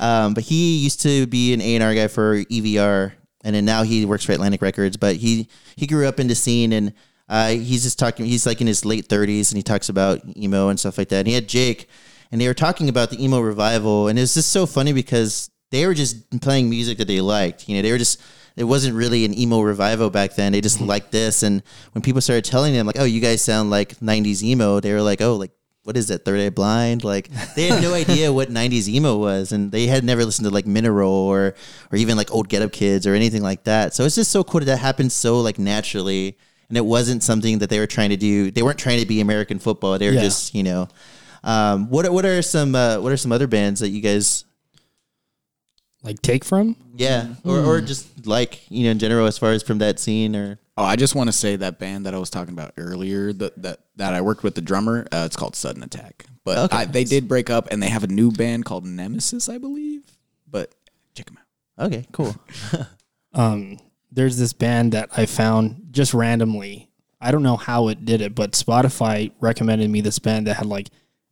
um, 0.00 0.34
but 0.34 0.44
he 0.44 0.78
used 0.78 1.00
to 1.02 1.26
be 1.26 1.52
an 1.52 1.60
A 1.60 1.74
and 1.74 1.82
R 1.82 1.94
guy 1.94 2.06
for 2.08 2.44
EVR, 2.44 3.12
and 3.42 3.54
then 3.56 3.64
now 3.64 3.82
he 3.82 4.04
works 4.04 4.24
for 4.24 4.32
Atlantic 4.32 4.62
Records. 4.62 4.96
But 4.96 5.16
he 5.16 5.48
he 5.76 5.86
grew 5.86 6.06
up 6.06 6.20
in 6.20 6.28
the 6.28 6.34
scene, 6.34 6.72
and 6.72 6.92
uh, 7.28 7.48
he's 7.50 7.82
just 7.82 7.98
talking. 7.98 8.26
He's 8.26 8.46
like 8.46 8.60
in 8.60 8.66
his 8.66 8.84
late 8.84 9.06
thirties, 9.06 9.50
and 9.50 9.56
he 9.56 9.62
talks 9.62 9.88
about 9.88 10.20
emo 10.36 10.68
and 10.68 10.78
stuff 10.78 10.98
like 10.98 11.08
that. 11.08 11.18
And 11.18 11.28
he 11.28 11.34
had 11.34 11.48
Jake, 11.48 11.88
and 12.32 12.40
they 12.40 12.46
were 12.46 12.54
talking 12.54 12.88
about 12.88 13.10
the 13.10 13.22
emo 13.22 13.40
revival, 13.40 14.08
and 14.08 14.18
it 14.18 14.22
was 14.22 14.34
just 14.34 14.50
so 14.50 14.66
funny 14.66 14.92
because 14.92 15.50
they 15.70 15.86
were 15.86 15.94
just 15.94 16.40
playing 16.40 16.70
music 16.70 16.98
that 16.98 17.08
they 17.08 17.20
liked. 17.20 17.68
You 17.68 17.76
know, 17.76 17.82
they 17.82 17.92
were 17.92 17.98
just 17.98 18.20
it 18.58 18.64
wasn't 18.64 18.96
really 18.96 19.24
an 19.24 19.38
emo 19.38 19.60
revival 19.60 20.10
back 20.10 20.34
then. 20.34 20.50
They 20.50 20.60
just 20.60 20.80
liked 20.80 21.12
this. 21.12 21.44
And 21.44 21.62
when 21.92 22.02
people 22.02 22.20
started 22.20 22.44
telling 22.44 22.74
them, 22.74 22.86
like, 22.86 22.98
oh, 22.98 23.04
you 23.04 23.20
guys 23.20 23.40
sound 23.40 23.70
like 23.70 23.96
90s 24.00 24.42
emo, 24.42 24.80
they 24.80 24.92
were 24.92 25.00
like, 25.00 25.22
oh, 25.22 25.36
like, 25.36 25.52
what 25.84 25.96
is 25.96 26.08
that, 26.08 26.24
Third 26.24 26.40
Eye 26.40 26.50
Blind? 26.50 27.04
Like, 27.04 27.30
they 27.54 27.68
had 27.68 27.80
no 27.80 27.94
idea 27.94 28.32
what 28.32 28.50
90s 28.50 28.88
emo 28.88 29.16
was. 29.16 29.52
And 29.52 29.70
they 29.70 29.86
had 29.86 30.02
never 30.02 30.24
listened 30.24 30.44
to 30.46 30.52
like 30.52 30.66
Mineral 30.66 31.08
or, 31.08 31.54
or 31.92 31.98
even 31.98 32.16
like 32.16 32.32
Old 32.32 32.48
Get 32.48 32.62
Up 32.62 32.72
Kids 32.72 33.06
or 33.06 33.14
anything 33.14 33.42
like 33.42 33.62
that. 33.62 33.94
So 33.94 34.04
it's 34.04 34.16
just 34.16 34.32
so 34.32 34.42
cool 34.42 34.58
that 34.58 34.66
that 34.66 34.78
happened 34.78 35.12
so 35.12 35.40
like 35.40 35.60
naturally. 35.60 36.36
And 36.68 36.76
it 36.76 36.84
wasn't 36.84 37.22
something 37.22 37.58
that 37.60 37.70
they 37.70 37.78
were 37.78 37.86
trying 37.86 38.10
to 38.10 38.16
do. 38.16 38.50
They 38.50 38.62
weren't 38.62 38.78
trying 38.78 39.00
to 39.00 39.06
be 39.06 39.20
American 39.20 39.58
football. 39.58 39.98
They 39.98 40.06
were 40.08 40.14
Yeah. 40.14 40.20
just, 40.22 40.54
you 40.54 40.62
know, 40.62 40.88
um, 41.42 41.88
what, 41.88 42.10
what 42.12 42.24
are 42.26 42.42
some, 42.42 42.74
uh, 42.74 42.98
what 43.00 43.10
are 43.12 43.16
some 43.16 43.32
other 43.32 43.46
bands 43.46 43.80
that 43.80 43.88
you 43.88 44.00
guys 44.02 44.44
like 46.02 46.20
take 46.22 46.44
from. 46.44 46.76
yeah, 46.94 47.34
or 47.44 47.58
or 47.58 47.80
just 47.80 48.26
like 48.26 48.70
you 48.70 48.84
know 48.84 48.90
in 48.92 48.98
general 49.00 49.26
as 49.26 49.36
far 49.36 49.50
as 49.52 49.62
from 49.64 49.78
that 49.78 49.98
scene 49.98 50.36
or 50.36 50.58
Oh, 50.76 50.84
I 50.84 50.94
just 50.94 51.16
want 51.16 51.26
to 51.26 51.32
say 51.32 51.56
that 51.56 51.80
band 51.80 52.06
that 52.06 52.14
I 52.14 52.18
was 52.18 52.30
talking 52.30 52.54
about 52.54 52.72
earlier 52.76 53.32
that 53.32 53.60
that, 53.62 53.80
that 53.96 54.14
I 54.14 54.20
worked 54.20 54.44
with 54.44 54.54
the 54.54 54.60
drummer. 54.60 55.06
Uh, 55.10 55.24
it's 55.26 55.34
called 55.34 55.56
Sudden 55.56 55.82
Attack, 55.82 56.26
but 56.44 56.58
Okay. 56.58 56.76
I, 56.76 56.84
they 56.84 57.02
did 57.02 57.26
break 57.26 57.50
up 57.50 57.66
and 57.72 57.82
they 57.82 57.88
have 57.88 58.04
a 58.04 58.08
new 58.08 58.30
band 58.30 58.64
called 58.64 58.86
Nemesis, 58.86 59.48
I 59.48 59.58
believe. 59.58 60.02
But 60.48 60.72
check 61.14 61.26
them 61.26 61.38
out. 61.78 61.86
okay, 61.86 62.06
cool. 62.12 62.34
Um, 63.34 63.78
there's 64.18 64.36
this 64.36 64.52
band 64.52 64.92
that 64.92 65.08
I 65.16 65.24
found 65.26 65.86
just 65.92 66.12
randomly. 66.12 66.90
I 67.20 67.30
don't 67.30 67.42
know 67.42 67.56
how 67.56 67.88
it 67.88 68.04
did 68.04 68.20
it, 68.20 68.34
but 68.34 68.52
Spotify 68.52 69.32
recommended 69.40 69.88
me 69.88 70.00
this 70.00 70.18
band 70.18 70.46
that 70.48 70.54
had 70.54 70.66
like 70.66 70.88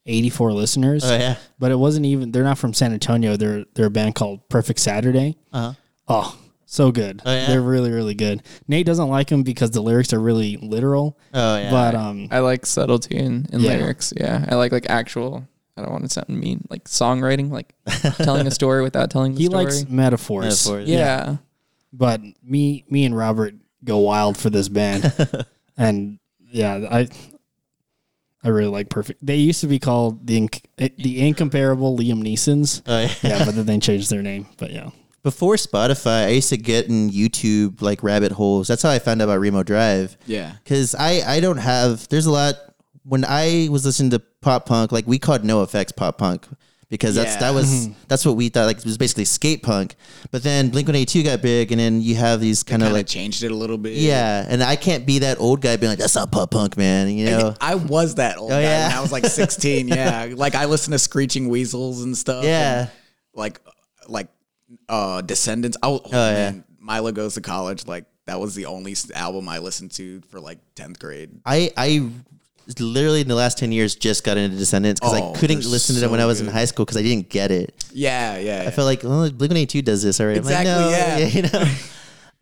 84 0.06 0.52
listeners. 0.52 1.04
Oh 1.04 1.14
yeah, 1.16 1.36
but 1.58 1.70
it 1.72 1.76
wasn't 1.76 2.06
even. 2.06 2.30
They're 2.32 2.44
not 2.44 2.58
from 2.58 2.72
San 2.72 2.92
Antonio. 2.92 3.36
They're 3.36 3.64
they're 3.74 3.86
a 3.86 3.90
band 3.90 4.14
called 4.14 4.48
Perfect 4.48 4.78
Saturday. 4.80 5.36
uh-huh. 5.52 5.74
Oh, 6.08 6.38
so 6.66 6.92
good. 6.92 7.20
Oh, 7.26 7.32
yeah? 7.34 7.46
They're 7.48 7.60
really 7.60 7.90
really 7.90 8.14
good. 8.14 8.42
Nate 8.68 8.86
doesn't 8.86 9.08
like 9.08 9.26
them 9.28 9.42
because 9.42 9.72
the 9.72 9.80
lyrics 9.80 10.12
are 10.12 10.20
really 10.20 10.56
literal. 10.56 11.18
oh 11.34 11.56
yeah. 11.58 11.70
But 11.70 11.94
um, 11.96 12.28
I 12.30 12.38
like 12.38 12.64
subtlety 12.66 13.16
in, 13.16 13.46
in 13.52 13.60
Yeah. 13.60 13.70
lyrics. 13.76 14.12
Yeah, 14.16 14.44
I 14.48 14.54
like 14.54 14.70
like 14.72 14.86
actual. 14.88 15.46
I 15.76 15.82
don't 15.82 15.90
want 15.92 16.04
to 16.04 16.10
sound 16.10 16.28
mean, 16.30 16.64
like 16.70 16.84
songwriting, 16.84 17.50
like 17.50 17.74
telling 18.24 18.46
a 18.46 18.50
story 18.50 18.82
without 18.82 19.10
telling 19.10 19.34
the 19.34 19.40
he 19.40 19.46
story. 19.46 19.64
likes 19.64 19.86
metaphors. 19.88 20.44
Metaphors. 20.66 20.88
yeah. 20.88 21.36
But 21.96 22.20
me 22.42 22.84
me 22.90 23.04
and 23.06 23.16
Robert 23.16 23.54
go 23.82 23.98
wild 23.98 24.36
for 24.36 24.50
this 24.50 24.68
band, 24.68 25.12
and 25.76 26.18
yeah, 26.38 26.86
I. 26.90 27.08
I 28.44 28.48
really 28.50 28.68
like 28.68 28.90
Perfect. 28.90 29.26
They 29.26 29.36
used 29.36 29.60
to 29.62 29.66
be 29.66 29.80
called 29.80 30.24
the 30.24 30.40
inc- 30.42 30.62
eh, 30.78 30.90
the 30.98 31.26
incomparable 31.26 31.98
Liam 31.98 32.22
Neesons. 32.22 32.80
Oh, 32.86 33.00
yeah. 33.00 33.38
Yeah, 33.38 33.44
but 33.44 33.56
then 33.56 33.66
they 33.66 33.78
changed 33.80 34.08
their 34.08 34.22
name. 34.22 34.46
But 34.56 34.70
yeah, 34.70 34.90
Before 35.24 35.56
Spotify, 35.56 36.26
I 36.26 36.28
used 36.28 36.50
to 36.50 36.56
get 36.56 36.86
in 36.86 37.10
YouTube 37.10 37.82
like 37.82 38.04
rabbit 38.04 38.30
holes. 38.30 38.68
That's 38.68 38.82
how 38.82 38.90
I 38.90 39.00
found 39.00 39.20
out 39.20 39.24
about 39.24 39.40
Remo 39.40 39.64
Drive. 39.64 40.16
Yeah. 40.26 40.52
Because 40.62 40.94
I 40.94 41.22
I 41.26 41.40
don't 41.40 41.56
have. 41.56 42.06
There's 42.08 42.26
a 42.26 42.30
lot. 42.30 42.54
When 43.02 43.24
I 43.24 43.66
was 43.68 43.84
listening 43.84 44.10
to 44.10 44.20
pop 44.42 44.66
punk, 44.66 44.92
like 44.92 45.08
we 45.08 45.18
called 45.18 45.42
NOFX 45.42 45.96
pop 45.96 46.18
punk 46.18 46.46
because 46.88 47.14
that's 47.14 47.34
Yeah. 47.34 47.40
that 47.40 47.54
was 47.54 47.88
that's 48.08 48.24
what 48.24 48.36
we 48.36 48.48
thought 48.48 48.66
like 48.66 48.78
it 48.78 48.84
was 48.84 48.96
basically 48.98 49.24
skate 49.24 49.62
punk. 49.62 49.96
But 50.30 50.42
then 50.42 50.70
Blink 50.70 50.86
One 50.88 50.94
Eighty 50.94 51.20
Two 51.20 51.24
got 51.24 51.42
big, 51.42 51.72
and 51.72 51.80
then 51.80 52.00
you 52.00 52.14
have 52.16 52.40
these 52.40 52.62
kind 52.62 52.82
of 52.82 52.92
like 52.92 53.06
changed 53.06 53.42
it 53.42 53.50
a 53.50 53.54
little 53.54 53.78
bit. 53.78 53.94
yeah. 53.94 54.46
And 54.48 54.62
I 54.62 54.76
can't 54.76 55.04
be 55.06 55.20
that 55.20 55.40
old 55.40 55.60
guy 55.60 55.76
being 55.76 55.90
like 55.90 55.98
that's 55.98 56.14
not 56.14 56.30
pop 56.30 56.50
punk, 56.50 56.76
man. 56.76 57.08
You 57.08 57.26
know. 57.26 57.54
I 57.60 57.74
was 57.74 58.14
that 58.16 58.38
old 58.38 58.52
Oh, 58.52 58.54
guy 58.56 58.62
yeah? 58.62 58.88
when 58.88 58.96
I 58.98 59.00
was 59.00 59.12
like 59.12 59.26
16. 59.26 59.88
yeah. 59.88 60.32
Like 60.34 60.54
I 60.54 60.66
listened 60.66 60.92
to 60.92 60.98
Screeching 60.98 61.48
Weasels 61.48 62.02
and 62.02 62.16
stuff. 62.16 62.44
Yeah. 62.44 62.80
and, 62.82 62.90
like, 63.34 63.60
like, 64.08 64.28
uh, 64.88 65.20
Descendents. 65.22 65.76
Oh, 65.82 66.00
oh, 66.04 66.08
yeah. 66.12 66.32
man. 66.32 66.64
Milo 66.78 67.10
Goes 67.12 67.34
to 67.34 67.40
College. 67.40 67.86
Like, 67.86 68.04
that 68.26 68.38
was 68.40 68.54
the 68.54 68.66
only 68.66 68.94
album 69.14 69.48
I 69.48 69.58
listened 69.58 69.90
to 69.92 70.20
for 70.30 70.40
like 70.40 70.58
10th 70.76 70.98
grade. 70.98 71.30
I 71.44 71.70
I 71.76 72.08
literally 72.80 73.20
in 73.20 73.28
the 73.28 73.34
last 73.34 73.58
ten 73.58 73.72
years 73.72 73.94
just 73.94 74.24
got 74.24 74.36
into 74.36 74.56
Descendents 74.56 75.00
because 75.00 75.14
Oh, 75.20 75.32
I 75.32 75.38
couldn't 75.38 75.64
listen 75.64 75.94
to 75.94 76.00
them 76.00 76.10
when 76.10 76.20
I 76.20 76.26
was 76.26 76.40
in 76.40 76.46
high 76.48 76.64
school 76.64 76.84
because 76.84 76.96
I 76.96 77.02
didn't 77.02 77.28
get 77.28 77.50
it. 77.50 77.84
Yeah. 77.92 78.38
Yeah. 78.38 78.64
I 78.66 78.70
felt 78.70 78.86
like 78.86 79.02
well, 79.02 79.30
Blink 79.30 79.50
One 79.50 79.56
Eighty 79.56 79.66
Two 79.66 79.82
does 79.82 80.02
this 80.02 80.20
already. 80.20 80.40
I'm 80.40 80.44
like, 80.44 80.60
Exactly, 80.60 80.84
no, 80.84 80.90
yeah. 80.90 81.18
you 81.26 81.42
know. 81.42 81.74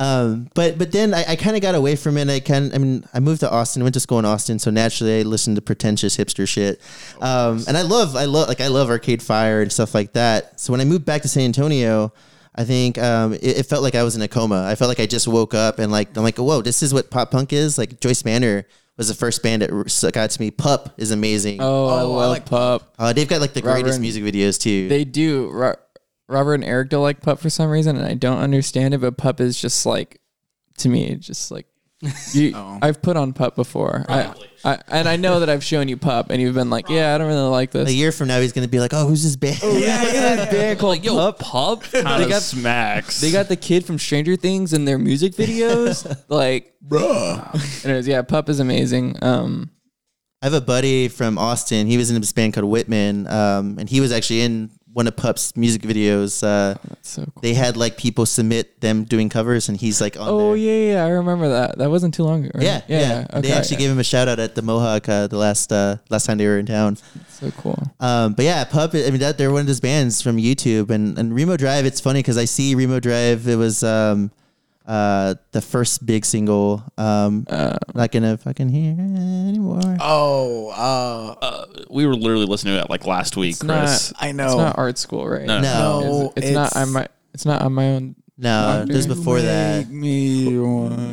Um, 0.01 0.49
but 0.55 0.77
but 0.77 0.91
then 0.91 1.15
I, 1.15 1.25
I 1.29 1.37
kind 1.37 1.55
of 1.55 1.63
got 1.63 1.77
away 1.77 1.95
from 1.95 2.17
it. 2.19 2.29
I 2.29 2.41
kind 2.41 2.75
I 2.75 2.79
mean 2.79 3.05
I 3.15 3.21
moved 3.21 3.41
to 3.41 3.51
Austin, 3.51 3.83
went 3.85 3.95
to 3.95 4.01
school 4.01 4.19
in 4.19 4.25
Austin, 4.25 4.59
so 4.59 4.71
naturally 4.71 5.21
I 5.21 5.23
listened 5.23 5.57
to 5.57 5.63
pretentious 5.63 6.17
hipster 6.17 6.49
shit. 6.49 6.81
Um, 7.21 7.63
and 7.69 7.77
I 7.77 7.83
love 7.83 8.17
I 8.17 8.25
love 8.25 8.49
like 8.49 8.61
I 8.61 8.69
love 8.69 8.91
Arcade 8.91 9.23
Fire 9.23 9.63
and 9.63 9.71
stuff 9.71 9.95
like 9.95 10.15
that. 10.15 10.59
So 10.59 10.73
when 10.73 10.81
I 10.81 10.85
moved 10.85 11.05
back 11.05 11.23
to 11.23 11.29
San 11.29 11.45
Antonio, 11.45 12.13
I 12.57 12.65
think 12.65 12.99
um, 12.99 13.35
it, 13.35 13.43
it 13.59 13.67
felt 13.67 13.85
like 13.85 13.95
I 13.95 14.03
was 14.03 14.17
in 14.17 14.23
a 14.23 14.29
coma. 14.29 14.65
I 14.67 14.75
felt 14.75 14.89
like 14.89 15.01
I 15.01 15.07
just 15.07 15.29
woke 15.29 15.55
up 15.55 15.79
and 15.79 15.93
like 15.93 16.17
I'm 16.17 16.25
like 16.25 16.39
whoa, 16.39 16.61
this 16.61 16.83
is 16.83 16.93
what 16.93 17.11
pop 17.11 17.31
punk 17.31 17.53
is. 17.53 17.79
Like 17.79 18.01
Joyce 18.01 18.25
Manor 18.25 18.67
was 18.97 19.09
the 19.09 19.15
first 19.15 19.43
band 19.43 19.63
that 19.63 19.71
r- 19.73 20.11
got 20.13 20.31
to 20.31 20.41
me. 20.41 20.51
Pup 20.51 20.95
is 20.99 21.11
amazing. 21.11 21.59
Oh, 21.61 21.87
I 21.89 21.93
Oh, 21.93 21.97
I 21.99 22.03
love 22.03 22.31
like 22.31 22.47
Pup. 22.47 22.95
Uh, 22.99 23.13
they've 23.13 23.29
got 23.29 23.41
like 23.41 23.53
the 23.55 23.61
Robert 23.63 23.75
greatest 23.83 23.95
and- 23.97 24.03
music 24.03 24.23
videos 24.25 24.61
too. 24.61 24.89
They 24.89 25.05
do. 25.05 25.51
Ro- 25.51 25.75
Robert 26.29 26.55
and 26.55 26.65
Eric 26.65 26.89
don't 26.91 27.03
like 27.03 27.21
Pup 27.21 27.39
for 27.39 27.51
some 27.51 27.69
reason, 27.71 27.97
and 27.97 28.07
I 28.07 28.15
don't 28.15 28.39
understand 28.39 28.95
it. 28.95 28.99
But 29.01 29.17
Pup 29.17 29.41
is 29.41 29.61
just 29.61 29.85
like, 29.85 30.21
to 30.79 30.89
me, 30.89 31.07
it's 31.09 31.27
just 31.27 31.51
like. 31.51 31.67
You, 32.33 32.53
Oh. 32.57 32.79
I've 32.83 33.01
put 33.03 33.17
on 33.17 33.33
Pup 33.33 33.57
before, 33.57 34.05
I, 34.09 34.33
I, 34.65 34.79
and 34.89 35.09
I 35.09 35.17
know 35.17 35.41
that 35.41 35.49
I've 35.51 35.63
shown 35.65 35.89
you 35.89 35.97
Pup, 35.97 36.31
and 36.31 36.41
you've 36.41 36.55
been 36.55 36.71
like, 36.71 36.89
"Yeah, 36.89 37.15
I 37.15 37.19
don't 37.19 37.27
really 37.29 37.41
like 37.49 37.71
this." 37.71 37.89
a 37.89 37.93
year 37.93 38.13
from 38.13 38.29
now, 38.29 38.41
he's 38.41 38.53
gonna 38.53 38.69
be 38.69 38.81
like, 38.81 38.93
"Oh, 38.95 39.07
who's 39.07 39.23
this 39.23 39.37
band?" 39.37 39.59
yeah, 39.63 40.45
band 40.51 40.79
called 40.79 41.03
Pup. 41.05 41.39
Pup 41.39 41.83
kind 41.83 42.07
They 42.19 42.25
of 42.25 42.31
got- 42.31 42.43
smacks. 42.43 43.21
They 43.21 43.31
got 43.31 43.49
the 43.49 43.57
kid 43.57 43.85
from 43.85 43.99
Stranger 43.99 44.37
Things 44.37 44.73
in 44.73 44.85
their 44.85 44.99
music 44.99 45.33
videos. 45.35 46.05
like, 46.29 46.75
bruh. 46.87 47.85
Anyways, 47.85 48.07
yeah, 48.09 48.23
Pup 48.23 48.49
is 48.49 48.61
amazing. 48.61 49.17
Um, 49.23 49.71
I 50.43 50.47
have 50.47 50.55
a 50.55 50.61
buddy 50.61 51.09
from 51.09 51.39
Austin. 51.39 51.87
He 51.87 51.97
was 51.97 52.11
in 52.11 52.21
this 52.21 52.33
band 52.33 52.53
called 52.55 52.67
Whitman, 52.67 53.27
um, 53.29 53.77
and 53.79 53.89
he 53.89 54.01
was 54.01 54.13
actually 54.13 54.43
in 54.43 54.71
one 54.95 55.07
of 55.09 55.17
Pup's 55.17 55.57
music 55.57 55.83
videos. 55.83 56.43
Uh, 56.43 56.79
That's 56.89 57.11
so 57.11 57.25
cool. 57.25 57.43
they 57.43 57.53
had 57.53 57.77
like 57.77 57.97
people 57.99 58.25
submit 58.27 58.81
them 58.81 59.05
doing 59.05 59.29
covers, 59.29 59.69
and 59.69 59.77
he's 59.77 60.01
like 60.01 60.17
on 60.19 60.29
Oh 60.29 60.49
there. 60.51 60.57
yeah, 60.57 60.93
yeah, 60.95 61.05
I 61.05 61.09
remember 61.11 61.49
that. 61.51 61.77
That 61.79 61.91
wasn't 61.91 62.15
too 62.15 62.23
long 62.25 62.45
ago. 62.45 62.53
Right? 62.55 62.65
Yeah, 62.65 62.81
yeah. 62.89 63.27
Okay, 63.31 63.41
they 63.49 63.53
actually 63.53 63.77
gave 63.79 63.91
him 63.91 63.99
a 63.99 64.05
shout 64.05 64.29
out 64.29 64.39
at 64.39 64.55
the 64.55 64.63
Mohawk 64.63 65.09
uh, 65.09 65.27
the 65.27 65.37
last 65.37 65.73
uh, 65.73 65.97
last 66.09 66.25
time 66.27 66.39
they 66.39 66.47
were 66.47 66.59
in 66.59 66.67
town. 66.67 66.97
so 67.29 67.51
cool. 67.59 67.79
Um, 68.01 68.33
but 68.35 68.45
yeah, 68.47 68.65
Pup. 68.65 68.95
I 68.95 69.11
mean, 69.11 69.19
that 69.19 69.37
they're 69.37 69.51
one 69.53 69.63
of 69.63 69.67
those 69.67 69.81
bands 69.81 70.23
from 70.23 70.37
YouTube, 70.39 70.91
and 70.91 71.19
and 71.19 71.35
Remo 71.35 71.57
Drive. 71.57 71.85
It's 71.85 72.01
funny 72.01 72.21
because 72.21 72.39
I 72.39 72.47
see 72.47 72.75
Remo 72.75 73.01
Drive. 73.01 73.47
It 73.49 73.57
was 73.57 73.83
um, 73.83 74.31
uh, 74.87 75.35
the 75.53 75.61
first 75.61 76.05
big 76.05 76.25
single. 76.25 76.83
Um, 76.99 77.47
Uh, 77.49 77.77
not 77.95 78.13
gonna 78.13 78.37
fucking 78.37 78.69
hear 78.69 78.93
anymore. 78.93 79.97
Oh, 80.01 80.69
uh, 80.71 81.35
Uh, 81.45 81.67
we 81.91 82.07
were 82.07 82.15
literally 82.15 82.47
listening 82.47 82.75
to 82.77 82.81
it 82.83 82.91
like 82.91 83.07
last 83.07 83.37
week, 83.37 83.53
It's 83.53 83.63
Chris. 83.63 84.13
not. 84.13 84.23
I 84.23 84.33
know. 84.33 84.47
It's 84.47 84.55
not 84.57 84.79
art 84.79 84.99
school, 84.99 85.27
right? 85.29 85.47
No. 85.47 85.61
No. 85.61 86.01
No, 86.01 86.33
It's, 86.37 86.47
it's 86.49 86.55
not. 86.55 86.67
it's- 86.73 86.77
on 86.87 86.93
my. 86.93 87.09
It's 87.33 87.45
not 87.47 87.63
on 87.63 87.73
my 87.73 87.87
own. 87.95 88.15
No, 88.37 88.79
Wonder. 88.79 88.93
just 88.95 89.09
before 89.09 89.41
that. 89.41 89.89
me 89.91 90.51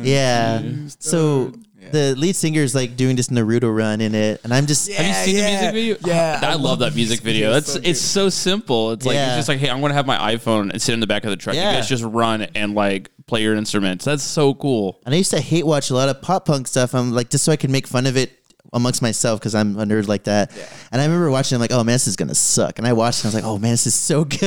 Yeah. 0.02 0.62
So 0.98 1.44
Yeah. 1.46 1.50
The 1.92 2.14
lead 2.16 2.34
singer 2.34 2.60
is 2.62 2.74
like 2.74 2.96
doing 2.96 3.16
this 3.16 3.28
Naruto 3.28 3.74
run 3.74 4.00
in 4.00 4.14
it, 4.14 4.40
and 4.44 4.52
I'm 4.52 4.66
just 4.66 4.90
Have 4.90 5.06
you 5.06 5.12
seen 5.12 5.36
the 5.36 5.50
music 5.50 5.72
video? 5.72 5.96
Yeah, 6.04 6.40
I, 6.42 6.54
love 6.54 6.80
that 6.80 6.94
music 6.94 7.20
video. 7.20 7.52
That's 7.52 7.74
so 7.74 7.80
it's 7.82 8.00
so 8.00 8.28
simple. 8.28 8.92
It's 8.92 9.06
like 9.06 9.14
Yeah. 9.14 9.28
it's 9.28 9.36
just 9.36 9.48
like, 9.48 9.58
hey, 9.58 9.70
I'm 9.70 9.80
gonna 9.80 9.94
have 9.94 10.06
my 10.06 10.34
iPhone 10.34 10.70
and 10.70 10.80
sit 10.82 10.92
in 10.92 11.00
the 11.00 11.06
back 11.06 11.24
of 11.24 11.30
the 11.30 11.36
truck. 11.36 11.54
Yeah. 11.54 11.70
You 11.70 11.76
guys 11.76 11.88
just 11.88 12.04
run 12.04 12.42
and 12.54 12.74
like 12.74 13.10
play 13.26 13.42
your 13.42 13.54
instruments. 13.54 14.04
That's 14.04 14.22
so 14.22 14.54
cool. 14.54 15.00
And 15.06 15.14
I 15.14 15.18
used 15.18 15.30
to 15.30 15.40
hate 15.40 15.66
watch 15.66 15.90
a 15.90 15.94
lot 15.94 16.08
of 16.08 16.20
pop 16.20 16.46
punk 16.46 16.66
stuff. 16.66 16.94
I'm 16.94 17.12
like 17.12 17.30
just 17.30 17.44
so 17.44 17.52
I 17.52 17.56
could 17.56 17.70
make 17.70 17.86
fun 17.86 18.06
of 18.06 18.16
it 18.16 18.32
amongst 18.72 19.02
myself 19.02 19.38
because 19.38 19.54
I'm 19.54 19.78
a 19.78 19.84
nerd 19.84 20.08
like 20.08 20.24
that. 20.24 20.50
And 20.90 21.00
I 21.00 21.04
remember 21.04 21.30
watching. 21.30 21.56
I'm 21.56 21.60
like, 21.60 21.72
oh 21.72 21.84
man, 21.84 21.94
this 21.94 22.06
is 22.06 22.16
gonna 22.16 22.34
suck. 22.34 22.78
And 22.78 22.86
I 22.86 22.92
watched. 22.92 23.24
and 23.24 23.26
I 23.26 23.28
was 23.28 23.34
like, 23.34 23.44
oh 23.44 23.58
man, 23.58 23.72
this 23.72 23.86
is 23.86 23.94
so 23.94 24.24
good. 24.24 24.40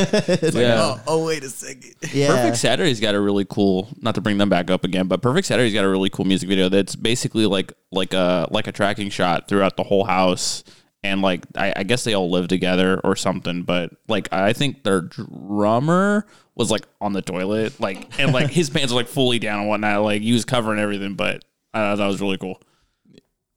Yeah. 0.53 0.79
Oh, 0.79 1.01
oh, 1.07 1.25
wait 1.25 1.43
a 1.43 1.49
second. 1.49 1.95
yeah. 2.13 2.27
Perfect 2.27 2.57
Saturday's 2.57 2.99
got 2.99 3.15
a 3.15 3.19
really 3.21 3.45
cool. 3.45 3.89
Not 4.01 4.15
to 4.15 4.21
bring 4.21 4.37
them 4.37 4.49
back 4.49 4.69
up 4.71 4.83
again, 4.83 5.07
but 5.07 5.21
Perfect 5.21 5.47
Saturday's 5.47 5.73
got 5.73 5.85
a 5.85 5.89
really 5.89 6.09
cool 6.09 6.25
music 6.25 6.49
video 6.49 6.69
that's 6.69 6.95
basically 6.95 7.45
like 7.45 7.73
like 7.91 8.13
a 8.13 8.47
like 8.51 8.67
a 8.67 8.71
tracking 8.71 9.09
shot 9.09 9.47
throughout 9.47 9.77
the 9.77 9.83
whole 9.83 10.05
house, 10.05 10.63
and 11.03 11.21
like 11.21 11.45
I, 11.55 11.73
I 11.77 11.83
guess 11.83 12.03
they 12.03 12.13
all 12.13 12.29
live 12.31 12.47
together 12.47 12.99
or 13.03 13.15
something. 13.15 13.63
But 13.63 13.91
like 14.07 14.31
I 14.33 14.53
think 14.53 14.83
their 14.83 15.01
drummer 15.01 16.25
was 16.55 16.71
like 16.71 16.87
on 17.01 17.13
the 17.13 17.21
toilet, 17.21 17.79
like 17.79 18.19
and 18.19 18.33
like 18.33 18.49
his 18.49 18.69
pants 18.69 18.91
are 18.91 18.95
like 18.95 19.07
fully 19.07 19.39
down 19.39 19.59
and 19.59 19.69
whatnot. 19.69 20.01
Like 20.03 20.21
he 20.21 20.33
was 20.33 20.45
covering 20.45 20.79
everything, 20.79 21.13
but 21.15 21.43
uh, 21.73 21.95
that 21.95 22.07
was 22.07 22.21
really 22.21 22.37
cool. 22.37 22.61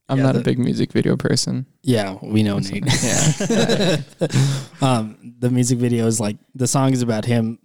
I'm 0.08 0.18
Yeah, 0.18 0.24
not 0.24 0.36
a 0.36 0.40
big 0.40 0.58
music 0.58 0.92
video 0.92 1.16
person. 1.16 1.66
Yeah, 1.82 2.16
we 2.22 2.42
know 2.42 2.58
Nate. 2.58 2.84
Yeah. 3.02 3.96
um, 4.80 5.34
the 5.38 5.50
music 5.50 5.78
video 5.78 6.06
is 6.06 6.18
like 6.18 6.36
the 6.54 6.66
song 6.66 6.92
is 6.92 7.02
about 7.02 7.24
him 7.24 7.58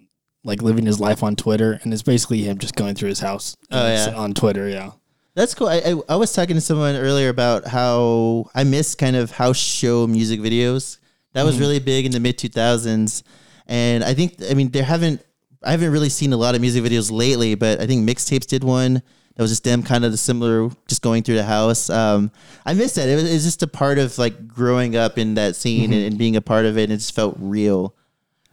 like 0.43 0.61
living 0.61 0.85
his 0.85 0.99
life 0.99 1.23
on 1.23 1.35
Twitter, 1.35 1.79
and 1.83 1.93
it's 1.93 2.03
basically 2.03 2.43
him 2.43 2.57
just 2.57 2.75
going 2.75 2.95
through 2.95 3.09
his 3.09 3.21
house. 3.21 3.55
Oh, 3.71 3.87
yeah. 3.87 4.13
on 4.15 4.33
Twitter. 4.33 4.67
Yeah, 4.67 4.91
That's 5.35 5.55
cool. 5.55 5.67
I, 5.67 5.77
I 5.77 5.95
I 6.09 6.15
was 6.17 6.33
talking 6.33 6.55
to 6.55 6.61
someone 6.61 6.95
earlier 6.95 7.29
about 7.29 7.65
how 7.65 8.49
I 8.53 8.63
miss 8.65 8.95
kind 8.95 9.15
of 9.15 9.31
house 9.31 9.57
show 9.57 10.05
music 10.05 10.41
videos. 10.41 10.97
That 11.33 11.45
was 11.45 11.59
really 11.59 11.79
big 11.79 12.05
in 12.05 12.11
the 12.11 12.19
mid 12.19 12.37
2000s, 12.37 13.23
and 13.65 14.03
I 14.03 14.13
think 14.13 14.35
I 14.49 14.53
mean 14.53 14.69
there 14.69 14.83
haven't 14.83 15.23
I 15.63 15.71
haven't 15.71 15.91
really 15.91 16.09
seen 16.09 16.33
a 16.33 16.37
lot 16.37 16.55
of 16.55 16.61
music 16.61 16.83
videos 16.83 17.11
lately, 17.11 17.55
but 17.55 17.79
I 17.79 17.87
think 17.87 18.07
mixtapes 18.07 18.45
did 18.45 18.63
one. 18.63 19.01
That 19.35 19.41
was 19.41 19.51
just 19.51 19.63
them 19.63 19.81
kind 19.81 20.05
of 20.05 20.11
the 20.11 20.17
similar, 20.17 20.69
just 20.87 21.01
going 21.01 21.23
through 21.23 21.35
the 21.35 21.43
house. 21.43 21.89
Um, 21.89 22.31
I 22.65 22.73
miss 22.73 22.93
that. 22.95 23.09
It 23.09 23.15
was, 23.15 23.29
it 23.29 23.33
was 23.33 23.43
just 23.43 23.63
a 23.63 23.67
part 23.67 23.97
of 23.97 24.17
like 24.17 24.47
growing 24.47 24.95
up 24.95 25.17
in 25.17 25.33
that 25.35 25.55
scene 25.55 25.91
and, 25.91 26.03
and 26.05 26.17
being 26.17 26.35
a 26.35 26.41
part 26.41 26.65
of 26.65 26.77
it, 26.77 26.83
and 26.83 26.93
it 26.93 26.97
just 26.97 27.15
felt 27.15 27.35
real. 27.39 27.95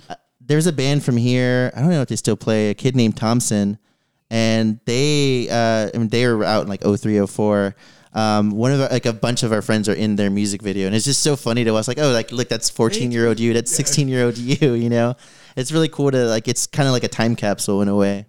Uh, 0.09 0.15
There's 0.41 0.67
a 0.67 0.73
band 0.73 1.05
from 1.05 1.19
here. 1.19 1.71
I 1.77 1.81
don't 1.81 1.91
know 1.91 2.01
if 2.01 2.09
they 2.09 2.17
still 2.17 2.37
play. 2.37 2.71
A 2.71 2.75
kid 2.75 2.97
named 2.97 3.17
Thompson, 3.17 3.79
and 4.31 4.81
they 4.87 5.49
uh 5.51 5.91
I 5.93 5.99
mean 5.99 6.09
they 6.09 6.27
were 6.27 6.45
out 6.45 6.63
in 6.63 6.69
like 6.69 6.83
03 6.83 7.27
04 7.27 7.75
um 8.13 8.51
one 8.53 8.73
of 8.73 8.81
our, 8.81 8.89
like 8.89 9.07
a 9.07 9.13
bunch 9.13 9.43
of 9.43 9.53
our 9.53 9.63
friends 9.63 9.89
are 9.89 9.95
in 9.95 10.17
their 10.17 10.31
music 10.31 10.63
video 10.63 10.87
and 10.87 10.95
it's 10.95 11.05
just 11.05 11.23
so 11.23 11.37
funny 11.37 11.65
to 11.65 11.75
us 11.75 11.89
like 11.89 11.99
oh 11.99 12.11
like 12.11 12.33
look 12.33 12.49
that's 12.49 12.71
14 12.71 13.13
year 13.13 13.27
old 13.27 13.39
you 13.39 13.53
that's 13.53 13.75
16 13.75 14.09
year 14.09 14.25
old 14.25 14.39
you 14.39 14.75
you 14.75 14.89
know 14.89 15.15
it's 15.57 15.73
really 15.73 15.89
cool 15.89 16.11
to 16.11 16.25
like 16.27 16.49
it's 16.49 16.67
kind 16.67 16.89
of 16.89 16.93
like 16.93 17.05
a 17.05 17.09
time 17.09 17.37
capsule 17.37 17.83
in 17.83 17.89
a 17.89 17.97
way 17.97 18.27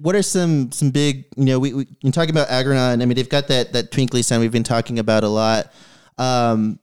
what 0.00 0.14
are 0.14 0.22
some 0.22 0.72
some 0.72 0.90
big 0.90 1.24
you 1.36 1.44
know 1.44 1.58
we, 1.58 1.72
we 1.72 1.86
you're 2.00 2.12
talking 2.12 2.30
about 2.30 2.48
Algernon 2.50 3.02
I 3.02 3.06
mean 3.06 3.16
they've 3.16 3.28
got 3.28 3.48
that 3.48 3.72
that 3.72 3.90
twinkly 3.90 4.22
sound 4.22 4.40
we've 4.40 4.52
been 4.52 4.62
talking 4.62 4.98
about 4.98 5.24
a 5.24 5.28
lot 5.28 5.72
um 6.18 6.78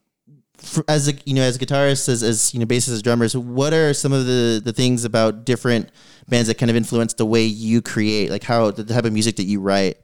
for, 0.56 0.84
as 0.88 1.08
a 1.08 1.12
you 1.24 1.34
know 1.34 1.42
as 1.42 1.56
guitarists 1.58 2.08
as, 2.08 2.22
as 2.22 2.52
you 2.52 2.60
know 2.60 2.66
bassists 2.66 2.92
as 2.92 3.02
drummers 3.02 3.36
what 3.36 3.72
are 3.72 3.92
some 3.94 4.12
of 4.12 4.26
the 4.26 4.60
the 4.64 4.72
things 4.72 5.04
about 5.04 5.44
different 5.44 5.90
bands 6.28 6.48
that 6.48 6.56
kind 6.58 6.70
of 6.70 6.76
influence 6.76 7.14
the 7.14 7.26
way 7.26 7.44
you 7.44 7.80
create 7.80 8.30
like 8.30 8.42
how 8.44 8.70
the 8.70 8.84
type 8.84 9.04
of 9.04 9.12
music 9.12 9.36
that 9.36 9.44
you 9.44 9.60
write 9.60 9.96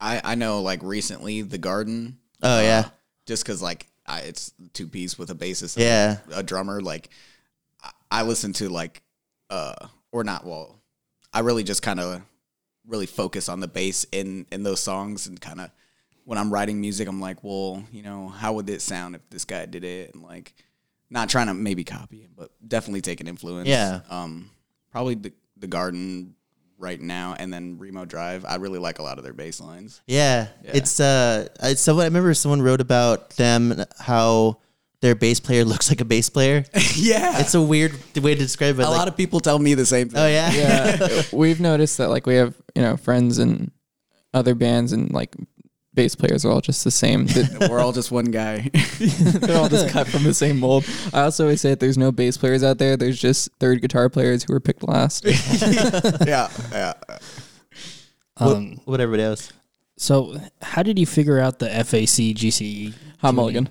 I, 0.00 0.20
I 0.22 0.34
know, 0.34 0.60
like 0.60 0.82
recently, 0.82 1.40
The 1.40 1.56
Garden. 1.56 2.18
Oh, 2.42 2.60
yeah. 2.60 2.88
Just 3.26 3.42
because, 3.42 3.62
like, 3.62 3.86
I, 4.06 4.20
it's 4.20 4.52
two 4.74 4.86
piece 4.86 5.16
with 5.18 5.30
a 5.30 5.34
bassist, 5.34 5.78
Yeah. 5.78 6.18
and 6.24 6.32
a 6.34 6.42
drummer. 6.42 6.82
Like, 6.82 7.08
I, 7.82 7.90
I 8.10 8.22
listen 8.22 8.52
to 8.54 8.68
like, 8.68 9.02
uh, 9.48 9.74
or 10.12 10.22
not. 10.22 10.44
Well, 10.44 10.73
I 11.34 11.40
really 11.40 11.64
just 11.64 11.82
kind 11.82 12.00
of 12.00 12.22
really 12.86 13.06
focus 13.06 13.48
on 13.48 13.60
the 13.60 13.68
bass 13.68 14.06
in 14.12 14.46
in 14.52 14.62
those 14.62 14.80
songs, 14.80 15.26
and 15.26 15.40
kind 15.40 15.60
of 15.60 15.70
when 16.24 16.38
I'm 16.38 16.50
writing 16.52 16.80
music, 16.80 17.06
I'm 17.08 17.20
like, 17.20 17.44
well, 17.44 17.84
you 17.92 18.02
know, 18.02 18.28
how 18.28 18.54
would 18.54 18.70
it 18.70 18.80
sound 18.80 19.14
if 19.14 19.20
this 19.28 19.44
guy 19.44 19.66
did 19.66 19.84
it, 19.84 20.14
and 20.14 20.22
like, 20.22 20.54
not 21.10 21.28
trying 21.28 21.48
to 21.48 21.54
maybe 21.54 21.84
copy 21.84 22.20
him, 22.22 22.30
but 22.36 22.50
definitely 22.66 23.02
take 23.02 23.20
an 23.20 23.28
influence. 23.28 23.68
Yeah. 23.68 24.00
Um, 24.08 24.50
probably 24.90 25.16
the 25.16 25.32
the 25.56 25.66
Garden 25.66 26.34
right 26.78 27.00
now, 27.00 27.34
and 27.38 27.52
then 27.52 27.78
Remo 27.78 28.04
Drive. 28.04 28.44
I 28.44 28.56
really 28.56 28.78
like 28.78 28.98
a 28.98 29.02
lot 29.02 29.18
of 29.18 29.24
their 29.24 29.32
bass 29.32 29.60
lines. 29.60 30.00
yeah, 30.06 30.48
it's 30.62 31.00
uh 31.00 31.48
it's 31.62 31.80
someone 31.80 32.04
i 32.04 32.06
remember 32.06 32.32
someone 32.34 32.62
wrote 32.62 32.80
about 32.80 33.30
them 33.30 33.84
how 33.98 34.58
their 35.04 35.14
bass 35.14 35.38
player 35.38 35.66
looks 35.66 35.90
like 35.90 36.00
a 36.00 36.04
bass 36.04 36.30
player 36.30 36.64
yeah, 36.94 37.38
it's 37.38 37.54
a 37.54 37.60
weird 37.60 37.92
way 38.16 38.34
to 38.34 38.40
describe 38.40 38.78
it 38.78 38.82
a 38.82 38.88
like, 38.88 38.98
lot 38.98 39.06
of 39.06 39.14
people 39.16 39.38
tell 39.38 39.58
me 39.58 39.74
the 39.74 39.84
same 39.84 40.08
thing. 40.08 40.18
oh 40.18 40.26
yeah 40.26 40.50
yeah, 40.52 41.22
we've 41.32 41.60
noticed 41.60 41.98
that 41.98 42.08
like 42.08 42.26
we 42.26 42.36
have 42.36 42.54
you 42.74 42.80
know 42.80 42.96
friends 42.96 43.38
and 43.38 43.70
other 44.32 44.54
bands 44.54 44.92
and 44.92 45.12
like 45.12 45.36
bass 45.92 46.14
players 46.14 46.44
are 46.44 46.50
all 46.50 46.60
just 46.60 46.82
the 46.82 46.90
same. 46.90 47.28
We're 47.70 47.78
all 47.78 47.92
just 47.92 48.10
one 48.10 48.24
guy. 48.24 48.68
They're 48.98 49.56
all 49.56 49.68
just 49.68 49.90
cut 49.90 50.08
from 50.08 50.24
the 50.24 50.34
same 50.34 50.58
mold. 50.58 50.84
I 51.12 51.20
also 51.20 51.44
always 51.44 51.60
say 51.60 51.70
that 51.70 51.78
there's 51.78 51.96
no 51.96 52.10
bass 52.10 52.36
players 52.36 52.64
out 52.64 52.78
there. 52.78 52.96
There's 52.96 53.20
just 53.20 53.48
third 53.60 53.80
guitar 53.80 54.08
players 54.08 54.42
who 54.42 54.54
were 54.54 54.58
picked 54.58 54.82
last. 54.82 55.24
yeah, 56.26 56.50
yeah. 56.72 56.94
Um, 58.38 58.80
what 58.86 59.00
everybody 59.00 59.22
else 59.22 59.52
so 59.96 60.36
how 60.60 60.82
did 60.82 60.98
you 60.98 61.06
figure 61.06 61.38
out 61.38 61.58
the 61.58 61.68
FAC 61.68 62.34
GCE? 62.34 62.94
Hot? 63.18 63.34
Mulligan. 63.34 63.68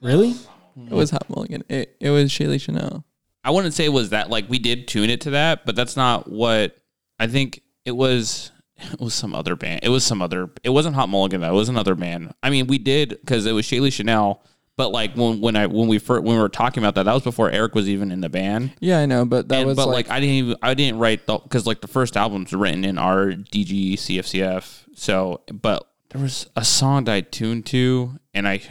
Really? 0.00 0.34
It 0.76 0.92
was 0.92 1.10
Hot 1.10 1.28
Mulligan. 1.28 1.64
It, 1.68 1.96
it 2.00 2.10
was 2.10 2.30
Shaylee 2.30 2.60
Chanel. 2.60 3.04
I 3.44 3.50
wouldn't 3.50 3.74
say 3.74 3.84
it 3.84 3.92
was 3.92 4.10
that 4.10 4.30
like 4.30 4.48
we 4.48 4.58
did 4.58 4.88
tune 4.88 5.10
it 5.10 5.20
to 5.22 5.30
that, 5.30 5.64
but 5.66 5.76
that's 5.76 5.96
not 5.96 6.30
what 6.30 6.76
I 7.18 7.26
think 7.26 7.60
it 7.84 7.92
was. 7.92 8.50
It 8.92 8.98
was 9.00 9.12
some 9.12 9.34
other 9.34 9.56
band. 9.56 9.80
It 9.82 9.90
was 9.90 10.04
some 10.04 10.22
other. 10.22 10.48
It 10.64 10.70
wasn't 10.70 10.94
Hot 10.94 11.08
Mulligan 11.10 11.42
though. 11.42 11.50
It 11.50 11.54
was 11.54 11.68
another 11.68 11.94
band. 11.94 12.32
I 12.42 12.48
mean, 12.48 12.66
we 12.66 12.78
did 12.78 13.10
because 13.10 13.44
it 13.44 13.52
was 13.52 13.66
Shaylee 13.66 13.92
Chanel. 13.92 14.42
But 14.76 14.90
like 14.92 15.14
when 15.16 15.42
when 15.42 15.54
I 15.56 15.66
when 15.66 15.86
we 15.88 15.98
first 15.98 16.22
when 16.24 16.36
we 16.36 16.40
were 16.40 16.48
talking 16.48 16.82
about 16.82 16.94
that, 16.94 17.02
that 17.02 17.12
was 17.12 17.22
before 17.22 17.50
Eric 17.50 17.74
was 17.74 17.86
even 17.90 18.10
in 18.10 18.22
the 18.22 18.30
band. 18.30 18.72
Yeah, 18.80 19.00
I 19.00 19.04
know, 19.06 19.26
but 19.26 19.48
that 19.48 19.58
And- 19.58 19.66
was 19.66 19.76
but 19.76 19.88
like, 19.88 20.08
like, 20.08 20.10
I 20.10 20.20
didn't 20.20 20.34
even 20.36 20.56
I 20.62 20.72
didn't 20.72 20.98
write 20.98 21.26
the 21.26 21.36
because 21.38 21.66
like 21.66 21.82
the 21.82 21.88
first 21.88 22.16
album's 22.16 22.54
written 22.54 22.84
in 22.86 22.96
our 22.96 23.26
DG 23.32 23.94
CFCF. 23.94 24.84
So, 24.94 25.42
but 25.52 25.86
there 26.10 26.22
was 26.22 26.48
a 26.56 26.64
song 26.64 27.04
that 27.04 27.12
I 27.14 27.20
tuned 27.20 27.66
to, 27.66 28.18
and 28.32 28.48
I 28.48 28.62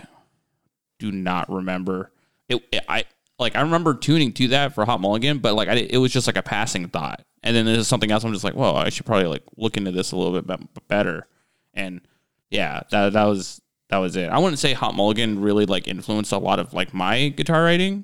do 1.00 1.12
not 1.12 1.50
remember 1.52 2.12
it. 2.48 2.62
it- 2.72 2.86
I 2.88 3.06
like 3.40 3.56
I 3.56 3.62
remember 3.62 3.94
tuning 3.94 4.34
to 4.34 4.50
that 4.50 4.76
for 4.76 4.86
Hot 4.86 5.00
Mulligan, 5.02 5.40
but 5.40 5.56
like 5.56 5.68
I 5.70 5.74
it 5.76 5.98
was 5.98 6.12
just 6.12 6.28
like 6.28 6.38
a 6.38 6.44
passing 6.44 6.88
thought. 6.90 7.24
And 7.42 7.56
then 7.56 7.66
there's 7.66 7.88
something 7.88 8.12
else. 8.12 8.26
I'm 8.26 8.34
just 8.34 8.44
like, 8.44 8.56
well, 8.56 8.76
I 8.76 8.90
should 8.90 9.06
probably 9.06 9.28
like 9.28 9.44
look 9.56 9.78
into 9.78 9.92
this 9.92 10.12
a 10.12 10.18
little 10.18 10.40
bit 10.42 10.60
better. 10.90 11.26
And 11.74 12.02
yeah, 12.50 12.82
that 12.92 13.14
that 13.14 13.24
was 13.26 13.62
that 13.90 13.98
was 13.98 14.16
it. 14.18 14.30
I 14.30 14.38
wouldn't 14.40 14.60
say 14.60 14.74
Hot 14.74 14.94
Mulligan 14.94 15.42
really 15.42 15.66
like 15.66 15.88
influenced 15.88 16.32
a 16.34 16.38
lot 16.38 16.60
of 16.60 16.74
like 16.74 16.94
my 16.94 17.30
guitar 17.30 17.64
writing. 17.64 18.04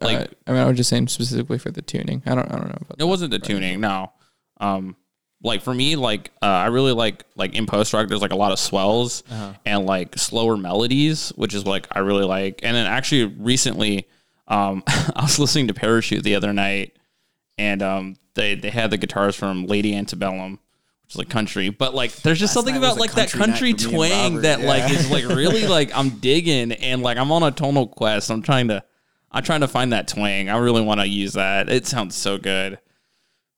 Like 0.00 0.16
uh, 0.18 0.26
I 0.46 0.52
mean, 0.52 0.60
I 0.60 0.64
was 0.66 0.76
just 0.76 0.90
saying 0.90 1.08
specifically 1.08 1.58
for 1.58 1.72
the 1.72 1.82
tuning. 1.82 2.22
I 2.24 2.36
don't, 2.36 2.46
I 2.48 2.56
don't 2.56 2.68
know. 2.68 2.78
About 2.82 3.00
it 3.00 3.04
wasn't 3.04 3.32
the 3.32 3.40
tuning, 3.40 3.80
no. 3.80 4.12
Um, 4.60 4.94
like 5.42 5.62
for 5.62 5.72
me, 5.72 5.96
like 5.96 6.30
uh, 6.42 6.46
I 6.46 6.66
really 6.66 6.92
like 6.92 7.24
like 7.36 7.54
in 7.54 7.66
post 7.66 7.92
rock. 7.92 8.08
There's 8.08 8.22
like 8.22 8.32
a 8.32 8.36
lot 8.36 8.52
of 8.52 8.58
swells 8.58 9.22
and 9.64 9.86
like 9.86 10.18
slower 10.18 10.56
melodies, 10.56 11.30
which 11.36 11.54
is 11.54 11.64
like 11.64 11.86
I 11.92 12.00
really 12.00 12.24
like. 12.24 12.60
And 12.62 12.74
then 12.74 12.86
actually 12.86 13.24
recently, 13.24 14.08
um, 14.48 14.82
I 14.88 15.22
was 15.22 15.38
listening 15.38 15.68
to 15.68 15.74
Parachute 15.74 16.24
the 16.24 16.34
other 16.34 16.52
night, 16.52 16.96
and 17.56 17.82
um, 17.82 18.16
they 18.34 18.54
they 18.54 18.70
had 18.70 18.90
the 18.90 18.96
guitars 18.96 19.36
from 19.36 19.66
Lady 19.66 19.94
Antebellum, 19.94 20.58
which 21.04 21.14
is 21.14 21.18
like 21.18 21.28
country. 21.28 21.68
But 21.68 21.94
like, 21.94 22.12
there's 22.16 22.40
just 22.40 22.56
Last 22.56 22.64
something 22.64 22.76
about 22.76 22.98
like 22.98 23.12
that 23.12 23.30
country 23.30 23.74
country 23.74 23.92
me 23.92 24.10
and 24.12 24.32
twang 24.32 24.42
that 24.42 24.60
like 24.62 24.90
is 24.90 25.10
like 25.10 25.24
really 25.28 25.66
like 25.66 25.96
I'm 25.96 26.10
digging, 26.10 26.72
and 26.72 27.02
like 27.02 27.16
I'm 27.16 27.30
on 27.30 27.44
a 27.44 27.52
tonal 27.52 27.86
quest. 27.86 28.30
I'm 28.30 28.42
trying 28.42 28.68
to. 28.68 28.82
I'm 29.30 29.42
trying 29.42 29.60
to 29.60 29.68
find 29.68 29.92
that 29.92 30.08
twang. 30.08 30.48
I 30.48 30.56
really 30.56 30.80
want 30.80 31.00
to 31.00 31.06
use 31.06 31.34
that. 31.34 31.68
It 31.68 31.86
sounds 31.86 32.16
so 32.16 32.38
good. 32.38 32.78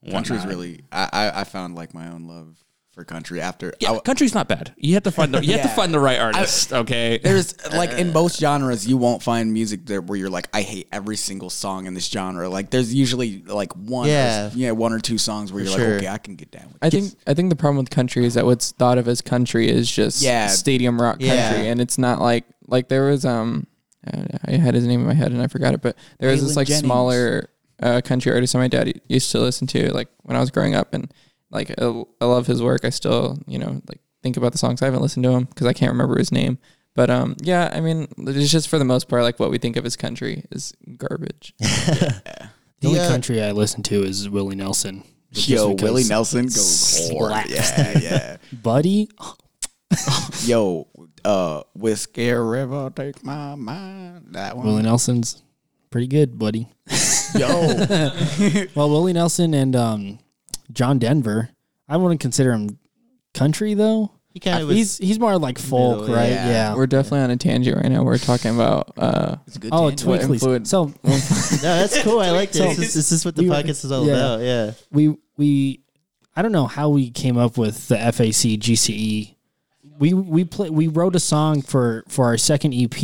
Country's 0.09 0.41
Whatnot. 0.41 0.49
really. 0.55 0.81
I, 0.93 1.09
I 1.13 1.41
I 1.41 1.45
found 1.45 1.75
like 1.75 1.93
my 1.95 2.09
own 2.09 2.27
love 2.27 2.57
for 2.93 3.05
country 3.05 3.41
after. 3.41 3.73
Yeah, 3.81 3.93
I, 3.93 3.99
country's 4.01 4.35
not 4.35 4.49
bad. 4.49 4.75
You 4.77 4.95
have 4.95 5.03
to 5.05 5.13
find 5.13 5.33
the 5.33 5.45
you 5.45 5.53
have 5.53 5.63
to 5.63 5.69
Yeah. 5.69 5.75
find 5.77 5.95
the 5.95 6.01
right 6.01 6.19
artist. 6.19 6.73
okay. 6.73 7.21
there's 7.23 7.55
like 7.73 7.93
in 7.93 8.13
most 8.13 8.41
genres, 8.41 8.87
you 8.89 8.97
won't 8.97 9.23
find 9.23 9.53
music 9.53 9.87
there 9.87 10.01
where 10.01 10.19
you're 10.19 10.31
like, 10.31 10.49
I 10.53 10.63
hate 10.63 10.89
every 10.91 11.17
single 11.17 11.51
song 11.51 11.87
in 11.87 11.95
this 11.95 12.07
genre. 12.09 12.49
Like 12.49 12.71
there's 12.71 12.93
usually 12.93 13.43
like 13.43 13.73
one, 13.75 14.09
Yeah. 14.09 14.49
or, 14.49 14.51
yeah, 14.55 14.71
one 14.73 14.93
or 14.93 14.99
two 14.99 15.19
songs 15.19 15.53
where 15.53 15.63
For 15.65 15.71
you're 15.71 15.79
sure. 15.79 15.89
like, 15.91 15.97
okay, 15.99 16.09
I 16.09 16.19
can 16.19 16.35
get 16.35 16.51
down 16.51 16.67
with. 16.69 16.79
I 16.83 16.87
it. 16.89 16.91
think 16.91 17.15
I 17.27 17.35
think 17.35 17.51
the 17.51 17.57
problem 17.57 17.77
with 17.77 17.91
country 17.91 18.25
is 18.25 18.35
that 18.35 18.45
what's 18.47 18.73
thought 18.73 18.99
of 18.99 19.07
as 19.07 19.21
country 19.21 19.69
is 19.69 19.89
just 19.91 20.21
Yeah. 20.23 20.49
stadium 20.49 21.01
rock 21.01 21.21
country, 21.21 21.29
Yeah. 21.29 21.53
and 21.71 21.81
it's 21.81 21.99
not 21.99 22.21
like 22.21 22.45
like 22.67 22.89
there 22.89 23.05
was 23.05 23.25
um 23.25 23.67
I 24.47 24.53
had 24.53 24.75
his 24.75 24.87
name 24.87 25.01
in 25.03 25.07
my 25.07 25.15
head 25.15 25.31
and 25.31 25.41
I 25.43 25.47
forgot 25.47 25.75
it, 25.75 25.83
but 25.83 25.95
there 26.19 26.31
was 26.31 26.43
this 26.43 26.57
like 26.57 26.67
Jennings. 26.67 26.85
smaller 26.87 27.51
uh, 27.81 28.01
country 28.03 28.33
artist 28.33 28.53
that 28.53 28.59
my 28.59 28.69
dad 28.69 29.01
used 29.09 29.31
to 29.33 29.41
listen 29.41 29.67
to 29.69 29.93
like 29.93 30.09
when 30.23 30.37
I 30.37 30.41
was 30.41 30.51
growing 30.51 30.75
up, 30.75 30.95
and 30.95 31.13
like 31.51 31.71
I, 31.71 32.05
I 32.21 32.25
love 32.25 32.47
his 32.47 32.63
work. 32.63 32.85
I 32.85 32.91
still 32.91 33.39
you 33.47 33.59
know 33.59 33.81
like 33.89 34.01
think 34.23 34.37
about 34.37 34.53
the 34.53 34.59
songs. 34.59 34.83
I 34.83 34.87
haven't 34.87 35.03
listened 35.03 35.25
to 35.25 35.33
him 35.33 35.45
because 35.45 35.67
I 35.67 35.73
can't 35.73 35.93
remember 35.93 36.19
his 36.19 36.33
name. 36.33 36.59
But 36.95 37.09
um, 37.09 37.37
yeah, 37.41 37.71
I 37.73 37.81
mean, 37.81 38.09
it's 38.19 38.51
just 38.51 38.69
for 38.69 38.79
the 38.79 38.85
most 38.85 39.09
part, 39.09 39.23
like 39.23 39.39
what 39.39 39.51
we 39.51 39.59
think 39.59 39.77
of 39.77 39.87
as 39.87 39.97
country 39.97 40.45
is 40.51 40.75
garbage. 40.97 41.55
The 42.81 42.89
only 42.89 43.01
uh, 43.01 43.09
country 43.09 43.43
I 43.43 43.51
listen 43.51 43.83
to 43.85 44.03
is 44.03 44.29
Willie 44.29 44.57
Nelson. 44.57 45.05
Yo, 45.33 45.73
Willie 45.75 46.05
Nelson 46.05 46.47
goes 46.47 47.11
hard. 47.13 47.49
Yeah, 47.49 47.99
yeah. 47.99 48.37
buddy. 48.63 49.09
Yo, 50.45 50.89
uh, 51.25 51.63
Whiskey 51.75 52.31
River, 52.31 52.91
take 52.97 53.23
my 53.23 53.55
mind. 53.55 54.29
That 54.31 54.57
one. 54.57 54.67
Willie 54.67 54.83
Nelson's 54.83 55.43
pretty 55.91 56.07
good, 56.07 56.39
buddy. 56.39 56.69
Yo, 57.39 58.67
Well, 58.75 58.91
Willie 58.91 59.13
Nelson 59.13 59.55
and 59.55 59.75
um, 59.77 60.19
John 60.73 60.99
Denver. 60.99 61.51
I 61.89 61.97
wouldn't 61.97 62.21
consider 62.21 62.53
him 62.53 62.79
country 63.35 63.75
though. 63.75 64.13
He 64.33 64.39
kind 64.39 64.63
of. 64.63 64.71
He's 64.71 64.97
he's 64.99 65.19
more 65.19 65.37
like 65.39 65.59
folk, 65.59 66.03
Middle, 66.03 66.15
right? 66.15 66.29
yeah. 66.31 66.49
Yeah. 66.49 66.75
We're 66.77 66.87
definitely 66.87 67.21
on 67.21 67.31
a 67.31 67.37
tangent 67.37 67.77
right 67.77 67.91
now. 67.91 68.05
We're 68.05 68.17
talking 68.19 68.55
about 68.55 68.93
uh, 68.97 69.37
it's 69.47 69.57
a 69.57 69.59
good. 69.59 69.71
Oh, 69.73 69.89
tangent. 69.91 70.09
What 70.09 70.21
influence- 70.23 70.71
So 70.71 70.85
no, 70.87 70.93
that's 71.61 72.01
cool. 72.03 72.21
I 72.21 72.31
like 72.31 72.53
So- 72.55 72.65
this. 72.69 72.77
This, 72.79 72.95
this 72.95 73.13
is 73.13 73.25
what 73.25 73.35
the 73.35 73.43
We- 73.43 73.49
podcast 73.49 73.85
is 73.85 73.91
all 73.91 74.07
yeah. 74.07 74.13
about. 74.13 74.41
Yeah. 74.41 74.73
we 74.93 75.17
we 75.37 75.81
I 76.37 76.43
don't 76.43 76.53
know 76.53 76.67
how 76.67 76.91
we 76.91 77.11
came 77.11 77.37
up 77.37 77.59
with 77.59 77.89
the 77.89 77.97
FAC 77.97 78.59
GCE. 78.61 78.91
E. 78.91 79.37
We 79.99 80.15
we 80.15 80.45
play 80.45 80.71
we 80.71 80.87
wrote 80.87 81.17
a 81.17 81.21
song 81.21 81.61
for 81.61 82.05
for 82.09 82.27
our 82.27 82.39
second 82.39 82.73
EP, 82.73 83.03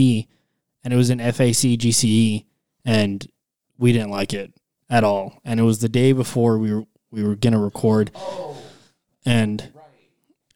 and 0.84 0.94
it 0.94 0.96
was 0.96 1.10
an 1.10 1.18
FAC 1.18 1.76
GCE, 1.76 2.04
E, 2.04 2.46
and 2.84 3.26
we 3.78 3.92
didn't 3.92 4.10
like 4.10 4.34
it 4.34 4.52
at 4.88 5.04
all. 5.04 5.40
And 5.44 5.60
it 5.60 5.62
was 5.62 5.80
the 5.80 5.88
day 5.88 6.12
before 6.12 6.58
we 6.58 6.74
were 6.74 6.84
we 7.10 7.22
were 7.22 7.36
gonna 7.36 7.60
record, 7.60 8.10
and 9.24 9.72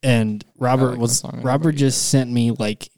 and 0.03 0.45
Robert 0.59 0.93
like 0.93 0.99
was 0.99 1.19
song. 1.19 1.31
I 1.35 1.37
know 1.39 1.43
Robert 1.43 1.65
what 1.67 1.75
you 1.75 1.79
just 1.79 2.11
sent 2.11 2.31
me 2.31 2.51
like 2.53 2.89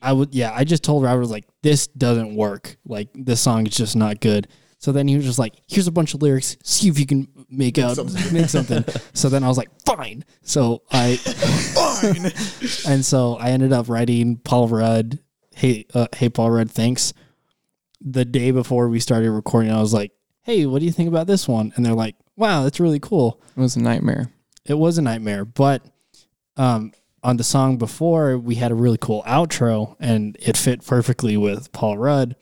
I 0.00 0.12
would 0.12 0.34
yeah 0.34 0.52
I 0.54 0.64
just 0.64 0.82
told 0.82 1.04
Robert 1.04 1.26
like 1.26 1.44
this 1.62 1.86
doesn't 1.86 2.34
work 2.34 2.76
like 2.84 3.08
this 3.14 3.40
song 3.40 3.66
is 3.66 3.76
just 3.76 3.96
not 3.96 4.20
good. 4.20 4.48
So 4.78 4.90
then 4.90 5.06
he 5.06 5.14
was 5.14 5.24
just 5.24 5.38
like, 5.38 5.54
"Here's 5.68 5.86
a 5.86 5.92
bunch 5.92 6.12
of 6.12 6.22
lyrics. 6.22 6.56
See 6.64 6.88
if 6.88 6.98
you 6.98 7.06
can 7.06 7.28
make 7.48 7.78
out 7.78 7.98
make 8.32 8.48
something." 8.48 8.84
so 9.14 9.28
then 9.28 9.44
I 9.44 9.48
was 9.48 9.56
like, 9.56 9.68
"Fine." 9.86 10.24
So 10.42 10.82
I 10.90 11.14
fine, 11.16 12.32
and 12.92 13.04
so 13.04 13.36
I 13.36 13.50
ended 13.50 13.72
up 13.72 13.88
writing 13.88 14.38
Paul 14.38 14.66
Rudd. 14.66 15.20
Hey, 15.54 15.86
uh, 15.94 16.08
hey, 16.16 16.28
Paul 16.30 16.50
Rudd. 16.50 16.68
Thanks. 16.68 17.12
The 18.04 18.24
day 18.24 18.50
before 18.50 18.88
we 18.88 19.00
started 19.00 19.30
recording, 19.30 19.70
I 19.70 19.80
was 19.80 19.94
like, 19.94 20.12
"Hey, 20.42 20.66
what 20.66 20.80
do 20.80 20.86
you 20.86 20.92
think 20.92 21.08
about 21.08 21.26
this 21.26 21.46
one?" 21.46 21.72
And 21.76 21.84
they're 21.86 21.94
like, 21.94 22.16
"Wow, 22.36 22.64
that's 22.64 22.80
really 22.80 23.00
cool." 23.00 23.40
it 23.56 23.60
was 23.60 23.76
a 23.76 23.80
nightmare. 23.80 24.30
it 24.64 24.74
was 24.74 24.98
a 24.98 25.02
nightmare. 25.02 25.44
But 25.44 25.82
um, 26.56 26.92
on 27.22 27.36
the 27.36 27.44
song 27.44 27.78
before, 27.78 28.36
we 28.38 28.56
had 28.56 28.72
a 28.72 28.76
really 28.76 28.98
cool 29.00 29.22
outro, 29.24 29.96
and 30.00 30.36
it 30.40 30.56
fit 30.56 30.84
perfectly 30.84 31.36
with 31.36 31.70
Paul 31.72 31.98
Rudd. 31.98 32.36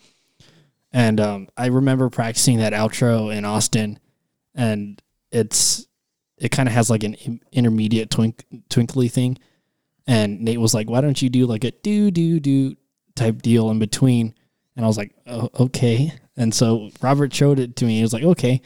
And 0.92 1.20
um, 1.20 1.48
I 1.56 1.66
remember 1.66 2.08
practicing 2.11 2.58
that 2.58 2.72
outro 2.72 3.34
in 3.34 3.44
Austin, 3.44 3.98
and 4.54 5.00
it's 5.30 5.86
it 6.38 6.50
kind 6.50 6.68
of 6.68 6.74
has 6.74 6.88
like 6.90 7.04
an 7.04 7.40
intermediate 7.52 8.11
twink 8.11 8.44
twinkly 8.70 9.08
thing. 9.08 9.38
And 10.06 10.40
Nate 10.40 10.61
was 10.61 10.74
like, 10.74 10.88
"Why 10.88 11.00
don't 11.02 11.20
you 11.20 11.28
do 11.28 11.46
like 11.46 11.64
a 11.64 11.70
do 11.70 12.11
do 12.11 12.40
do 12.40 12.76
type 13.14 13.42
deal 13.42 13.70
in 13.70 13.78
between?" 13.78 14.34
And 14.80 14.86
I 14.86 14.88
was 14.88 14.96
like, 14.96 15.12
oh, 15.26 15.50
"Okay." 15.60 16.10
And 16.38 16.54
so 16.54 16.88
Robert 17.02 17.34
showed 17.34 17.58
it 17.58 17.76
to 17.76 17.84
me. 17.84 17.96
He 17.96 18.02
was 18.02 18.14
like, 18.14 18.22
"Okay." 18.22 18.62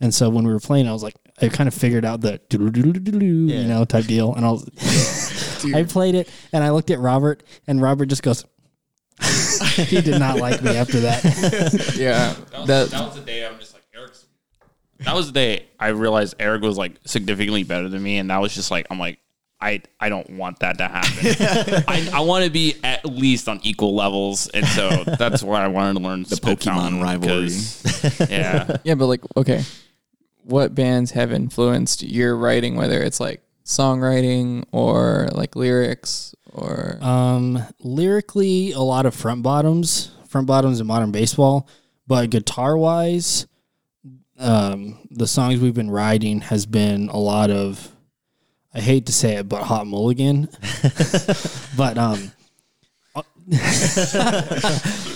And 0.00 0.14
so 0.14 0.30
when 0.30 0.46
we 0.46 0.50
were 0.50 0.60
playing, 0.60 0.88
I 0.88 0.92
was 0.94 1.02
like, 1.02 1.14
I 1.42 1.48
kind 1.48 1.68
of 1.68 1.74
figured 1.74 2.06
out 2.06 2.22
the 2.22 2.40
Yeah. 2.50 3.60
you 3.60 3.68
know 3.68 3.84
type 3.84 4.06
deal, 4.06 4.32
and 4.34 4.46
I 4.46 4.50
was, 4.52 5.62
I 5.74 5.82
played 5.82 6.14
it, 6.14 6.30
and 6.54 6.64
I 6.64 6.70
looked 6.70 6.90
at 6.90 7.00
Robert, 7.00 7.42
and 7.66 7.82
Robert 7.82 8.06
just 8.06 8.22
goes, 8.22 8.46
he 9.74 10.00
did 10.00 10.18
not 10.18 10.38
like 10.38 10.62
me 10.62 10.70
after 10.74 11.00
that. 11.00 11.22
Yeah, 11.98 12.32
That 12.52 12.58
was, 12.60 12.66
that 12.68 12.90
that 12.90 13.04
was 13.04 13.14
the 13.16 13.20
day 13.20 13.46
I'm 13.46 13.58
just 13.58 13.74
like 13.74 13.82
Eric's. 13.94 14.24
That 15.00 15.14
was 15.14 15.26
the 15.26 15.32
day 15.32 15.66
I 15.78 15.88
realized 15.88 16.34
Eric 16.38 16.62
was 16.62 16.78
like 16.78 16.96
significantly 17.04 17.62
better 17.64 17.90
than 17.90 18.02
me, 18.02 18.16
and 18.16 18.30
that 18.30 18.40
was 18.40 18.54
just 18.54 18.70
like 18.70 18.86
I'm 18.90 18.98
like 18.98 19.18
I 19.60 19.82
I 19.98 20.08
don't 20.08 20.30
want 20.30 20.60
that 20.60 20.78
to 20.78 20.88
happen. 20.88 21.84
I, 21.88 22.10
I 22.14 22.20
want 22.20 22.44
to 22.44 22.50
be 22.50 22.76
at 22.84 23.04
least 23.04 23.48
on 23.48 23.60
equal 23.62 23.94
levels, 23.94 24.48
and 24.48 24.66
so 24.66 25.04
that's 25.18 25.42
where 25.42 25.60
I 25.60 25.68
wanted 25.68 25.94
to 25.94 26.00
learn 26.00 26.22
the 26.22 26.36
Pokemon 26.36 27.02
rivalry. 27.02 28.28
Yeah, 28.30 28.76
yeah, 28.84 28.94
but 28.94 29.06
like 29.06 29.20
okay, 29.36 29.64
what 30.44 30.74
bands 30.74 31.10
have 31.12 31.32
influenced 31.32 32.02
your 32.02 32.36
writing? 32.36 32.76
Whether 32.76 33.02
it's 33.02 33.20
like 33.20 33.42
songwriting 33.64 34.64
or 34.72 35.28
like 35.32 35.54
lyrics 35.56 36.34
or 36.52 36.98
Um, 37.02 37.62
lyrically, 37.80 38.72
a 38.72 38.80
lot 38.80 39.06
of 39.06 39.14
front 39.14 39.42
bottoms, 39.42 40.10
front 40.26 40.46
bottoms 40.46 40.80
in 40.80 40.86
modern 40.86 41.10
baseball, 41.12 41.68
but 42.06 42.30
guitar 42.30 42.76
wise, 42.76 43.46
um, 44.38 44.98
the 45.10 45.26
songs 45.26 45.60
we've 45.60 45.74
been 45.74 45.90
writing 45.90 46.40
has 46.42 46.66
been 46.66 47.08
a 47.08 47.18
lot 47.18 47.50
of. 47.50 47.94
I 48.78 48.80
hate 48.80 49.06
to 49.06 49.12
say 49.12 49.34
it, 49.38 49.48
but 49.48 49.64
Hot 49.64 49.88
Mulligan, 49.88 50.48
but 51.76 51.98
um, 51.98 52.30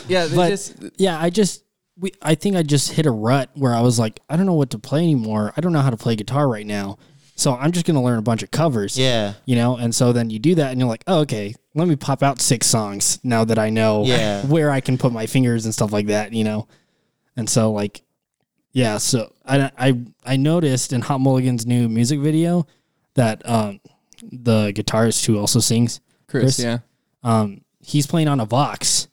yeah, 0.08 0.26
they 0.26 0.34
but 0.34 0.48
just 0.48 0.74
yeah, 0.96 1.16
I 1.16 1.30
just 1.30 1.62
we 1.96 2.10
I 2.20 2.34
think 2.34 2.56
I 2.56 2.64
just 2.64 2.90
hit 2.90 3.06
a 3.06 3.12
rut 3.12 3.50
where 3.54 3.72
I 3.72 3.80
was 3.80 4.00
like, 4.00 4.18
I 4.28 4.36
don't 4.36 4.46
know 4.46 4.54
what 4.54 4.70
to 4.70 4.80
play 4.80 5.04
anymore. 5.04 5.52
I 5.56 5.60
don't 5.60 5.72
know 5.72 5.80
how 5.80 5.90
to 5.90 5.96
play 5.96 6.16
guitar 6.16 6.48
right 6.48 6.66
now. 6.66 6.98
So 7.36 7.54
I'm 7.54 7.70
just 7.70 7.86
gonna 7.86 8.02
learn 8.02 8.18
a 8.18 8.22
bunch 8.22 8.42
of 8.42 8.50
covers. 8.50 8.98
Yeah. 8.98 9.34
You 9.44 9.54
know, 9.54 9.76
and 9.76 9.94
so 9.94 10.12
then 10.12 10.28
you 10.28 10.40
do 10.40 10.56
that 10.56 10.72
and 10.72 10.80
you're 10.80 10.88
like, 10.88 11.04
oh, 11.06 11.20
okay, 11.20 11.54
let 11.76 11.86
me 11.86 11.94
pop 11.94 12.24
out 12.24 12.40
six 12.40 12.66
songs 12.66 13.20
now 13.22 13.44
that 13.44 13.60
I 13.60 13.70
know 13.70 14.04
Yeah. 14.04 14.42
where 14.46 14.72
I 14.72 14.80
can 14.80 14.98
put 14.98 15.12
my 15.12 15.26
fingers 15.26 15.66
and 15.66 15.72
stuff 15.72 15.92
like 15.92 16.08
that, 16.08 16.32
you 16.32 16.42
know? 16.42 16.66
And 17.36 17.48
so 17.48 17.70
like 17.70 18.02
yeah, 18.72 18.98
so 18.98 19.32
I 19.46 19.70
I 19.78 20.00
I 20.24 20.36
noticed 20.36 20.92
in 20.92 21.02
Hot 21.02 21.20
Mulligan's 21.20 21.64
new 21.64 21.88
music 21.88 22.18
video 22.18 22.66
that 23.14 23.48
um 23.48 23.80
the 24.22 24.72
guitarist 24.72 25.26
who 25.26 25.38
also 25.38 25.58
sings 25.60 26.00
Chris, 26.28 26.56
Chris? 26.56 26.60
yeah. 26.60 26.78
um, 27.24 27.62
he's 27.80 28.06
playing 28.06 28.28
on 28.28 28.38
a 28.40 28.44
Vox. 28.46 29.08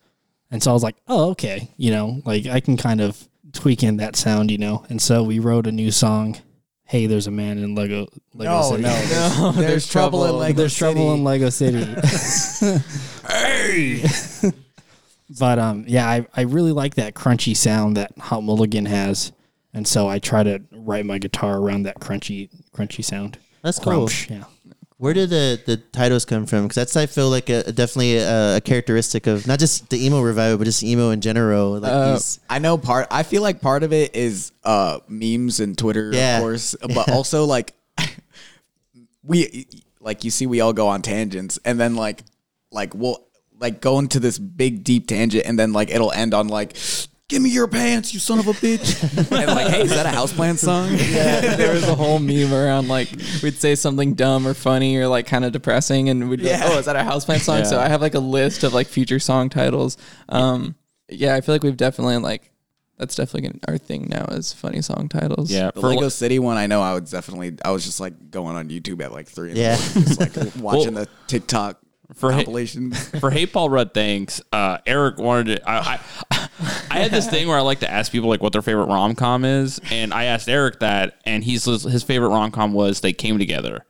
And 0.52 0.62
so 0.64 0.72
I 0.72 0.74
was 0.74 0.84
like, 0.84 0.96
oh, 1.08 1.30
okay. 1.32 1.72
You 1.78 1.92
know, 1.92 2.22
like 2.26 2.46
I 2.48 2.60
can 2.60 2.78
kind 2.78 3.02
of 3.02 3.28
tweak 3.54 3.84
in 3.84 3.98
that 3.98 4.16
sound, 4.16 4.52
you 4.52 4.58
know. 4.58 4.86
And 4.90 5.02
so 5.02 5.24
we 5.24 5.40
wrote 5.40 5.68
a 5.68 5.72
new 5.72 5.92
song. 5.92 6.38
Hey, 6.84 7.06
there's 7.06 7.28
a 7.28 7.32
man 7.32 7.58
in 7.60 7.76
Lego. 7.76 8.08
Lego 8.34 8.52
No, 8.52 8.62
City. 8.72 8.82
no, 8.84 9.52
there's, 9.52 9.56
there's 9.56 9.88
trouble 9.88 10.26
in 10.26 10.38
Lego 10.38 10.58
there's 10.58 10.76
trouble 10.76 11.14
in 11.14 11.24
Lego 11.24 11.50
City. 11.50 11.86
Hey, 13.30 14.04
but 15.40 15.60
um, 15.60 15.86
yeah, 15.88 16.08
I, 16.10 16.26
I 16.36 16.42
really 16.42 16.72
like 16.72 16.96
that 16.96 17.14
crunchy 17.14 17.56
sound 17.56 17.96
that 17.98 18.18
Hot 18.18 18.42
Mulligan 18.44 18.86
has. 18.88 19.32
And 19.72 19.88
so 19.88 20.08
I 20.08 20.18
try 20.18 20.42
to 20.42 20.64
write 20.72 21.06
my 21.06 21.20
guitar 21.20 21.58
around 21.58 21.84
that 21.84 22.00
crunchy, 22.00 22.50
crunchy 22.74 23.06
sound. 23.06 23.38
That's 23.62 23.80
cool. 23.80 24.08
Crunch, 24.08 24.30
yeah. 24.30 24.44
Where 24.98 25.14
did 25.14 25.30
the, 25.30 25.62
the 25.66 25.78
titles 25.78 26.26
come 26.26 26.46
from? 26.46 26.64
Because 26.64 26.76
that's 26.76 26.98
I 26.98 27.06
feel 27.06 27.30
like 27.30 27.48
a, 27.50 27.72
definitely 27.72 28.18
a, 28.18 28.58
a 28.58 28.62
characteristic 28.62 29.28
of 29.28 29.48
not 29.48 29.58
just 29.60 29.90
the 29.90 30.06
emo 30.06 30.20
revival, 30.22 30.58
but 30.58 30.66
just 30.66 30.84
emo 30.84 31.12
in 31.12 31.22
general. 31.22 31.80
Like 31.80 31.92
Uh, 31.92 32.14
these, 32.14 32.40
I 32.50 32.60
know 32.60 32.78
part. 32.78 33.08
I 33.10 33.24
feel 33.24 33.42
like 33.42 33.62
part 33.62 33.84
of 33.84 33.94
it 33.94 34.14
is 34.16 34.52
uh 34.66 35.00
memes 35.08 35.62
and 35.62 35.78
Twitter, 35.78 36.12
Yeah. 36.14 36.38
of 36.40 36.42
course, 36.44 36.76
but 36.94 37.10
also 37.12 37.46
like 37.46 37.76
we 39.24 39.68
like 40.02 40.24
you 40.24 40.32
see 40.32 40.48
we 40.48 40.62
all 40.62 40.74
go 40.74 40.88
on 40.88 41.02
tangents, 41.02 41.60
and 41.66 41.80
then 41.80 41.96
like 41.96 42.24
like 42.72 42.94
we'll 42.94 43.26
like 43.60 43.82
go 43.82 44.00
into 44.00 44.20
this 44.20 44.38
big 44.38 44.84
deep 44.84 45.08
tangent, 45.08 45.46
and 45.46 45.58
then 45.58 45.72
like 45.74 45.90
it'll 45.90 46.12
end 46.12 46.34
on 46.34 46.48
like. 46.48 46.76
Give 47.30 47.42
me 47.44 47.52
your 47.52 47.68
pants, 47.68 48.12
you 48.12 48.20
son 48.20 48.40
of 48.40 48.48
a 48.48 48.54
bitch! 48.54 49.04
and 49.32 49.32
like, 49.52 49.68
hey, 49.68 49.84
is 49.84 49.92
that 49.92 50.06
a 50.06 50.10
houseplant 50.10 50.58
song? 50.58 50.90
Yeah, 50.98 51.56
there 51.56 51.74
was 51.74 51.88
a 51.88 51.94
whole 51.94 52.18
meme 52.20 52.52
around 52.52 52.88
like 52.88 53.10
we'd 53.44 53.54
say 53.56 53.76
something 53.76 54.16
dumb 54.16 54.48
or 54.48 54.56
funny 54.56 54.98
or 54.98 55.08
like 55.08 55.28
kind 55.28 55.46
of 55.46 55.52
depressing, 55.52 56.10
and 56.10 56.28
we'd 56.28 56.38
be 56.40 56.50
like, 56.50 56.60
Yeah. 56.60 56.70
"Oh, 56.72 56.80
is 56.80 56.86
that 56.88 56.96
a 56.96 57.00
houseplant 57.00 57.42
song?" 57.42 57.66
So 57.66 57.80
I 57.80 57.88
have 57.88 58.02
like 58.02 58.16
a 58.16 58.20
list 58.20 58.64
of 58.64 58.74
like 58.74 58.88
future 58.88 59.20
song 59.20 59.50
titles. 59.50 59.96
Um, 60.28 60.74
yeah, 61.08 61.36
I 61.36 61.42
feel 61.42 61.54
like 61.54 61.62
we've 61.64 61.78
definitely 61.78 62.18
like 62.18 62.52
that's 62.98 63.16
definitely 63.16 63.50
gonna, 63.50 63.60
our 63.68 63.78
thing 63.78 64.08
now 64.10 64.26
is 64.32 64.52
funny 64.52 64.82
song 64.82 65.08
titles. 65.08 65.52
Yeah, 65.52 65.70
The 65.74 65.82
for 65.82 65.88
Lego 65.90 66.02
li- 66.06 66.10
City 66.10 66.40
one, 66.40 66.58
I 66.58 66.66
know 66.66 66.82
I 66.82 66.94
was 67.00 67.12
definitely, 67.12 67.56
I 67.64 67.70
was 67.72 67.86
just 67.86 68.00
like 68.00 68.32
going 68.32 68.56
on 68.58 68.70
YouTube 68.70 69.02
at 69.04 69.12
like 69.14 69.28
three 69.28 69.52
in 69.52 69.56
Yeah. 69.56 69.76
the 69.76 69.84
morning, 70.00 70.04
just 70.04 70.20
like 70.20 70.56
watching 70.64 70.94
Well, 70.96 71.06
the 71.06 71.10
TikTok 71.28 71.80
for 72.16 72.32
ha- 72.32 72.40
compilations. 72.40 73.08
for 73.20 73.30
Hey 73.32 73.46
Paul 73.46 73.70
Rudd, 73.70 73.94
thanks. 73.94 74.42
Uh, 74.52 74.80
Eric 74.86 75.18
wanted 75.18 75.58
to. 75.58 75.70
I, 75.70 75.78
I, 75.78 76.00
I 76.92 77.00
had 77.00 77.12
this 77.12 77.28
thing 77.30 77.48
where 77.48 77.58
I 77.58 77.62
like 77.62 77.80
to 77.80 77.90
ask 77.92 78.12
people 78.12 78.30
like 78.30 78.42
what 78.42 78.52
their 78.54 78.62
favorite 78.62 78.86
rom 78.88 79.16
com 79.16 79.46
is, 79.46 79.80
and 79.92 80.14
I 80.14 80.26
asked 80.26 80.50
Eric 80.50 80.80
that, 80.80 81.20
and 81.26 81.44
he's 81.44 81.66
his 81.66 82.04
favorite 82.04 82.30
rom 82.30 82.52
com 82.52 82.74
was 82.74 83.00
They 83.02 83.14
Came 83.14 83.40
Together, 83.40 83.86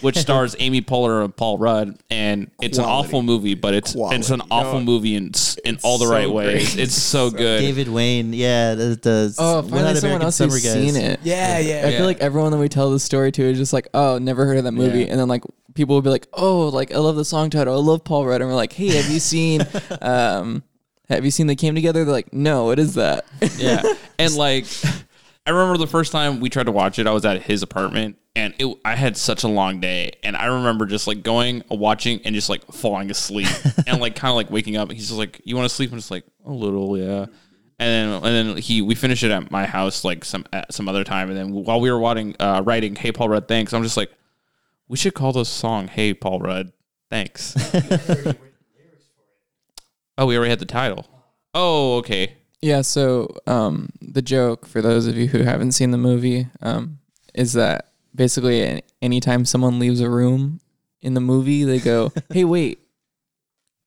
which 0.00 0.16
stars 0.18 0.56
Amy 0.58 0.82
Poehler 0.82 1.24
and 1.24 1.34
Paul 1.36 1.58
Rudd, 1.58 1.98
and 2.10 2.50
it's 2.60 2.78
an 2.78 2.84
awful 2.84 3.22
movie, 3.22 3.54
but 3.54 3.74
it's 3.74 3.94
it's 3.96 4.30
an 4.30 4.40
Quality. 4.40 4.68
awful 4.68 4.80
movie 4.80 5.14
in 5.14 5.32
in 5.64 5.78
all 5.82 5.98
the 5.98 6.06
so 6.06 6.10
right 6.12 6.30
ways. 6.30 6.74
great. 6.74 6.82
It's 6.84 6.94
so 6.94 7.30
good. 7.30 7.60
David 7.60 7.88
Wain, 7.88 8.32
yeah, 8.32 8.74
the, 8.74 8.98
the 9.00 9.34
Oh, 9.38 9.60
One 9.62 9.70
finally 9.70 9.90
Out 9.90 9.96
someone 9.96 10.04
American 10.22 10.22
else 10.26 10.36
Summer 10.36 10.52
who's 10.52 10.64
guys. 10.64 10.72
seen 10.74 10.96
it. 10.96 11.20
yeah, 11.22 11.58
yeah. 11.58 11.74
I 11.86 11.90
Yeah. 11.90 11.96
feel 11.98 12.06
like 12.06 12.20
everyone 12.20 12.50
that 12.52 12.58
we 12.58 12.68
tell 12.68 12.90
the 12.90 12.98
story 13.00 13.30
to 13.32 13.42
is 13.42 13.56
just 13.58 13.72
like, 13.72 13.88
oh, 13.94 14.18
never 14.18 14.46
heard 14.46 14.58
of 14.58 14.64
that 14.64 14.72
movie, 14.72 15.00
Yeah. 15.00 15.06
and 15.12 15.20
then 15.20 15.28
like 15.28 15.44
people 15.74 15.94
will 15.94 16.02
be 16.02 16.10
like, 16.10 16.26
oh, 16.32 16.68
like 16.68 16.92
I 16.92 16.98
love 16.98 17.14
the 17.16 17.24
song 17.24 17.50
title, 17.50 17.74
I 17.74 17.80
love 17.80 18.02
Paul 18.02 18.26
Rudd, 18.26 18.40
and 18.40 18.50
we're 18.50 18.56
like, 18.56 18.72
hey, 18.72 18.88
have 18.88 19.08
you 19.10 19.20
seen, 19.20 19.62
um, 20.02 20.62
have 21.14 21.24
you 21.24 21.30
seen 21.30 21.46
They 21.46 21.56
Came 21.56 21.74
Together? 21.74 22.04
They're 22.04 22.12
like, 22.12 22.32
no, 22.32 22.66
what 22.66 22.78
is 22.78 22.94
that? 22.94 23.26
yeah. 23.56 23.82
And 24.18 24.34
like, 24.36 24.66
I 25.46 25.50
remember 25.50 25.78
the 25.78 25.86
first 25.86 26.12
time 26.12 26.40
we 26.40 26.50
tried 26.50 26.66
to 26.66 26.72
watch 26.72 26.98
it, 26.98 27.06
I 27.06 27.10
was 27.12 27.24
at 27.24 27.40
his 27.40 27.62
apartment 27.62 28.18
and 28.36 28.52
it, 28.58 28.76
I 28.84 28.94
had 28.94 29.16
such 29.16 29.44
a 29.44 29.48
long 29.48 29.80
day. 29.80 30.12
And 30.22 30.36
I 30.36 30.44
remember 30.46 30.84
just 30.84 31.06
like 31.06 31.22
going, 31.22 31.62
watching, 31.70 32.20
and 32.26 32.34
just 32.34 32.50
like 32.50 32.64
falling 32.70 33.10
asleep 33.10 33.48
and 33.86 33.98
like 33.98 34.14
kind 34.14 34.30
of 34.30 34.36
like 34.36 34.50
waking 34.50 34.76
up. 34.76 34.92
He's 34.92 35.08
just 35.08 35.18
like, 35.18 35.40
You 35.44 35.56
want 35.56 35.68
to 35.68 35.74
sleep? 35.74 35.90
I'm 35.90 35.96
just 35.96 36.10
like, 36.10 36.24
A 36.44 36.52
little, 36.52 36.98
yeah. 36.98 37.26
And 37.78 38.12
then, 38.12 38.12
and 38.12 38.24
then 38.24 38.56
he, 38.58 38.82
we 38.82 38.94
finished 38.94 39.22
it 39.22 39.30
at 39.30 39.50
my 39.50 39.64
house 39.64 40.04
like 40.04 40.22
some, 40.22 40.44
at 40.52 40.74
some 40.74 40.86
other 40.86 41.02
time. 41.02 41.30
And 41.30 41.38
then 41.38 41.50
while 41.52 41.80
we 41.80 41.90
were 41.90 41.98
watching, 41.98 42.36
uh, 42.38 42.62
writing, 42.62 42.94
Hey, 42.94 43.10
Paul 43.10 43.30
Rudd, 43.30 43.48
thanks. 43.48 43.72
I'm 43.72 43.82
just 43.82 43.96
like, 43.96 44.12
We 44.86 44.98
should 44.98 45.14
call 45.14 45.32
this 45.32 45.48
song, 45.48 45.88
Hey, 45.88 46.12
Paul 46.12 46.40
Rudd, 46.40 46.72
thanks. 47.08 47.56
oh, 50.20 50.26
we 50.26 50.36
already 50.36 50.50
had 50.50 50.58
the 50.60 50.66
title. 50.66 51.04
Oh, 51.54 51.96
okay. 51.98 52.34
Yeah, 52.62 52.82
so 52.82 53.34
um, 53.46 53.88
the 54.00 54.22
joke 54.22 54.66
for 54.66 54.80
those 54.82 55.06
of 55.06 55.16
you 55.16 55.26
who 55.28 55.42
haven't 55.42 55.72
seen 55.72 55.90
the 55.90 55.98
movie 55.98 56.46
um, 56.60 56.98
is 57.34 57.54
that 57.54 57.90
basically 58.14 58.62
an- 58.62 58.82
anytime 59.02 59.44
someone 59.46 59.78
leaves 59.78 60.00
a 60.00 60.08
room 60.10 60.60
in 61.00 61.14
the 61.14 61.20
movie, 61.20 61.64
they 61.64 61.78
go, 61.80 62.12
"Hey, 62.30 62.44
wait, 62.44 62.80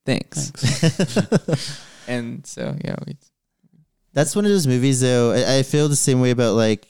thanks." 0.05 0.51
and 2.07 2.45
so 2.45 2.75
yeah, 2.83 2.95
we, 3.05 3.15
That's 4.13 4.35
one 4.35 4.45
of 4.45 4.51
those 4.51 4.67
movies, 4.67 5.01
though. 5.01 5.31
I, 5.31 5.59
I 5.59 5.63
feel 5.63 5.87
the 5.87 5.95
same 5.95 6.19
way 6.21 6.31
about 6.31 6.55
like 6.55 6.87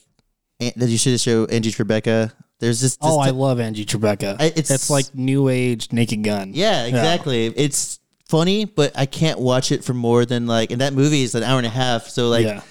that. 0.60 0.88
You 0.89 0.98
should 0.98 1.20
show 1.20 1.46
Angie 1.46 1.72
Tribeca. 1.72 2.32
There's 2.60 2.80
just, 2.80 3.00
Oh, 3.02 3.18
this 3.20 3.28
I 3.28 3.32
t- 3.32 3.36
love 3.38 3.60
Angie 3.60 3.86
Tribeca. 3.86 4.38
I- 4.39 4.46
it's- 4.46 4.72
it's 4.72 4.89
like 4.89 5.14
new 5.14 5.50
age 5.50 5.91
Naked 5.91 6.24
Gun. 6.24 6.52
yeah, 6.54 6.86
exactly. 6.86 7.48
It's 7.48 8.00
funny, 8.34 8.66
but 8.66 8.92
I 8.98 9.06
can't 9.06 9.40
watch 9.40 9.72
it 9.72 9.84
for 9.84 9.94
more 9.94 10.26
than 10.26 10.48
like. 10.48 10.72
And 10.72 10.82
that 10.82 10.94
movie 10.94 11.22
is 11.22 11.36
an 11.36 11.44
hour 11.44 11.58
and 11.58 11.68
a 11.68 11.70
half, 11.70 12.08
so 12.08 12.30
like 12.30 12.46
yeah, 12.46 12.62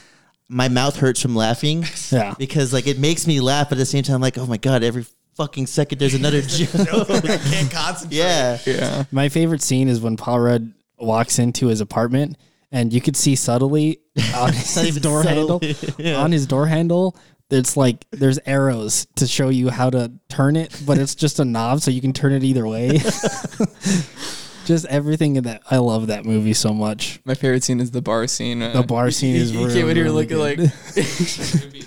my 0.48 0.68
mouth 0.68 0.96
hurts 0.96 1.22
from 1.22 1.36
laughing 1.36 1.84
yeah. 2.10 2.34
because 2.36 2.72
like 2.72 2.86
it 2.88 2.98
makes 2.98 3.26
me 3.28 3.40
laugh, 3.40 3.68
but 3.68 3.76
at 3.76 3.78
the 3.78 3.86
same 3.86 4.02
time, 4.02 4.20
like 4.20 4.36
oh 4.38 4.46
my 4.46 4.56
god, 4.56 4.82
every 4.82 5.06
fucking 5.36 5.66
second 5.68 5.98
there's 6.00 6.14
another 6.14 6.42
joke. 6.58 6.74
I 6.74 7.38
can't 7.38 7.70
concentrate. 7.70 8.18
yeah, 8.18 8.58
yeah, 8.66 9.04
My 9.12 9.28
favorite 9.28 9.62
scene 9.62 9.88
is 9.88 10.00
when 10.00 10.16
Paul 10.16 10.40
Rudd 10.40 10.72
walks 10.98 11.38
into 11.38 11.68
his 11.68 11.80
apartment 11.80 12.36
and 12.72 12.92
you 12.92 13.00
could 13.00 13.16
see 13.16 13.36
subtly 13.36 13.98
on 14.34 14.52
his 14.52 14.76
even 14.84 15.02
door 15.02 15.22
subtle. 15.22 15.60
handle 15.60 15.94
Yeah. 15.98 16.16
on 16.22 16.32
his 16.32 16.46
door 16.46 16.66
handle 16.66 17.16
it's 17.50 17.76
like 17.76 18.06
there's 18.12 18.38
arrows 18.46 19.06
to 19.16 19.26
show 19.26 19.50
you 19.50 19.68
how 19.68 19.90
to 19.90 20.10
turn 20.30 20.56
it, 20.56 20.74
but 20.86 20.96
it's 20.96 21.14
just 21.14 21.38
a 21.38 21.44
knob 21.44 21.82
so 21.82 21.90
you 21.90 22.00
can 22.00 22.12
turn 22.14 22.32
it 22.32 22.42
either 22.42 22.66
way. 22.66 22.98
Just 24.64 24.86
everything 24.86 25.36
in 25.36 25.44
that 25.44 25.62
I 25.70 25.78
love 25.78 26.06
that 26.08 26.24
movie 26.24 26.52
so 26.54 26.72
much. 26.72 27.20
my 27.24 27.34
favorite 27.34 27.64
scene 27.64 27.80
is 27.80 27.90
the 27.90 28.02
bar 28.02 28.26
scene. 28.26 28.62
uh, 28.62 28.72
The 28.72 28.82
bar 28.82 29.10
scene 29.10 29.36
is 29.36 29.52
you 29.52 29.60
really, 29.60 29.74
came 29.74 29.88
in 29.88 29.96
here 29.96 30.04
really 30.04 30.26
looking 30.26 30.36
good. 30.38 30.70
like 30.96 31.04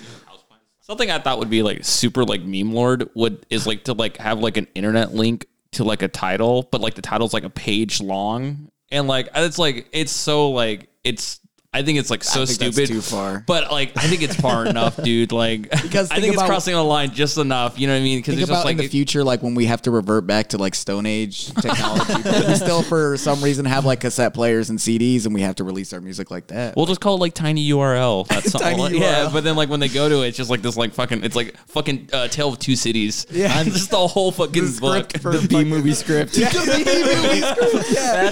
Something 0.80 1.10
I 1.10 1.18
thought 1.18 1.40
would 1.40 1.50
be 1.50 1.62
like 1.62 1.84
super 1.84 2.24
like 2.24 2.42
meme 2.42 2.72
lord 2.72 3.10
would 3.14 3.44
is 3.50 3.66
like 3.66 3.84
to 3.84 3.92
like 3.92 4.18
have 4.18 4.38
like 4.38 4.56
an 4.56 4.68
internet 4.74 5.12
link 5.12 5.46
to 5.72 5.82
like 5.84 6.02
a 6.02 6.08
title, 6.08 6.62
but 6.70 6.80
like 6.80 6.94
the 6.94 7.02
title's 7.02 7.34
like 7.34 7.42
a 7.42 7.50
page 7.50 8.00
long, 8.00 8.70
and 8.92 9.08
like 9.08 9.28
it's 9.34 9.58
like 9.58 9.88
it's 9.92 10.12
so 10.12 10.50
like 10.50 10.88
it's. 11.02 11.40
I 11.76 11.82
think 11.82 11.98
it's 11.98 12.10
like 12.10 12.24
so 12.24 12.42
I 12.42 12.46
think 12.46 12.58
that's 12.58 12.76
stupid. 12.76 12.88
too 12.88 13.00
far. 13.02 13.42
But 13.46 13.70
like 13.70 13.92
I 13.96 14.02
think 14.08 14.22
it's 14.22 14.36
far 14.36 14.66
enough, 14.66 14.96
dude. 15.02 15.32
Like 15.32 15.70
Because 15.82 16.10
I 16.10 16.14
think 16.14 16.22
think 16.24 16.34
it's 16.34 16.42
about- 16.42 16.48
crossing 16.48 16.74
the 16.74 16.82
line 16.82 17.12
just 17.12 17.38
enough. 17.38 17.78
You 17.78 17.86
know 17.86 17.92
what 17.94 18.00
I 18.00 18.02
mean? 18.02 18.18
Because 18.18 18.34
Think 18.34 18.42
it's 18.42 18.50
just 18.50 18.60
about 18.60 18.64
like 18.64 18.72
in 18.78 18.84
the 18.84 18.88
future, 18.88 19.22
like 19.22 19.42
when 19.42 19.54
we 19.54 19.66
have 19.66 19.82
to 19.82 19.90
revert 19.90 20.26
back 20.26 20.48
to 20.48 20.58
like 20.58 20.74
Stone 20.74 21.06
Age 21.06 21.52
technology, 21.60 22.22
but 22.22 22.48
we 22.48 22.54
still, 22.54 22.82
for 22.82 23.16
some 23.16 23.42
reason, 23.42 23.64
have 23.66 23.84
like 23.84 24.00
cassette 24.00 24.34
players 24.34 24.70
and 24.70 24.78
CDs, 24.78 25.26
and 25.26 25.34
we 25.34 25.42
have 25.42 25.56
to 25.56 25.64
release 25.64 25.92
our 25.92 26.00
music 26.00 26.30
like 26.30 26.48
that. 26.48 26.74
We'll 26.76 26.86
just 26.86 27.00
call 27.00 27.16
it 27.16 27.20
like 27.20 27.34
tiny 27.34 27.68
URL. 27.70 28.26
That's 28.26 28.54
all. 28.54 28.60
Tiny 28.60 28.98
Yeah, 28.98 29.26
URL. 29.26 29.32
but 29.32 29.44
then 29.44 29.56
like 29.56 29.68
when 29.68 29.80
they 29.80 29.88
go 29.88 30.08
to 30.08 30.22
it, 30.22 30.28
it's 30.28 30.36
just 30.36 30.50
like 30.50 30.62
this 30.62 30.76
like 30.76 30.92
fucking 30.94 31.24
it's 31.24 31.36
like 31.36 31.56
fucking 31.68 32.10
uh, 32.12 32.28
Tale 32.28 32.48
of 32.50 32.58
Two 32.58 32.76
Cities. 32.76 33.26
Yeah. 33.30 33.60
it's 33.60 33.72
just 33.76 33.90
the 33.90 34.06
whole 34.08 34.32
fucking 34.32 34.64
The 34.64 34.80
book. 34.80 35.10
script 35.10 35.18
for 35.22 35.36
the 35.36 35.46
B 35.46 35.64
movie 35.64 35.92
script. 35.92 36.34
That's 36.34 36.56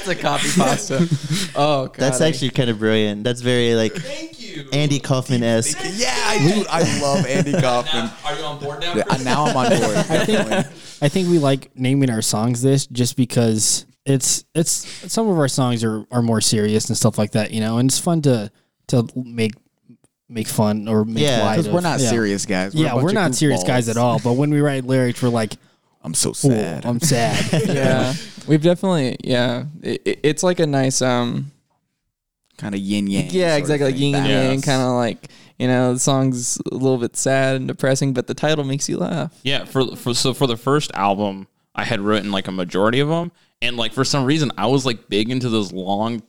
a 0.08 0.14
copy 0.14 0.48
pasta. 0.56 1.08
Oh, 1.56 1.86
God. 1.86 1.96
that's 1.96 2.20
actually 2.20 2.50
kind 2.50 2.70
of 2.70 2.78
brilliant. 2.78 3.24
That's 3.34 3.42
very 3.42 3.74
like 3.74 3.96
Andy 4.72 5.00
Kaufman 5.00 5.42
esque. 5.42 5.76
yeah, 5.94 6.14
I 6.16 6.38
do. 6.38 6.64
I 6.70 7.00
love 7.02 7.26
Andy 7.26 7.52
Kaufman. 7.52 8.08
Are 8.24 8.38
you 8.38 8.44
on 8.44 8.60
board 8.60 8.80
now? 8.80 8.94
Yeah, 8.94 9.02
now 9.24 9.46
I'm 9.46 9.56
on 9.56 9.68
board. 9.70 9.94
Definitely. 10.08 10.56
I 11.02 11.08
think 11.08 11.28
we 11.28 11.38
like 11.40 11.76
naming 11.76 12.10
our 12.10 12.22
songs 12.22 12.62
this 12.62 12.86
just 12.86 13.16
because 13.16 13.86
it's 14.06 14.44
it's 14.54 14.70
some 15.12 15.28
of 15.28 15.36
our 15.36 15.48
songs 15.48 15.82
are, 15.82 16.04
are 16.12 16.22
more 16.22 16.40
serious 16.40 16.88
and 16.88 16.96
stuff 16.96 17.18
like 17.18 17.32
that, 17.32 17.50
you 17.50 17.60
know, 17.60 17.78
and 17.78 17.90
it's 17.90 17.98
fun 17.98 18.22
to 18.22 18.52
to 18.88 19.08
make 19.16 19.54
make 20.28 20.46
fun 20.46 20.86
or 20.86 21.04
make 21.04 21.24
Yeah, 21.24 21.42
light 21.42 21.52
Because 21.56 21.66
of- 21.66 21.72
we're 21.74 21.80
not 21.80 21.98
yeah. 22.00 22.08
serious 22.10 22.46
guys. 22.46 22.72
a 22.74 22.78
yeah, 22.78 22.92
bunch 22.92 23.02
we're 23.02 23.08
of 23.10 23.14
not 23.14 23.34
serious 23.34 23.64
guys 23.64 23.88
at 23.88 23.96
all. 23.96 24.20
But 24.20 24.34
when 24.34 24.50
we 24.50 24.60
write 24.60 24.84
lyrics, 24.84 25.20
we're 25.20 25.28
like, 25.30 25.54
I'm 26.02 26.14
so 26.14 26.30
"Ooh, 26.30 26.34
sad. 26.34 26.86
I'm 26.86 27.00
sad. 27.00 27.44
yeah, 27.68 28.14
we've 28.46 28.62
definitely 28.62 29.16
yeah. 29.24 29.64
It, 29.82 30.02
it- 30.04 30.20
it's 30.22 30.42
like 30.44 30.60
a 30.60 30.66
nice 30.66 31.02
um 31.02 31.50
kind 32.58 32.74
of 32.74 32.80
yin 32.80 33.06
yang. 33.06 33.28
yeah 33.30 33.56
exactly 33.56 33.90
like 33.90 33.98
yin 34.00 34.14
and 34.14 34.26
yang 34.26 34.62
kind 34.62 34.80
of 34.82 34.92
like 34.94 35.28
you 35.58 35.66
know 35.68 35.94
the 35.94 36.00
song's 36.00 36.58
a 36.70 36.74
little 36.74 36.98
bit 36.98 37.16
sad 37.16 37.56
and 37.56 37.68
depressing, 37.68 38.12
but 38.12 38.26
the 38.26 38.34
title 38.34 38.64
makes 38.64 38.88
you 38.88 38.98
laugh. 38.98 39.32
Yeah, 39.44 39.64
for 39.64 39.94
for 39.96 40.12
so 40.14 40.34
for 40.34 40.46
the 40.48 40.56
first 40.56 40.90
album, 40.94 41.46
I 41.74 41.84
had 41.84 42.00
written 42.00 42.32
like 42.32 42.48
a 42.48 42.52
majority 42.52 42.98
of 43.00 43.08
them, 43.08 43.30
and 43.62 43.76
like 43.76 43.92
for 43.92 44.04
some 44.04 44.24
reason, 44.24 44.50
I 44.58 44.66
was 44.66 44.84
like 44.84 45.08
big 45.08 45.30
into 45.30 45.48
those 45.48 45.72
long. 45.72 46.22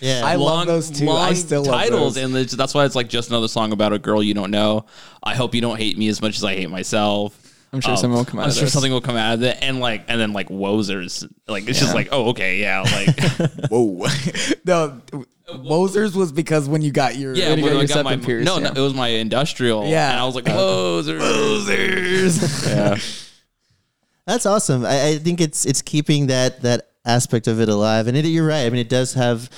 Yeah, 0.00 0.22
I 0.24 0.36
love 0.36 0.40
long, 0.40 0.66
those 0.66 0.90
too. 0.90 1.04
I 1.04 1.12
long 1.12 1.34
still 1.34 1.62
love 1.62 1.74
titles, 1.74 2.14
those. 2.14 2.24
and 2.24 2.34
that's 2.58 2.72
why 2.72 2.86
it's 2.86 2.94
like 2.94 3.08
just 3.10 3.28
another 3.28 3.48
song 3.48 3.72
about 3.72 3.92
a 3.92 3.98
girl 3.98 4.22
you 4.22 4.32
don't 4.32 4.50
know. 4.50 4.86
I 5.22 5.34
hope 5.34 5.54
you 5.54 5.60
don't 5.60 5.76
hate 5.76 5.98
me 5.98 6.08
as 6.08 6.22
much 6.22 6.36
as 6.38 6.44
I 6.44 6.54
hate 6.54 6.70
myself. 6.70 7.36
I'm 7.74 7.82
sure 7.82 7.90
Um, 7.92 7.96
something 7.98 8.16
will 8.16 8.24
come 8.24 8.40
out 8.40 8.44
I'm 8.44 8.48
of 8.48 8.54
sure 8.54 8.64
this. 8.64 8.72
something 8.72 8.90
will 8.90 9.02
come 9.02 9.16
out 9.16 9.34
of 9.34 9.42
it, 9.42 9.58
and 9.60 9.78
like, 9.78 10.04
and 10.08 10.18
then 10.18 10.32
like 10.32 10.48
Wozers, 10.48 11.30
like 11.46 11.68
it's 11.68 11.78
just 11.78 11.94
like, 11.94 12.08
oh, 12.12 12.30
okay, 12.30 12.58
yeah, 12.60 12.80
like, 12.80 13.50
Whoa. 13.70 14.06
no, 14.64 15.02
Mosers 15.58 16.14
was 16.14 16.32
because 16.32 16.68
when 16.68 16.82
you 16.82 16.90
got 16.92 17.16
your 17.16 17.34
yeah. 17.34 17.50
When 17.50 17.58
you 17.58 17.64
got 17.64 17.70
I 17.72 17.78
your 17.78 17.86
got 17.86 18.04
my, 18.04 18.10
septum 18.12 18.26
pierced, 18.26 18.46
no, 18.46 18.58
no, 18.58 18.70
it 18.70 18.78
was 18.78 18.94
my 18.94 19.08
industrial, 19.08 19.86
Yeah. 19.86 20.10
and 20.12 20.20
I 20.20 20.24
was 20.24 20.34
like, 20.34 20.44
Wozers, 20.44 21.20
Mosers. 21.20 22.66
yeah. 22.68 22.96
That's 24.26 24.46
awesome. 24.46 24.84
I, 24.84 25.08
I 25.08 25.18
think 25.18 25.40
it's 25.40 25.64
it's 25.66 25.82
keeping 25.82 26.28
that 26.28 26.62
that 26.62 26.88
aspect 27.04 27.48
of 27.48 27.60
it 27.60 27.68
alive, 27.68 28.06
and 28.06 28.16
it, 28.16 28.24
you're 28.26 28.46
right. 28.46 28.64
I 28.66 28.70
mean, 28.70 28.80
it 28.80 28.88
does 28.88 29.14
have 29.14 29.50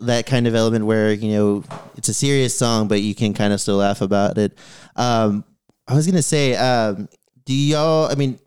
that 0.00 0.26
kind 0.26 0.46
of 0.46 0.54
element 0.54 0.84
where 0.86 1.12
you 1.12 1.32
know 1.32 1.64
it's 1.96 2.08
a 2.08 2.14
serious 2.14 2.56
song, 2.56 2.88
but 2.88 3.00
you 3.00 3.14
can 3.14 3.32
kind 3.34 3.52
of 3.52 3.60
still 3.60 3.76
laugh 3.76 4.00
about 4.00 4.36
it. 4.38 4.56
Um, 4.96 5.44
I 5.86 5.94
was 5.94 6.06
gonna 6.06 6.22
say, 6.22 6.54
um, 6.56 7.08
do 7.46 7.54
y'all? 7.54 8.10
I 8.10 8.14
mean, 8.16 8.38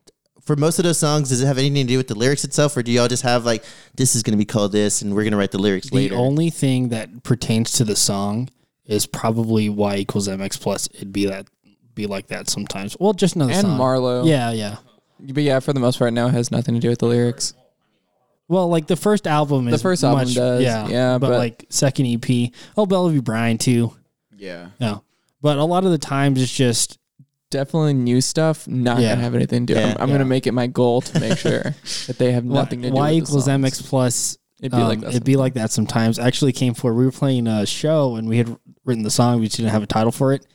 for 0.43 0.55
most 0.55 0.79
of 0.79 0.83
those 0.83 0.97
songs, 0.97 1.29
does 1.29 1.41
it 1.41 1.45
have 1.45 1.57
anything 1.57 1.85
to 1.85 1.93
do 1.93 1.97
with 1.97 2.07
the 2.07 2.15
lyrics 2.15 2.43
itself, 2.43 2.75
or 2.75 2.83
do 2.83 2.91
y'all 2.91 3.07
just 3.07 3.23
have 3.23 3.45
like 3.45 3.63
this 3.95 4.15
is 4.15 4.23
gonna 4.23 4.37
be 4.37 4.45
called 4.45 4.71
this, 4.71 5.01
and 5.01 5.13
we're 5.15 5.23
gonna 5.23 5.37
write 5.37 5.51
the 5.51 5.59
lyrics 5.59 5.89
the 5.89 5.95
later? 5.95 6.15
only 6.15 6.49
thing 6.49 6.89
that 6.89 7.23
pertains 7.23 7.71
to 7.73 7.83
the 7.83 7.95
song 7.95 8.49
is 8.85 9.05
probably 9.05 9.69
y 9.69 9.97
equals 9.97 10.27
mx 10.27 10.59
plus. 10.59 10.87
It'd 10.93 11.13
be 11.13 11.25
that 11.27 11.47
be 11.93 12.07
like 12.07 12.27
that 12.27 12.49
sometimes. 12.49 12.97
Well, 12.99 13.13
just 13.13 13.35
another 13.35 13.53
and 13.53 13.61
song. 13.61 13.77
Marlowe. 13.77 14.25
Yeah, 14.25 14.51
yeah. 14.51 14.77
but 15.19 15.43
yeah, 15.43 15.59
for 15.59 15.73
the 15.73 15.79
most 15.79 15.99
part, 15.99 16.13
now 16.13 16.27
it 16.27 16.31
has 16.31 16.51
nothing 16.51 16.73
to 16.75 16.79
do 16.81 16.89
with 16.89 16.99
the 16.99 17.07
lyrics. 17.07 17.53
Well, 18.47 18.67
like 18.67 18.87
the 18.87 18.97
first 18.97 19.27
album 19.27 19.67
is 19.69 19.81
first 19.81 20.03
album 20.03 20.25
much- 20.25 20.35
does, 20.35 20.61
yeah, 20.61 20.87
yeah, 20.87 21.17
but, 21.17 21.29
but- 21.29 21.37
like 21.37 21.65
second 21.69 22.05
EP, 22.05 22.51
oh 22.75 22.85
Bellevue 22.85 23.21
Brian 23.21 23.57
too, 23.57 23.95
yeah. 24.35 24.69
yeah. 24.79 24.97
But 25.41 25.57
a 25.57 25.63
lot 25.63 25.85
of 25.85 25.91
the 25.91 25.97
times 25.97 26.41
it's 26.41 26.53
just 26.53 26.99
Definitely 27.51 27.93
new 27.93 28.19
stuff. 28.21 28.67
Not 28.67 28.99
Yeah. 28.99 29.09
gonna 29.09 29.21
have 29.21 29.35
anything 29.35 29.67
to 29.67 29.73
do. 29.75 29.79
Yeah. 29.79 29.91
I'm, 29.91 29.97
I'm 30.01 30.09
Yeah. 30.09 30.15
gonna 30.15 30.25
make 30.25 30.47
it 30.47 30.53
my 30.53 30.65
goal 30.67 31.01
to 31.01 31.19
make 31.19 31.37
sure 31.37 31.61
that 32.07 32.15
they 32.17 32.31
have 32.31 32.43
nothing 32.45 32.81
to 32.81 32.89
do. 32.89 32.95
y 32.95 33.01
with 33.01 33.11
the 33.11 33.17
equals 33.27 33.45
songs. 33.45 33.63
mx 33.65 33.83
plus 33.87 34.37
It'd 34.61 34.71
be 34.71 34.77
like 34.77 34.97
Um, 34.97 35.01
that. 35.01 35.09
it'd 35.11 35.23
be 35.23 35.35
like 35.37 35.53
that 35.55 35.71
sometimes. 35.71 36.17
Actually, 36.19 36.51
came 36.53 36.73
for 36.73 36.93
we 36.93 37.05
were 37.05 37.11
playing 37.11 37.47
a 37.47 37.65
show 37.65 38.15
and 38.15 38.27
we 38.27 38.37
had 38.37 38.55
written 38.85 39.03
the 39.03 39.09
song. 39.11 39.39
We 39.39 39.45
just 39.47 39.57
didn't 39.57 39.71
have 39.71 39.81
a 39.83 39.87
title 39.87 40.11
for 40.11 40.33
it, 40.33 40.45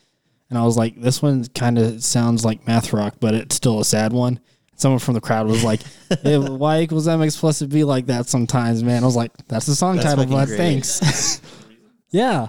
and 0.48 0.56
I 0.58 0.64
was 0.64 0.76
like, 0.76 1.00
"This 1.00 1.20
one 1.22 1.44
kind 1.54 1.76
of 1.78 2.02
sounds 2.04 2.44
like 2.44 2.66
math 2.68 2.92
rock, 2.92 3.14
but 3.20 3.34
it's 3.34 3.56
still 3.56 3.80
a 3.80 3.84
sad 3.84 4.12
one." 4.12 4.38
Someone 4.76 4.98
from 5.00 5.14
the 5.14 5.20
crowd 5.20 5.48
was 5.48 5.64
like, 5.64 5.80
"Yeah, 6.24 6.36
"Y 6.38 6.80
equals 6.82 7.08
mx 7.08 7.36
plus 7.38 7.62
it 7.62 7.68
be 7.68 7.82
like 7.82 8.06
that 8.06 8.28
sometimes, 8.28 8.84
man." 8.84 9.02
I 9.02 9.06
was 9.06 9.16
like, 9.16 9.32
"That's 9.48 9.66
the 9.66 9.74
song 9.74 9.96
That's 9.96 10.06
title, 10.08 10.22
fucking 10.24 10.36
bud. 10.36 10.46
Great. 10.48 10.56
Thanks." 10.56 11.40
yeah, 12.12 12.46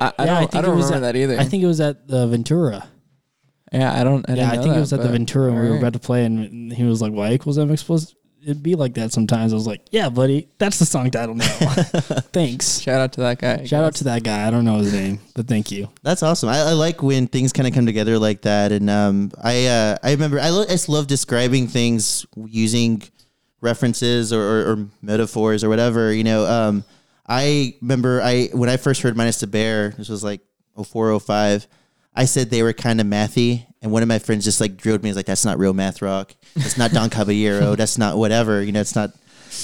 I, 0.00 0.12
I 0.18 0.24
Yeah, 0.24 0.40
don't, 0.40 0.54
I, 0.54 0.58
it 0.58 0.62
don't 0.62 0.76
was 0.76 0.84
remember 0.86 1.06
at- 1.06 1.12
that 1.14 1.16
either. 1.18 1.38
I 1.40 1.44
think 1.44 1.62
it 1.62 1.66
was 1.66 1.80
at 1.80 2.06
the 2.06 2.26
Ventura. 2.26 2.86
Yeah, 3.72 3.98
I 3.98 4.04
don't. 4.04 4.28
I 4.28 4.34
yeah, 4.34 4.36
didn't 4.36 4.50
I 4.50 4.56
know 4.56 4.62
think 4.62 4.76
it 4.76 4.80
was 4.80 4.92
at 4.92 5.00
the 5.00 5.06
but- 5.06 5.12
Ventura, 5.12 5.46
and 5.48 5.54
we 5.54 5.60
were 5.60 5.66
alright. 5.68 5.82
about 5.82 5.92
to 5.94 5.98
play, 5.98 6.24
and 6.24 6.72
he 6.72 6.84
was 6.84 7.00
like, 7.02 7.12
"Y 7.12 7.32
equals 7.32 7.58
mx 7.58 7.84
plus 7.84 8.14
It'd 8.40 8.62
be 8.62 8.76
like 8.76 8.94
that 8.94 9.12
sometimes." 9.12 9.52
I 9.52 9.56
was 9.56 9.66
like, 9.66 9.82
"Yeah, 9.90 10.08
buddy, 10.08 10.48
that's 10.58 10.78
the 10.78 10.86
song 10.86 11.10
title 11.10 11.34
now." 11.34 11.44
Thanks. 12.32 12.80
Shout 12.80 13.00
out 13.00 13.12
to 13.14 13.20
that 13.22 13.40
guy. 13.40 13.64
Shout 13.64 13.84
out 13.84 13.96
to 13.96 14.04
that 14.04 14.22
guy. 14.22 14.46
I 14.46 14.50
don't 14.50 14.64
know 14.64 14.76
his 14.78 14.92
name, 14.92 15.18
but 15.34 15.48
thank 15.48 15.72
you. 15.72 15.88
That's 16.02 16.22
awesome. 16.22 16.48
I, 16.48 16.58
I 16.60 16.72
like 16.72 17.02
when 17.02 17.26
things 17.26 17.52
kind 17.52 17.66
of 17.66 17.74
come 17.74 17.84
together 17.84 18.16
like 18.18 18.42
that. 18.42 18.70
And 18.70 18.88
um, 18.88 19.32
I 19.42 19.66
uh, 19.66 19.96
I 20.04 20.12
remember 20.12 20.38
I, 20.40 20.50
lo- 20.50 20.62
I 20.62 20.66
just 20.72 20.88
love 20.88 21.08
describing 21.08 21.66
things 21.66 22.24
using 22.36 23.02
references 23.60 24.32
or, 24.32 24.40
or, 24.40 24.72
or 24.72 24.86
metaphors 25.02 25.64
or 25.64 25.68
whatever. 25.68 26.12
You 26.12 26.24
know, 26.24 26.46
um, 26.46 26.84
I 27.26 27.74
remember 27.82 28.22
I 28.22 28.46
when 28.52 28.68
I 28.70 28.76
first 28.76 29.02
heard 29.02 29.16
Minus 29.16 29.40
the 29.40 29.46
Bear. 29.48 29.90
This 29.90 30.08
was 30.08 30.22
like 30.22 30.40
04, 30.82 31.18
05, 31.18 31.66
I 32.18 32.24
said 32.26 32.50
they 32.50 32.62
were 32.62 32.72
kind 32.74 33.00
of 33.00 33.06
mathy, 33.06 33.64
and 33.80 33.90
one 33.92 34.02
of 34.02 34.08
my 34.08 34.18
friends 34.18 34.44
just 34.44 34.60
like 34.60 34.76
drilled 34.76 35.02
me. 35.02 35.08
He's 35.08 35.16
like, 35.16 35.26
"That's 35.26 35.44
not 35.44 35.58
real 35.58 35.72
math 35.72 36.02
rock. 36.02 36.34
That's 36.54 36.76
not 36.76 36.90
Don 36.92 37.08
Caballero. 37.10 37.74
That's 37.80 37.96
not 37.96 38.18
whatever. 38.18 38.62
You 38.62 38.72
know, 38.72 38.80
it's 38.80 38.94
not." 38.96 39.10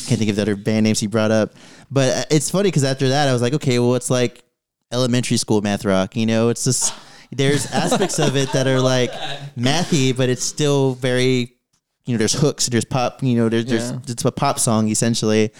Can't 0.06 0.18
think 0.18 0.30
of 0.30 0.36
the 0.36 0.42
other 0.42 0.56
band 0.56 0.84
names 0.84 0.98
he 0.98 1.06
brought 1.06 1.30
up, 1.30 1.52
but 1.90 2.08
uh, 2.16 2.24
it's 2.30 2.50
funny 2.50 2.68
because 2.68 2.84
after 2.84 3.10
that 3.10 3.28
I 3.28 3.32
was 3.34 3.42
like, 3.42 3.52
okay, 3.52 3.78
well, 3.78 3.94
it's 3.96 4.08
like 4.08 4.42
elementary 4.90 5.36
school 5.36 5.60
math 5.60 5.84
rock. 5.84 6.16
You 6.16 6.24
know, 6.26 6.48
it's 6.48 6.64
just 6.64 6.94
there's 7.30 7.66
aspects 7.72 8.18
of 8.18 8.34
it 8.34 8.50
that 8.52 8.66
are 8.66 8.80
like 8.80 9.12
mathy, 9.58 10.16
but 10.16 10.30
it's 10.30 10.42
still 10.42 10.94
very, 10.94 11.54
you 12.06 12.14
know, 12.14 12.18
there's 12.18 12.32
hooks, 12.32 12.66
there's 12.68 12.84
pop, 12.86 13.22
you 13.22 13.36
know, 13.36 13.48
there's, 13.50 13.64
Yeah. 13.66 13.78
there's 13.78 14.10
it's 14.10 14.24
a 14.24 14.32
pop 14.32 14.58
song 14.58 14.88
essentially. 14.88 15.52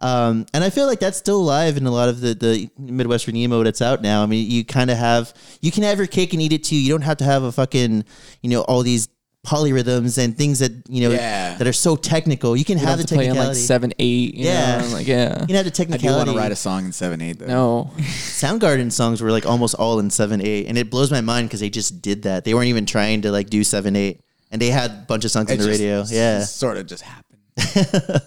Um, 0.00 0.46
and 0.54 0.64
I 0.64 0.70
feel 0.70 0.86
like 0.86 0.98
that's 1.00 1.18
still 1.18 1.36
alive 1.38 1.76
in 1.76 1.86
a 1.86 1.90
lot 1.90 2.08
of 2.08 2.20
the, 2.20 2.34
the 2.34 2.70
Midwestern 2.78 3.36
emo 3.36 3.62
that's 3.62 3.82
out 3.82 4.00
now. 4.02 4.22
I 4.22 4.26
mean, 4.26 4.50
you 4.50 4.64
kind 4.64 4.90
of 4.90 4.96
have, 4.96 5.34
you 5.60 5.70
can 5.70 5.82
have 5.82 5.98
your 5.98 6.06
cake 6.06 6.32
and 6.32 6.40
eat 6.40 6.52
it 6.52 6.64
too. 6.64 6.76
You 6.76 6.90
don't 6.92 7.02
have 7.02 7.18
to 7.18 7.24
have 7.24 7.42
a 7.42 7.52
fucking, 7.52 8.04
you 8.40 8.50
know, 8.50 8.62
all 8.62 8.82
these 8.82 9.08
polyrhythms 9.46 10.18
and 10.22 10.36
things 10.36 10.58
that, 10.58 10.70
you 10.88 11.02
know, 11.08 11.14
Yeah. 11.14 11.56
that 11.56 11.66
are 11.66 11.72
so 11.72 11.96
technical. 11.96 12.56
You 12.56 12.64
can 12.64 12.76
You 12.78 12.80
have 12.86 12.98
have 12.98 12.98
the 12.98 13.06
to 13.08 13.14
play 13.14 13.26
in 13.26 13.36
like 13.36 13.54
seven, 13.56 13.92
eight. 13.98 14.34
You 14.34 14.44
Yeah. 14.46 14.80
know, 14.80 14.88
like 14.88 15.06
yeah. 15.06 15.40
you 15.40 15.46
can 15.46 15.56
have 15.56 15.64
the 15.64 15.70
technical. 15.70 15.94
I 15.94 15.98
do 15.98 16.02
technicality. 16.08 16.28
want 16.30 16.36
to 16.36 16.42
write 16.42 16.52
a 16.52 16.56
song 16.56 16.84
in 16.86 16.92
seven 16.92 17.20
eight 17.22 17.38
though. 17.38 17.46
No, 17.46 17.90
Soundgarden 17.98 18.92
songs 18.92 19.22
were 19.22 19.30
like 19.30 19.46
almost 19.46 19.74
all 19.76 19.98
in 19.98 20.10
seven 20.10 20.40
eight, 20.42 20.66
and 20.66 20.76
it 20.76 20.90
blows 20.90 21.10
my 21.10 21.20
mind 21.22 21.48
because 21.48 21.60
they 21.60 21.70
just 21.70 22.02
did 22.02 22.22
that. 22.24 22.44
They 22.44 22.52
weren't 22.54 22.66
even 22.68 22.84
trying 22.86 23.22
to 23.22 23.32
like 23.32 23.48
do 23.48 23.64
seven 23.64 23.96
eight, 23.96 24.20
and 24.50 24.60
they 24.60 24.68
had 24.68 24.90
a 24.90 25.04
bunch 25.08 25.24
of 25.24 25.30
songs 25.30 25.50
It 25.50 25.54
on 25.54 25.58
the 25.58 25.64
just 25.66 25.80
radio. 25.80 26.04
Yeah, 26.08 26.44
sort 26.44 26.76
of 26.76 26.86
just 26.86 27.02
happened. 27.02 27.38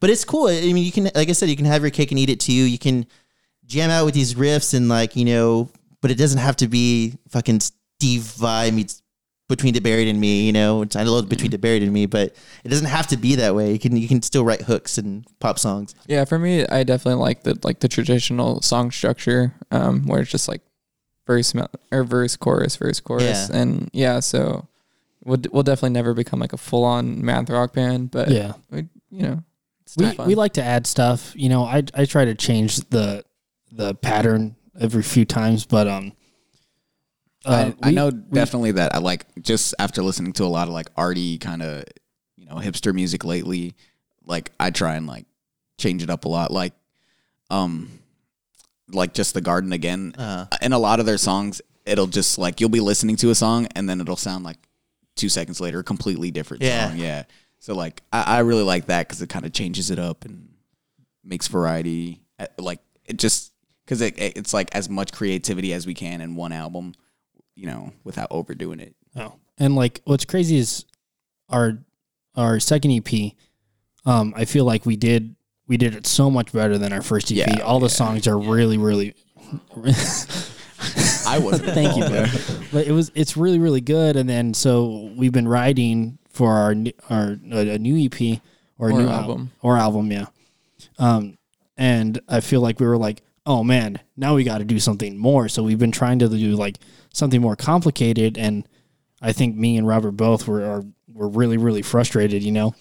but 0.00 0.10
it's 0.10 0.24
cool. 0.24 0.48
I 0.48 0.60
mean, 0.60 0.78
you 0.78 0.92
can, 0.92 1.04
like 1.14 1.28
I 1.28 1.32
said, 1.32 1.48
you 1.48 1.56
can 1.56 1.66
have 1.66 1.82
your 1.82 1.90
cake 1.90 2.10
and 2.10 2.18
eat 2.18 2.30
it 2.30 2.40
too. 2.40 2.52
You 2.52 2.78
can 2.78 3.06
jam 3.66 3.90
out 3.90 4.04
with 4.04 4.14
these 4.14 4.34
riffs 4.34 4.74
and 4.74 4.88
like 4.88 5.14
you 5.16 5.24
know, 5.24 5.70
but 6.00 6.10
it 6.10 6.16
doesn't 6.16 6.38
have 6.40 6.56
to 6.56 6.68
be 6.68 7.14
fucking 7.28 7.60
Steve 7.60 8.22
Vai 8.22 8.70
meets 8.70 9.02
Between 9.48 9.74
the 9.74 9.80
Buried 9.80 10.08
and 10.08 10.20
Me. 10.20 10.46
You 10.46 10.52
know, 10.52 10.78
which 10.80 10.96
I 10.96 11.02
love 11.04 11.28
Between 11.28 11.50
the 11.50 11.58
Buried 11.58 11.82
and 11.82 11.92
Me, 11.92 12.06
but 12.06 12.34
it 12.64 12.68
doesn't 12.68 12.86
have 12.86 13.06
to 13.08 13.16
be 13.16 13.34
that 13.36 13.54
way. 13.54 13.72
You 13.72 13.78
can 13.78 13.96
you 13.96 14.08
can 14.08 14.22
still 14.22 14.44
write 14.44 14.62
hooks 14.62 14.96
and 14.98 15.24
pop 15.38 15.58
songs. 15.58 15.94
yeah. 16.06 16.24
For 16.24 16.38
me, 16.38 16.66
I 16.66 16.82
definitely 16.84 17.20
like 17.20 17.42
the 17.42 17.58
like 17.62 17.80
the 17.80 17.88
traditional 17.88 18.62
song 18.62 18.90
structure, 18.90 19.54
um, 19.70 20.06
where 20.06 20.20
it's 20.22 20.30
just 20.30 20.48
like 20.48 20.62
verse 21.26 21.54
or 21.92 22.02
verse 22.04 22.36
chorus 22.36 22.76
verse 22.76 22.98
chorus, 23.00 23.48
Yeah. 23.50 23.56
and 23.60 23.90
yeah. 23.92 24.20
So 24.20 24.66
we'll 25.24 25.38
we'll 25.52 25.62
definitely 25.62 25.90
never 25.90 26.14
become 26.14 26.40
like 26.40 26.52
a 26.54 26.56
full 26.56 26.84
on 26.84 27.24
math 27.24 27.50
rock 27.50 27.72
band, 27.74 28.10
but 28.10 28.30
Yeah. 28.30 28.54
we, 28.70 28.88
you 29.10 29.22
know, 29.22 29.42
it's 29.98 30.18
we 30.18 30.24
we 30.26 30.34
like 30.34 30.54
to 30.54 30.62
add 30.62 30.86
stuff. 30.86 31.32
You 31.36 31.48
know, 31.48 31.64
I 31.64 31.82
I 31.94 32.04
try 32.04 32.24
to 32.24 32.34
change 32.34 32.76
the 32.90 33.24
the 33.72 33.94
pattern 33.94 34.56
every 34.78 35.02
few 35.02 35.24
times, 35.24 35.66
but 35.66 35.86
um, 35.88 36.12
uh, 37.44 37.72
I, 37.82 37.86
I 37.86 37.88
we- 37.90 37.94
know 37.94 38.06
we- 38.08 38.22
definitely 38.32 38.72
that 38.72 38.94
I 38.94 38.98
like 38.98 39.26
just 39.40 39.74
after 39.78 40.02
listening 40.02 40.32
to 40.34 40.44
a 40.44 40.46
lot 40.46 40.68
of 40.68 40.74
like 40.74 40.88
arty 40.96 41.38
kind 41.38 41.62
of 41.62 41.84
you 42.36 42.46
know 42.46 42.56
hipster 42.56 42.94
music 42.94 43.24
lately, 43.24 43.74
like 44.24 44.52
I 44.60 44.70
try 44.70 44.96
and 44.96 45.06
like 45.06 45.26
change 45.78 46.02
it 46.02 46.10
up 46.10 46.24
a 46.24 46.28
lot. 46.28 46.50
Like, 46.50 46.74
um, 47.50 47.90
like 48.90 49.14
just 49.14 49.34
the 49.34 49.40
Garden 49.40 49.72
again. 49.72 50.14
Uh, 50.18 50.46
In 50.60 50.72
a 50.72 50.78
lot 50.78 51.00
of 51.00 51.06
their 51.06 51.16
songs, 51.18 51.62
it'll 51.86 52.06
just 52.06 52.38
like 52.38 52.60
you'll 52.60 52.68
be 52.70 52.80
listening 52.80 53.16
to 53.16 53.30
a 53.30 53.34
song 53.34 53.66
and 53.74 53.88
then 53.88 54.00
it'll 54.00 54.16
sound 54.16 54.44
like 54.44 54.58
two 55.16 55.28
seconds 55.28 55.60
later 55.60 55.78
a 55.80 55.84
completely 55.84 56.30
different 56.30 56.62
Yeah. 56.62 56.88
song. 56.90 56.98
Yeah. 56.98 57.22
So 57.60 57.74
like 57.74 58.02
I, 58.12 58.22
I 58.22 58.38
really 58.40 58.62
like 58.64 58.86
that 58.86 59.06
because 59.06 59.22
it 59.22 59.28
kind 59.28 59.44
of 59.46 59.52
changes 59.52 59.90
it 59.90 59.98
up 59.98 60.24
and 60.24 60.48
makes 61.22 61.46
variety. 61.46 62.22
Uh, 62.38 62.46
Like 62.58 62.80
it 63.04 63.16
just 63.18 63.52
because 63.84 64.00
it, 64.00 64.18
it- 64.18 64.36
it's 64.36 64.52
like 64.52 64.74
as 64.74 64.88
much 64.88 65.12
creativity 65.12 65.72
as 65.72 65.86
we 65.86 65.94
can 65.94 66.20
in 66.20 66.34
one 66.36 66.52
album, 66.52 66.94
you 67.54 67.66
know, 67.66 67.92
without 68.04 68.28
overdoing 68.30 68.80
it. 68.80 68.94
Oh. 69.16 69.34
And 69.58 69.76
like 69.76 70.00
what's 70.04 70.24
crazy 70.24 70.56
is 70.56 70.84
our 71.48 71.78
our 72.36 72.60
second 72.60 72.92
EP, 72.92 73.32
um, 74.06 74.32
I 74.36 74.44
feel 74.46 74.64
like 74.64 74.86
we 74.86 74.96
did 74.96 75.36
we 75.66 75.76
did 75.76 75.94
it 75.94 76.06
so 76.06 76.30
much 76.30 76.52
better 76.52 76.78
than 76.78 76.92
our 76.92 77.02
first 77.02 77.30
EP. 77.30 77.36
Yeah, 77.36 77.60
All 77.62 77.78
the 77.78 77.86
yeah, 77.86 77.92
songs 77.92 78.26
are 78.26 78.38
really, 78.38 78.78
really 78.78 79.14
I 81.26 81.38
wasn't. 81.38 81.70
Thank 81.74 81.96
you, 81.96 82.04
involved 82.04 82.46
bro. 82.46 82.56
but 82.72 82.86
it 82.86 82.92
was 82.92 83.12
it's 83.14 83.36
really, 83.36 83.58
really 83.58 83.80
good. 83.82 84.16
And 84.16 84.28
then 84.28 84.54
so 84.54 85.12
we've 85.16 85.32
been 85.32 85.46
writing 85.48 86.18
for 86.40 86.52
our 86.54 86.74
new- 86.74 86.92
our 87.10 87.36
a 87.50 87.78
new 87.78 87.96
EP 88.06 88.40
or 88.78 88.88
a 88.88 88.94
Or 88.94 89.02
new 89.02 89.08
album. 89.08 89.12
album 89.12 89.50
or 89.60 89.76
album, 89.76 90.10
yeah. 90.10 90.26
Um, 90.98 91.36
and 91.76 92.18
I 92.28 92.40
feel 92.40 92.62
like 92.62 92.80
we 92.80 92.86
were 92.86 92.96
like, 92.96 93.22
oh 93.44 93.62
man, 93.62 94.00
now 94.16 94.34
we 94.34 94.42
got 94.44 94.58
to 94.58 94.64
do 94.64 94.80
something 94.80 95.18
more. 95.18 95.48
So 95.50 95.62
we've 95.62 95.78
been 95.78 95.92
trying 95.92 96.18
to 96.20 96.28
do 96.30 96.56
like 96.56 96.78
something 97.12 97.42
more 97.42 97.56
complicated, 97.56 98.38
and 98.38 98.66
I 99.20 99.32
think 99.32 99.54
me 99.54 99.76
and 99.76 99.86
Robert 99.86 100.12
both 100.12 100.48
were 100.48 100.64
are, 100.64 100.84
were 101.12 101.28
really, 101.28 101.58
really 101.58 101.82
frustrated, 101.82 102.42
you 102.42 102.52
know. 102.52 102.74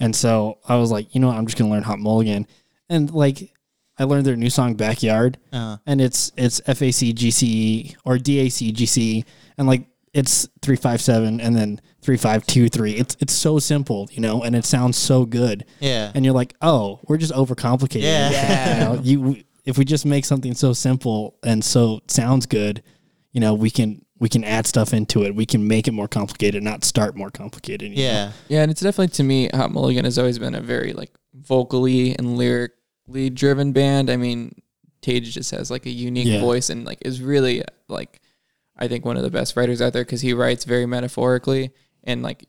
And 0.00 0.16
so 0.16 0.58
I 0.66 0.76
was 0.76 0.90
like, 0.90 1.14
you 1.14 1.20
know, 1.20 1.26
what, 1.28 1.36
I'm 1.36 1.44
just 1.46 1.58
gonna 1.58 1.70
learn 1.70 1.82
Hot 1.82 1.98
Mulligan, 1.98 2.46
and 2.88 3.10
like 3.12 3.52
I 3.98 4.04
learned 4.04 4.24
their 4.24 4.36
new 4.36 4.50
song 4.50 4.76
Backyard, 4.76 5.36
uh, 5.52 5.76
and 5.84 6.00
it's 6.00 6.32
it's 6.38 6.60
FAC 6.66 7.12
GCE 7.14 7.96
or 8.04 8.16
DAC 8.16 8.72
GCE, 8.72 9.24
and 9.58 9.66
like 9.68 9.88
it's 10.14 10.48
three 10.62 10.76
five 10.76 11.00
seven 11.00 11.40
and 11.40 11.54
then 11.56 11.80
three 12.00 12.16
five 12.16 12.46
two 12.46 12.68
three. 12.68 12.92
It's 12.92 13.16
it's 13.20 13.32
so 13.32 13.58
simple, 13.58 14.08
you 14.12 14.20
know, 14.20 14.42
and 14.42 14.54
it 14.56 14.64
sounds 14.64 14.96
so 14.96 15.24
good. 15.26 15.64
yeah. 15.80 16.12
And 16.14 16.24
you're 16.24 16.34
like, 16.34 16.54
oh, 16.62 17.00
we're 17.08 17.18
just 17.18 17.32
overcomplicating. 17.32 18.02
Yeah. 18.02 18.30
Yeah. 18.30 18.74
You 18.74 18.84
know, 18.96 19.02
you 19.02 19.42
if 19.64 19.76
we 19.78 19.84
just 19.84 20.06
make 20.06 20.24
something 20.24 20.54
so 20.54 20.72
simple 20.72 21.36
and 21.42 21.64
so 21.64 22.00
sounds 22.08 22.46
good, 22.46 22.82
you 23.32 23.40
know, 23.40 23.54
we 23.54 23.70
can 23.70 24.04
we 24.20 24.28
can 24.28 24.44
add 24.44 24.66
stuff 24.66 24.94
into 24.94 25.24
it. 25.24 25.34
We 25.34 25.44
can 25.46 25.66
make 25.66 25.88
it 25.88 25.92
more 25.92 26.06
complicated, 26.08 26.62
not 26.62 26.84
start 26.84 27.16
more 27.16 27.30
complicated. 27.30 27.90
you 27.90 27.96
know? 27.96 28.02
yeah. 28.02 28.32
Yeah, 28.48 28.62
and 28.62 28.70
it's 28.70 28.80
definitely 28.80 29.08
to 29.16 29.22
me, 29.24 29.48
Hot 29.52 29.72
Mulligan 29.72 30.04
has 30.04 30.18
always 30.18 30.38
been 30.38 30.54
a 30.54 30.60
very 30.60 30.92
like 30.92 31.10
vocally 31.34 32.14
and 32.16 32.36
lyrically 32.38 33.30
driven 33.30 33.72
band. 33.72 34.10
I 34.10 34.16
mean, 34.16 34.62
Tades 35.02 35.24
just 35.32 35.50
has 35.50 35.70
like 35.70 35.86
a 35.86 35.90
unique 35.90 36.28
Yeah. 36.28 36.40
voice 36.40 36.70
and 36.70 36.84
like 36.84 36.98
is 37.04 37.20
really 37.20 37.62
like 37.88 38.20
I 38.76 38.88
think 38.88 39.04
one 39.04 39.16
of 39.16 39.22
the 39.22 39.30
best 39.30 39.56
writers 39.56 39.80
out 39.80 39.92
there 39.92 40.04
because 40.04 40.20
he 40.22 40.32
writes 40.34 40.64
very 40.64 40.86
metaphorically 40.86 41.70
and 42.02 42.22
like 42.22 42.46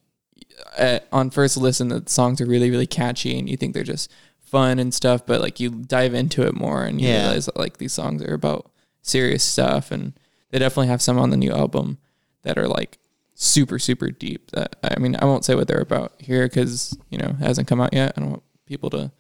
uh, 0.78 1.00
on 1.12 1.30
first 1.30 1.58
listen 1.58 1.90
the 1.90 2.04
songs 2.08 2.40
are 2.42 2.46
really 2.46 2.70
really 2.72 2.88
catchy 2.88 3.38
and 3.38 3.50
you 3.50 3.58
think 3.58 3.74
they're 3.74 3.84
just 3.84 4.12
fun 4.42 4.80
and 4.80 4.94
stuff, 4.94 5.26
but 5.26 5.42
like 5.42 5.60
you 5.60 5.70
dive 5.70 6.14
into 6.14 6.44
it 6.44 6.54
more 6.56 6.84
and 6.84 7.02
you 7.02 7.08
Yeah. 7.10 7.24
realize 7.26 7.46
that 7.48 7.58
like 7.58 7.78
these 7.78 7.94
songs 7.94 8.22
are 8.24 8.34
about 8.34 8.72
serious 9.02 9.44
stuff 9.44 9.92
and 9.92 10.14
they 10.52 10.60
definitely 10.60 10.88
have 10.88 11.02
some 11.02 11.18
on 11.20 11.30
the 11.32 11.38
new 11.38 11.52
album 11.52 11.98
that 12.44 12.58
are 12.58 12.68
like 12.68 12.98
super 13.38 13.78
super 13.78 14.10
deep 14.10 14.50
that 14.52 14.78
i 14.82 14.98
mean 14.98 15.16
i 15.20 15.26
won't 15.26 15.44
say 15.44 15.56
what 15.56 15.68
they're 15.68 15.82
about 15.82 16.14
here 16.20 16.48
because 16.48 16.98
you 17.10 17.18
know 17.18 17.36
it 17.38 17.44
hasn't 17.44 17.68
come 17.68 17.82
out 17.82 17.94
yet 17.94 18.14
i 18.16 18.22
don't 18.22 18.30
want 18.30 18.44
people 18.66 18.90
to 18.90 19.12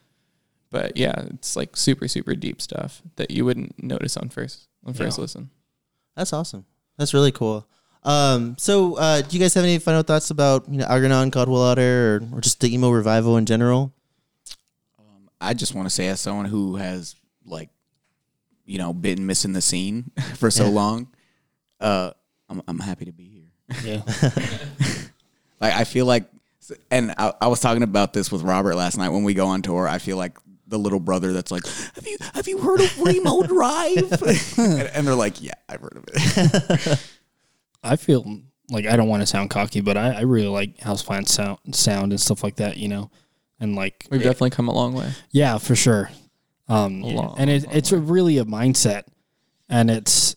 but 0.72 0.96
yeah 0.96 1.26
it's 1.34 1.56
like 1.58 1.76
super 1.76 2.08
super 2.08 2.34
deep 2.34 2.62
stuff 2.62 3.02
that 3.18 3.30
you 3.30 3.44
wouldn't 3.44 3.84
notice 3.84 4.16
on 4.16 4.30
first 4.30 4.70
on 4.86 4.94
first 4.94 5.18
Yeah. 5.18 5.22
listen 5.24 5.50
That's 6.16 6.32
awesome. 6.32 6.66
That's 6.98 7.14
really 7.14 7.32
cool. 7.32 7.66
Um, 8.04 8.56
so, 8.60 8.96
uh, 8.98 9.22
do 9.22 9.36
you 9.36 9.40
guys 9.42 9.54
have 9.56 9.64
any 9.64 9.80
final 9.80 10.04
thoughts 10.04 10.30
about 10.30 10.70
you 10.70 10.78
know 10.78 10.86
Algernon, 10.86 11.32
Cadwallader 11.32 12.22
or, 12.32 12.38
or 12.38 12.42
just 12.42 12.60
the 12.62 12.74
emo 12.74 12.90
revival 12.92 13.38
in 13.38 13.46
general? 13.46 13.92
I 15.42 15.54
just 15.54 15.76
want 15.76 15.88
to 15.88 15.90
say, 15.94 16.08
as 16.08 16.20
someone 16.22 16.46
who 16.46 16.76
has 16.78 17.16
like, 17.46 17.70
you 18.66 18.78
know, 18.78 18.94
been 18.94 19.26
missing 19.26 19.54
the 19.54 19.62
scene 19.62 20.12
for 20.36 20.50
so 20.52 20.66
Yeah. 20.66 20.70
long, 20.70 21.08
uh, 21.80 22.12
I'm 22.50 22.62
I'm 22.68 22.80
happy 22.80 23.06
to 23.06 23.12
be 23.12 23.24
here. 23.28 23.42
Yeah. 23.84 24.02
Like 25.62 25.74
I 25.74 25.86
feel 25.86 26.06
like, 26.06 26.26
and 26.92 27.14
I, 27.18 27.32
I 27.42 27.48
was 27.48 27.62
talking 27.62 27.82
about 27.82 28.12
this 28.12 28.30
with 28.30 28.42
Robert 28.42 28.76
last 28.76 28.98
night 28.98 29.08
when 29.10 29.24
we 29.24 29.34
go 29.34 29.48
on 29.48 29.62
tour. 29.62 29.88
I 29.88 30.00
feel 30.00 30.18
like 30.18 30.38
the 30.68 30.78
little 30.80 31.00
brother 31.00 31.32
that's 31.34 31.52
like, 31.52 31.66
"Have 31.96 32.08
you 32.08 32.18
have 32.34 32.48
you 32.48 32.58
heard 32.60 32.82
of 32.82 33.00
Remo 33.06 33.44
Drive?" 33.44 34.22
and, 34.58 34.82
and 34.82 35.08
they're 35.08 35.16
like, 35.16 35.42
"Yeah, 35.42 35.54
I've 35.70 35.82
heard 35.82 35.98
of 35.98 36.06
it." 36.08 37.00
I 37.84 37.96
feel 37.96 38.42
like 38.70 38.86
I 38.88 38.96
don't 38.96 39.08
want 39.08 39.22
to 39.22 39.28
sound 39.28 39.50
cocky, 39.52 39.82
but 39.82 39.96
I, 39.98 40.14
I 40.14 40.22
really 40.22 40.48
like 40.48 40.78
houseplant 40.80 41.28
sound 41.28 41.60
sound 41.76 42.12
and 42.12 42.20
stuff 42.20 42.44
like 42.44 42.56
that, 42.56 42.78
you 42.78 42.88
know, 42.88 43.12
and 43.60 43.76
like 43.76 44.08
We've 44.10 44.22
it- 44.22 44.24
definitely 44.24 44.50
come 44.52 44.68
a 44.68 44.74
long 44.74 44.94
way. 44.94 45.12
yeah, 45.32 45.58
for 45.58 45.76
sure. 45.76 46.10
Um, 46.68 47.02
long, 47.04 47.36
and 47.38 47.48
it, 47.50 47.66
it's 47.72 47.92
a 47.92 47.98
really 48.00 48.40
a 48.40 48.46
mindset, 48.46 49.04
and 49.70 49.92
it's 49.92 50.36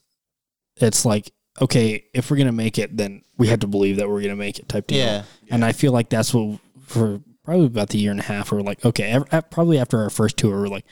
it's 0.76 1.06
like 1.06 1.32
okay, 1.60 2.04
if 2.14 2.30
we're 2.30 2.36
gonna 2.36 2.52
make 2.52 2.78
it, 2.78 2.96
then 2.96 3.22
we 3.38 3.48
have 3.48 3.60
to 3.60 3.66
believe 3.66 3.96
that 3.96 4.08
we're 4.08 4.20
gonna 4.20 4.36
make 4.36 4.58
it 4.58 4.68
type 4.68 4.86
deal. 4.88 4.98
Yeah. 4.98 5.22
And 5.50 5.64
I 5.64 5.72
feel 5.72 5.92
like 5.92 6.10
that's 6.10 6.34
what 6.34 6.60
for 6.84 7.20
probably 7.48 7.66
about 7.66 7.88
the 7.88 7.98
year 7.98 8.10
and 8.10 8.20
a 8.20 8.24
half, 8.24 8.52
we're 8.52 8.60
like, 8.60 8.84
okay, 8.84 9.04
ev- 9.10 9.24
ev- 9.32 9.48
probably 9.50 9.78
after 9.78 10.00
our 10.02 10.10
first 10.10 10.36
tour, 10.36 10.60
we're 10.60 10.68
like, 10.68 10.84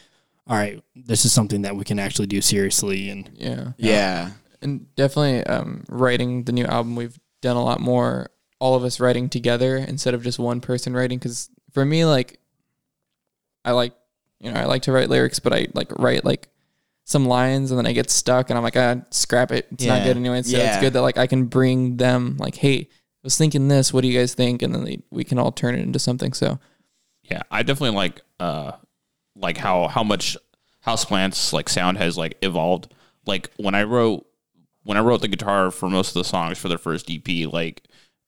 all 0.46 0.57
right, 0.57 0.82
this 0.94 1.24
is 1.26 1.32
something 1.32 1.62
that 1.62 1.76
we 1.76 1.84
can 1.84 1.98
actually 1.98 2.26
do 2.26 2.40
seriously, 2.40 3.11
and 3.11 3.30
Yeah. 3.34 3.72
yeah, 3.76 4.30
and 4.62 4.86
definitely 4.96 5.44
um, 5.44 5.84
writing 5.90 6.44
the 6.44 6.52
new 6.52 6.64
album 6.64 6.96
we've 6.96 7.18
done 7.42 7.57
a 7.57 7.62
lot 7.62 7.78
more 7.80 8.30
all 8.59 8.74
of 8.74 8.84
us 8.84 8.98
writing 9.00 9.28
together 9.28 9.76
instead 9.76 10.14
of 10.14 10.22
just 10.22 10.38
one 10.38 10.62
person 10.62 10.94
writing 10.94 11.18
because 11.18 11.50
for 11.72 11.84
me 11.84 12.07
like 12.07 12.40
i 13.66 13.70
like 13.72 13.92
you 14.40 14.50
know 14.50 14.59
i 14.59 14.64
like 14.64 14.80
to 14.80 14.90
write 14.92 15.11
lyrics 15.11 15.38
but 15.38 15.52
i 15.52 15.66
like 15.74 15.92
write 15.98 16.24
like 16.24 16.48
some 17.04 17.26
lines 17.26 17.70
and 17.70 17.76
then 17.78 17.86
i 17.86 17.92
get 17.92 18.09
stuck 18.11 18.48
and 18.48 18.57
i'm 18.57 18.64
like 18.64 18.76
ah, 18.76 18.96
scrap 19.11 19.52
it. 19.52 19.66
It's 19.72 19.84
not 19.84 20.04
good 20.04 20.16
anyway. 20.16 20.40
So 20.42 20.57
it's 20.57 20.80
good 20.80 20.94
that 20.94 21.02
like 21.02 21.18
i 21.18 21.26
can 21.26 21.44
bring 21.44 21.98
them 21.98 22.36
like 22.38 22.54
hey 22.57 22.78
i 22.80 22.88
was 23.27 23.37
thinking 23.37 23.66
this 23.66 23.93
what 23.93 24.03
do 24.03 24.09
you 24.09 24.18
guys 24.18 24.35
think 24.35 24.62
and 24.62 24.72
then 24.72 24.85
they, 24.85 24.99
we 25.11 25.24
can 25.24 25.37
all 25.39 25.51
turn 25.51 25.74
it 25.74 25.81
into 25.81 25.99
something 25.99 26.33
so 26.33 26.61
Yeah, 27.24 27.43
I 27.51 27.64
definitely 27.64 27.97
like 27.97 28.22
uh 28.39 28.72
like 29.35 29.57
how 29.57 29.89
how 29.89 30.05
much 30.05 30.37
houseplants 30.87 31.53
like 31.53 31.68
sound 31.68 31.99
has 31.99 32.16
like 32.16 32.39
evolved. 32.41 32.95
Like 33.27 33.51
when 33.57 33.74
I 33.74 33.83
wrote 33.83 34.27
when 34.85 34.97
I 34.97 35.01
wrote 35.01 35.22
the 35.22 35.29
guitar 35.29 35.72
for 35.72 35.91
most 35.91 36.11
of 36.11 36.14
the 36.14 36.24
songs 36.24 36.57
for 36.57 36.68
their 36.68 36.79
first 36.79 37.11
EP, 37.11 37.53
like 37.53 37.83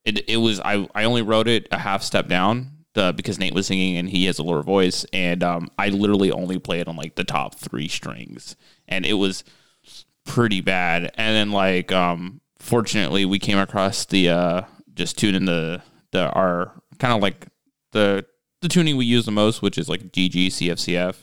it 0.04 0.28
it 0.28 0.38
was 0.38 0.58
I 0.60 0.88
I 0.94 1.04
only 1.04 1.22
wrote 1.22 1.46
it 1.46 1.68
a 1.70 1.78
half 1.78 2.02
step 2.02 2.28
down. 2.28 2.72
Because 3.14 3.38
Nate 3.38 3.54
was 3.54 3.68
singing 3.68 3.96
and 3.96 4.10
he 4.10 4.24
has 4.24 4.40
a 4.40 4.42
lower 4.42 4.64
voice, 4.64 5.06
and 5.12 5.44
um, 5.44 5.70
I 5.78 5.90
literally 5.90 6.32
only 6.32 6.58
played 6.58 6.88
on 6.88 6.96
like 6.96 7.14
the 7.14 7.22
top 7.22 7.54
three 7.54 7.86
strings, 7.86 8.56
and 8.88 9.06
it 9.06 9.12
was 9.12 9.44
pretty 10.26 10.60
bad. 10.60 11.12
And 11.14 11.36
then 11.36 11.52
like 11.52 11.92
um, 11.92 12.40
fortunately, 12.58 13.24
we 13.24 13.38
came 13.38 13.58
across 13.58 14.04
the 14.04 14.30
uh, 14.30 14.62
just 14.98 15.16
tuning 15.16 15.46
the 15.46 15.82
the 16.12 16.30
our 16.32 16.72
kind 16.98 17.14
of 17.14 17.22
like 17.22 17.46
the 17.92 18.26
the 18.60 18.68
tuning 18.68 18.96
we 18.96 19.06
use 19.06 19.24
the 19.24 19.32
most, 19.32 19.62
which 19.62 19.78
is 19.78 19.88
like 19.88 20.12
GG 20.12 20.48
CFCF, 20.48 21.16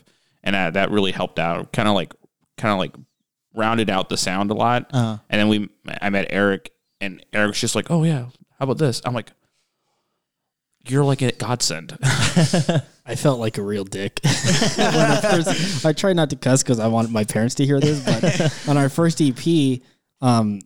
and 0.44 0.56
that 0.56 0.74
that 0.74 0.90
really 0.90 1.12
helped 1.12 1.38
out. 1.38 1.72
Kind 1.74 1.88
of 1.88 1.94
like 1.94 2.16
kind 2.58 2.72
of 2.72 2.80
like 2.80 2.96
rounded 3.54 3.90
out 3.90 4.10
the 4.10 4.18
sound 4.18 4.50
a 4.50 4.54
lot. 4.54 4.90
Uh-huh. 4.92 5.18
And 5.30 5.40
then 5.40 5.48
we 5.50 5.70
I 6.02 6.10
met 6.10 6.28
Eric, 6.30 6.72
and 7.00 7.24
Eric's 7.34 7.60
just 7.60 7.76
like, 7.76 7.92
oh 7.92 8.04
yeah, 8.04 8.26
how 8.58 8.64
about 8.64 8.78
this? 8.80 9.02
I'm 9.06 9.14
like. 9.14 9.32
You're 10.88 11.04
like 11.04 11.24
a 11.24 11.32
godsend. 11.32 11.98
I 13.08 13.16
felt 13.16 13.40
like 13.40 13.58
a 13.58 13.64
real 13.64 13.86
dick. 13.86 14.20
I, 14.26 15.20
first, 15.20 15.84
I 15.84 15.94
try 15.94 16.14
not 16.14 16.30
to 16.30 16.36
cuss 16.36 16.62
because 16.62 16.80
I 16.80 16.86
wanted 16.86 17.10
my 17.10 17.24
parents 17.24 17.56
to 17.56 17.66
hear 17.66 17.80
this. 17.80 18.06
But 18.06 18.54
on 18.70 18.78
our 18.78 18.90
first 18.90 19.20
EP, 19.20 19.80
um, 20.22 20.60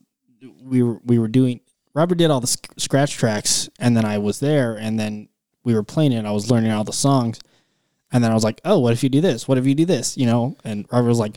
we 0.62 0.84
were 0.84 1.00
we 1.06 1.20
were 1.20 1.30
doing. 1.30 1.62
Robert 2.00 2.18
did 2.18 2.32
all 2.32 2.40
the 2.40 2.48
sc- 2.48 2.72
scratch 2.78 3.18
tracks, 3.18 3.70
and 3.78 3.98
then 3.98 4.06
I 4.06 4.20
was 4.20 4.40
there, 4.40 4.76
and 4.78 4.98
then 4.98 5.28
we 5.66 5.74
were 5.74 5.84
playing 5.84 6.14
it. 6.14 6.24
I 6.24 6.32
was 6.32 6.50
learning 6.50 6.72
all 6.72 6.86
the 6.86 6.94
songs, 6.94 7.42
and 8.10 8.24
then 8.24 8.32
I 8.32 8.34
was 8.34 8.46
like, 8.46 8.62
"Oh, 8.64 8.80
what 8.80 8.94
if 8.94 9.04
you 9.04 9.10
do 9.10 9.20
this? 9.20 9.50
What 9.50 9.58
if 9.58 9.68
you 9.68 9.76
do 9.76 9.84
this?" 9.84 10.18
You 10.18 10.26
know, 10.26 10.56
and 10.64 10.86
Robert 10.94 11.10
was 11.10 11.20
like, 11.20 11.36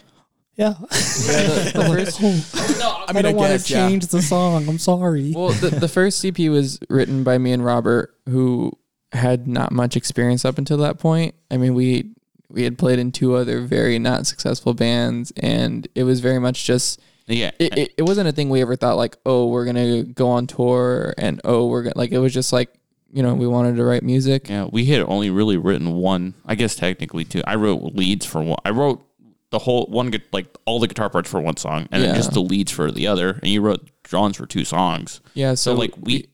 "Yeah." 0.55 0.75
the 0.89 1.85
first 1.91 2.21
oh, 2.23 3.05
I, 3.09 3.23
don't 3.23 3.35
want 3.35 3.61
to 3.61 3.67
change 3.67 4.07
the 4.07 4.23
song. 4.23 4.69
I'm 4.69 4.79
sorry. 4.79 5.33
well 5.35 5.49
the, 5.49 5.71
the 5.71 5.89
first 5.89 6.25
EP 6.25 6.39
was 6.39 6.79
written 6.89 7.25
by 7.25 7.39
me 7.39 7.51
and 7.51 7.65
robert 7.65 8.15
who 8.29 8.71
had 9.11 9.49
not 9.49 9.73
much 9.73 9.97
experience 9.97 10.45
up 10.45 10.59
until 10.59 10.77
that 10.79 10.99
point 10.99 11.35
i 11.51 11.57
mean 11.57 11.75
we 11.75 12.13
we 12.49 12.63
had 12.63 12.79
played 12.79 13.01
in 13.01 13.11
two 13.11 13.35
other 13.35 13.61
very 13.63 13.99
not 13.99 14.29
successful 14.29 14.75
bands 14.75 15.33
and 15.37 15.89
it 15.97 16.05
was 16.05 16.21
very 16.21 16.39
much 16.39 16.65
just 16.65 17.01
yeah, 17.27 17.51
it, 17.59 17.77
it, 17.79 17.95
it 17.99 18.03
wasn't 18.03 18.29
a 18.29 18.33
thing 18.33 18.49
we 18.51 18.61
ever 18.63 18.77
thought 18.77 18.97
like 18.97 19.17
oh 19.27 19.47
we're 19.49 19.65
gonna 19.65 20.03
go 20.03 20.29
on 20.31 20.47
tour 20.47 21.15
and 21.19 21.41
oh 21.45 21.67
we're 21.67 21.83
gonna 21.85 21.97
like 21.97 22.13
it 22.13 22.19
was 22.19 22.33
just 22.35 22.53
like 22.53 22.73
you 23.13 23.23
know 23.23 23.35
we 23.35 23.47
wanted 23.47 23.77
to 23.77 23.85
write 23.85 24.03
music 24.03 24.49
Yeah, 24.49 24.67
we 24.71 24.87
had 24.87 25.03
only 25.03 25.31
really 25.31 25.57
written 25.57 25.95
one. 25.95 26.35
I 26.47 26.55
guess 26.55 26.75
technically 26.75 27.25
two. 27.25 27.43
I 27.47 27.55
wrote 27.57 27.95
leads 27.95 28.27
for 28.27 28.43
one. 28.43 28.59
I 28.65 28.71
wrote 28.71 29.03
the 29.51 29.59
whole 29.59 29.85
one, 29.87 30.11
like 30.33 30.47
all 30.65 30.81
the 30.81 30.89
guitar 30.89 31.11
parts 31.11 31.29
for 31.31 31.41
one 31.41 31.57
song, 31.59 31.87
and 31.93 32.03
Yeah. 32.03 32.09
then 32.09 32.17
just 32.17 32.33
the 32.33 32.41
leads 32.41 32.73
for 32.73 32.91
the 32.91 33.07
other. 33.07 33.39
And 33.43 33.49
you 33.53 33.61
wrote 33.61 33.87
drums 34.03 34.37
for 34.39 34.47
two 34.47 34.65
songs. 34.65 35.21
yeah 35.35 35.51
so, 35.55 35.73
So 35.75 35.79
like 35.79 35.93
we 36.01 36.29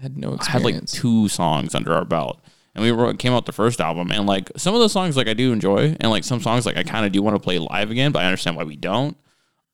had 0.00 0.16
no 0.16 0.36
had 0.36 0.62
like 0.62 0.86
two 0.86 1.26
songs 1.28 1.74
under 1.74 1.92
our 1.92 2.04
belt, 2.04 2.40
and 2.74 2.84
we 2.84 2.92
wrote, 2.92 3.18
came 3.18 3.32
out 3.32 3.46
the 3.46 3.52
first 3.52 3.80
album. 3.80 4.12
And 4.12 4.26
like 4.26 4.50
some 4.56 4.74
of 4.74 4.80
those 4.80 4.92
songs, 4.92 5.16
like 5.16 5.26
I 5.26 5.34
do 5.34 5.52
enjoy, 5.52 5.96
and 5.98 6.10
like 6.10 6.22
some 6.22 6.40
songs, 6.40 6.66
like 6.66 6.76
I 6.76 6.84
kind 6.84 7.04
of 7.04 7.10
do 7.12 7.20
want 7.22 7.34
to 7.34 7.40
play 7.40 7.58
live 7.58 7.90
again, 7.90 8.12
but 8.12 8.22
I 8.22 8.26
understand 8.26 8.56
why 8.56 8.62
we 8.64 8.76
don't. 8.76 9.16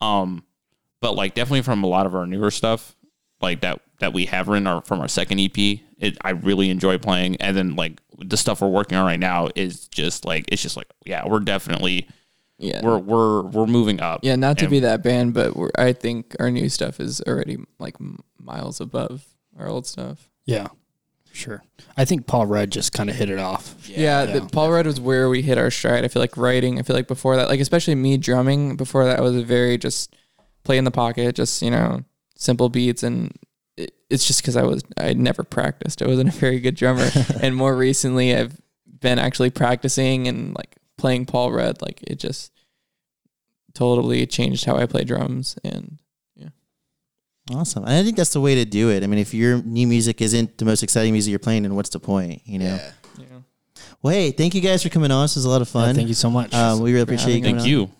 Um, 0.03 0.45
but 1.01 1.15
like 1.15 1.35
definitely 1.35 1.63
from 1.63 1.83
a 1.85 1.87
lot 1.87 2.07
of 2.07 2.15
our 2.15 2.27
newer 2.27 2.51
stuff, 2.51 2.95
like 3.41 3.61
that 3.63 3.81
that 4.01 4.13
we 4.13 4.27
have 4.27 4.49
written 4.49 4.67
our, 4.67 4.83
from 4.83 5.01
our 5.01 5.09
second 5.09 5.39
EP, 5.41 5.57
it 5.99 6.17
I 6.23 6.31
really 6.31 6.71
enjoy 6.71 6.99
playing. 6.99 7.37
And 7.37 7.57
then 7.57 7.77
like 7.77 8.01
the 8.19 8.37
stuff 8.37 8.61
we're 8.61 8.69
working 8.69 8.97
on 8.99 9.05
right 9.07 9.19
now 9.21 9.49
is 9.55 9.89
just 9.89 10.25
like 10.25 10.45
it's 10.49 10.63
just 10.63 10.77
like 10.77 10.87
yeah, 11.07 11.27
we're 11.27 11.41
definitely 11.41 12.09
yeah 12.59 12.81
we're 12.85 12.99
we're 12.99 13.43
we're 13.43 13.67
moving 13.67 14.01
up. 14.01 14.21
yeah 14.23 14.37
not 14.37 14.59
to 14.59 14.67
And- 14.67 14.71
be 14.71 14.79
that 14.81 15.03
band 15.03 15.35
but 15.35 15.57
we're, 15.57 15.71
i 15.77 15.93
think 15.93 16.37
our 16.39 16.49
new 16.51 16.69
stuff 16.69 17.01
is 17.01 17.21
already 17.27 17.57
like 17.81 17.97
miles 18.39 18.81
above 18.81 19.25
our 19.59 19.67
old 19.69 19.85
stuff 19.87 20.29
Yeah, 20.47 20.69
sure. 21.33 21.63
I 21.97 22.05
think 22.05 22.27
Paul 22.27 22.47
Rudd 22.47 22.71
just 22.71 22.93
kind 22.93 23.11
of 23.11 23.17
hit 23.17 23.31
it 23.31 23.39
off. 23.39 23.75
Yeah. 23.89 24.25
The, 24.27 24.41
Paul 24.43 24.71
Rudd 24.71 24.87
was 24.87 25.01
where 25.01 25.29
we 25.29 25.43
hit 25.43 25.59
our 25.59 25.71
stride. 25.71 26.05
I 26.05 26.09
feel 26.09 26.23
like 26.23 26.37
writing. 26.37 26.79
I 26.79 26.83
feel 26.83 26.97
like 26.97 27.09
before 27.09 27.37
that, 27.37 27.49
like 27.49 27.61
especially 27.61 27.95
me 27.95 28.17
drumming. 28.17 28.77
Before 28.77 29.05
that, 29.05 29.19
I 29.19 29.23
was 29.23 29.37
a 29.37 29.43
very 29.43 29.79
just 29.79 30.15
play 30.65 30.79
in 30.79 30.85
the 30.85 30.91
pocket, 30.91 31.35
just 31.35 31.63
you 31.63 31.71
know, 31.71 32.05
simple 32.37 32.69
beats, 32.69 33.03
and 33.03 33.37
it, 33.77 33.95
it's 34.11 34.27
just 34.27 34.43
because 34.43 34.57
I 34.57 34.63
was 34.63 34.83
I 34.97 35.13
never 35.15 35.43
practiced. 35.43 36.03
I 36.03 36.07
wasn't 36.07 36.31
a 36.31 36.39
very 36.39 36.61
good 36.61 36.77
drummer, 36.77 37.09
and 37.43 37.55
more 37.55 37.77
recently, 37.77 38.35
I've 38.35 38.57
been 39.01 39.19
actually 39.19 39.51
practicing 39.51 40.29
and 40.29 40.55
like 40.55 40.77
playing 40.97 41.27
Paul 41.27 41.53
Rudd. 41.53 41.83
Like 41.83 42.03
it 42.03 42.19
just 42.19 42.53
totally 43.75 44.27
changed 44.27 44.65
how 44.65 44.77
I 44.77 44.87
play 44.87 45.05
drums, 45.05 45.57
and 45.65 45.99
Awesome. 47.51 47.85
And 47.85 47.93
I 47.93 48.03
think 48.05 48.17
that's 48.17 48.33
the 48.33 48.41
way 48.41 48.55
to 48.55 48.65
do 48.65 48.91
it. 48.91 49.03
I 49.03 49.07
mean, 49.07 49.19
if 49.19 49.35
your 49.35 49.61
new 49.63 49.87
music 49.87 50.21
isn't 50.21 50.59
the 50.59 50.65
most 50.65 50.83
exciting 50.83 51.13
music 51.13 51.31
you're 51.31 51.39
playing, 51.39 51.65
then 51.65 51.75
what's 51.75 51.91
the 51.91 51.99
point? 51.99 52.41
You 52.45 52.61
know. 52.61 52.79
you 53.19 53.25
know. 53.27 53.45
Well, 54.01 54.15
hey, 54.15 54.31
thank 54.31 54.55
you 54.55 54.61
guys 54.61 54.83
for 54.83 54.89
coming 54.89 55.11
on. 55.11 55.25
This 55.25 55.35
was 55.37 55.45
a 55.45 55.49
lot 55.49 55.61
of 55.61 55.69
fun. 55.69 55.89
Yeah, 55.89 55.93
thank 55.95 56.09
you 56.09 56.15
so 56.15 56.31
much. 56.31 56.55
Um, 56.55 56.81
we 56.81 56.93
really 56.93 57.03
appreciate 57.03 57.37
you. 57.37 57.43
Thank 57.43 57.61
on. 57.61 57.67
you. 57.67 57.91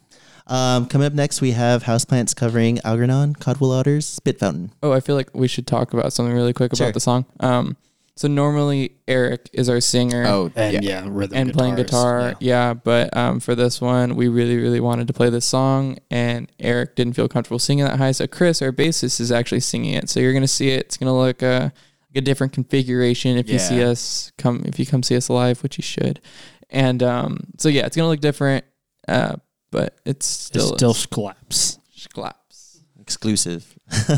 Um, 0.47 0.87
coming 0.87 1.07
up 1.07 1.13
next, 1.13 1.41
we 1.41 1.53
have 1.53 1.85
Houseplants 1.85 2.35
covering 2.35 2.81
Algernon, 2.85 3.35
Cadwallader, 3.35 4.01
Spit 4.01 4.39
Fountain. 4.39 4.73
Oh, 4.83 4.93
I 4.93 5.01
feel 5.01 5.15
like 5.17 5.31
we 5.35 5.49
should 5.49 5.67
talk 5.67 5.93
about 5.93 6.13
something 6.13 6.35
really 6.35 6.53
quick 6.53 6.75
Sure. 6.75 6.87
about 6.87 6.95
the 6.95 7.01
song. 7.01 7.25
Um, 7.41 7.77
so 8.15 8.29
normally 8.29 8.97
Eric 9.09 9.49
is 9.53 9.69
our 9.69 9.81
singer. 9.81 10.25
Oh, 10.27 10.51
and 10.55 10.75
yeah. 10.75 10.81
yeah, 10.83 11.09
rhythm 11.09 11.39
and 11.39 11.53
playing 11.53 11.77
guitar. 11.77 12.35
Yeah. 12.41 12.75
but 12.75 13.17
um, 13.17 13.41
for 13.41 13.55
this 13.55 13.81
one, 13.81 14.17
we 14.17 14.29
really, 14.29 14.59
really 14.59 14.81
wanted 14.81 15.07
to 15.07 15.13
play 15.13 15.31
this 15.31 15.47
song, 15.47 15.99
and 16.11 16.51
Eric 16.59 16.95
didn't 16.95 17.15
feel 17.15 17.29
comfortable 17.29 17.59
singing 17.59 17.85
that 17.85 17.99
high. 17.99 18.13
So 18.13 18.27
Chris, 18.27 18.61
our 18.61 18.73
bassist, 18.73 19.19
is 19.19 19.33
actually 19.33 19.61
singing 19.61 19.95
it. 19.95 20.11
So 20.11 20.21
you're 20.21 20.35
gonna 20.35 20.47
see 20.47 20.71
it. 20.71 20.87
It's 20.87 20.97
gonna 20.99 21.17
look 21.17 21.43
uh, 21.43 21.71
like 21.73 22.17
a 22.17 22.21
different 22.21 22.53
configuration 22.53 23.39
if 23.39 23.49
you 23.49 23.59
see 23.59 23.83
us 23.83 24.31
come 24.37 24.63
if 24.67 24.79
you 24.79 24.85
come 24.85 25.03
see 25.03 25.17
us 25.17 25.31
live, 25.31 25.63
which 25.63 25.79
you 25.79 25.83
should. 25.83 26.21
And 26.69 27.03
um, 27.03 27.45
so 27.59 27.71
yeah, 27.71 27.87
it's 27.87 27.97
gonna 27.97 28.09
look 28.09 28.21
different, 28.21 28.65
uh, 29.09 29.37
but 29.71 29.99
it's 30.05 30.27
It 30.27 30.61
still 30.61 30.77
still 30.77 30.95
slaps. 30.95 31.79
slaps. 31.91 32.83
Exclusive. 33.01 33.67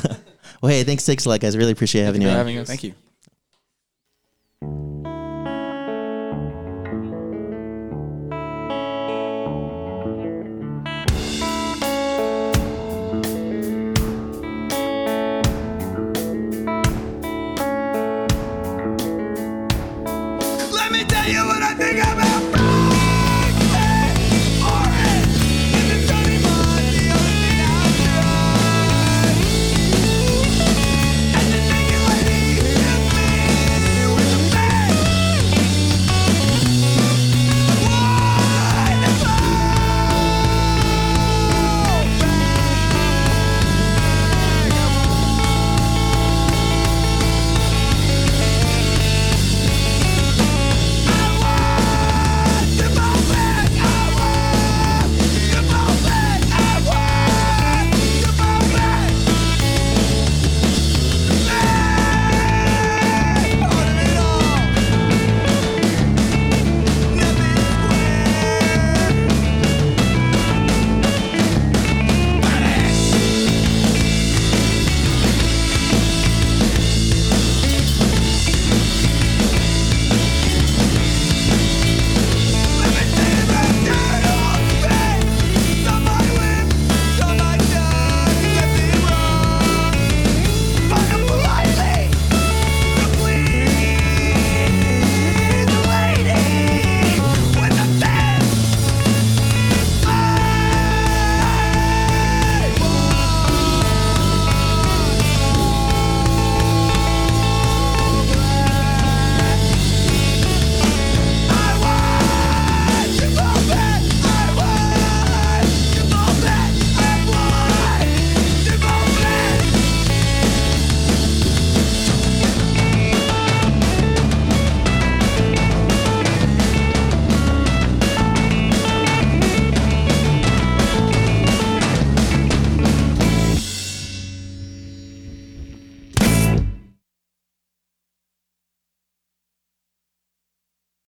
well, 0.60 0.70
hey, 0.70 0.82
thanks, 0.82 1.06
thanks 1.06 1.26
a 1.26 1.28
lot, 1.28 1.40
guys. 1.40 1.56
Really 1.56 1.72
appreciate 1.72 2.02
having 2.04 2.22
you 2.22 2.28
for 2.28 2.34
having 2.34 2.58
us. 2.58 2.66
Thank 2.66 2.82
you. 2.84 2.94
Me 4.64 4.70
tell 5.02 5.12
you 5.12 5.13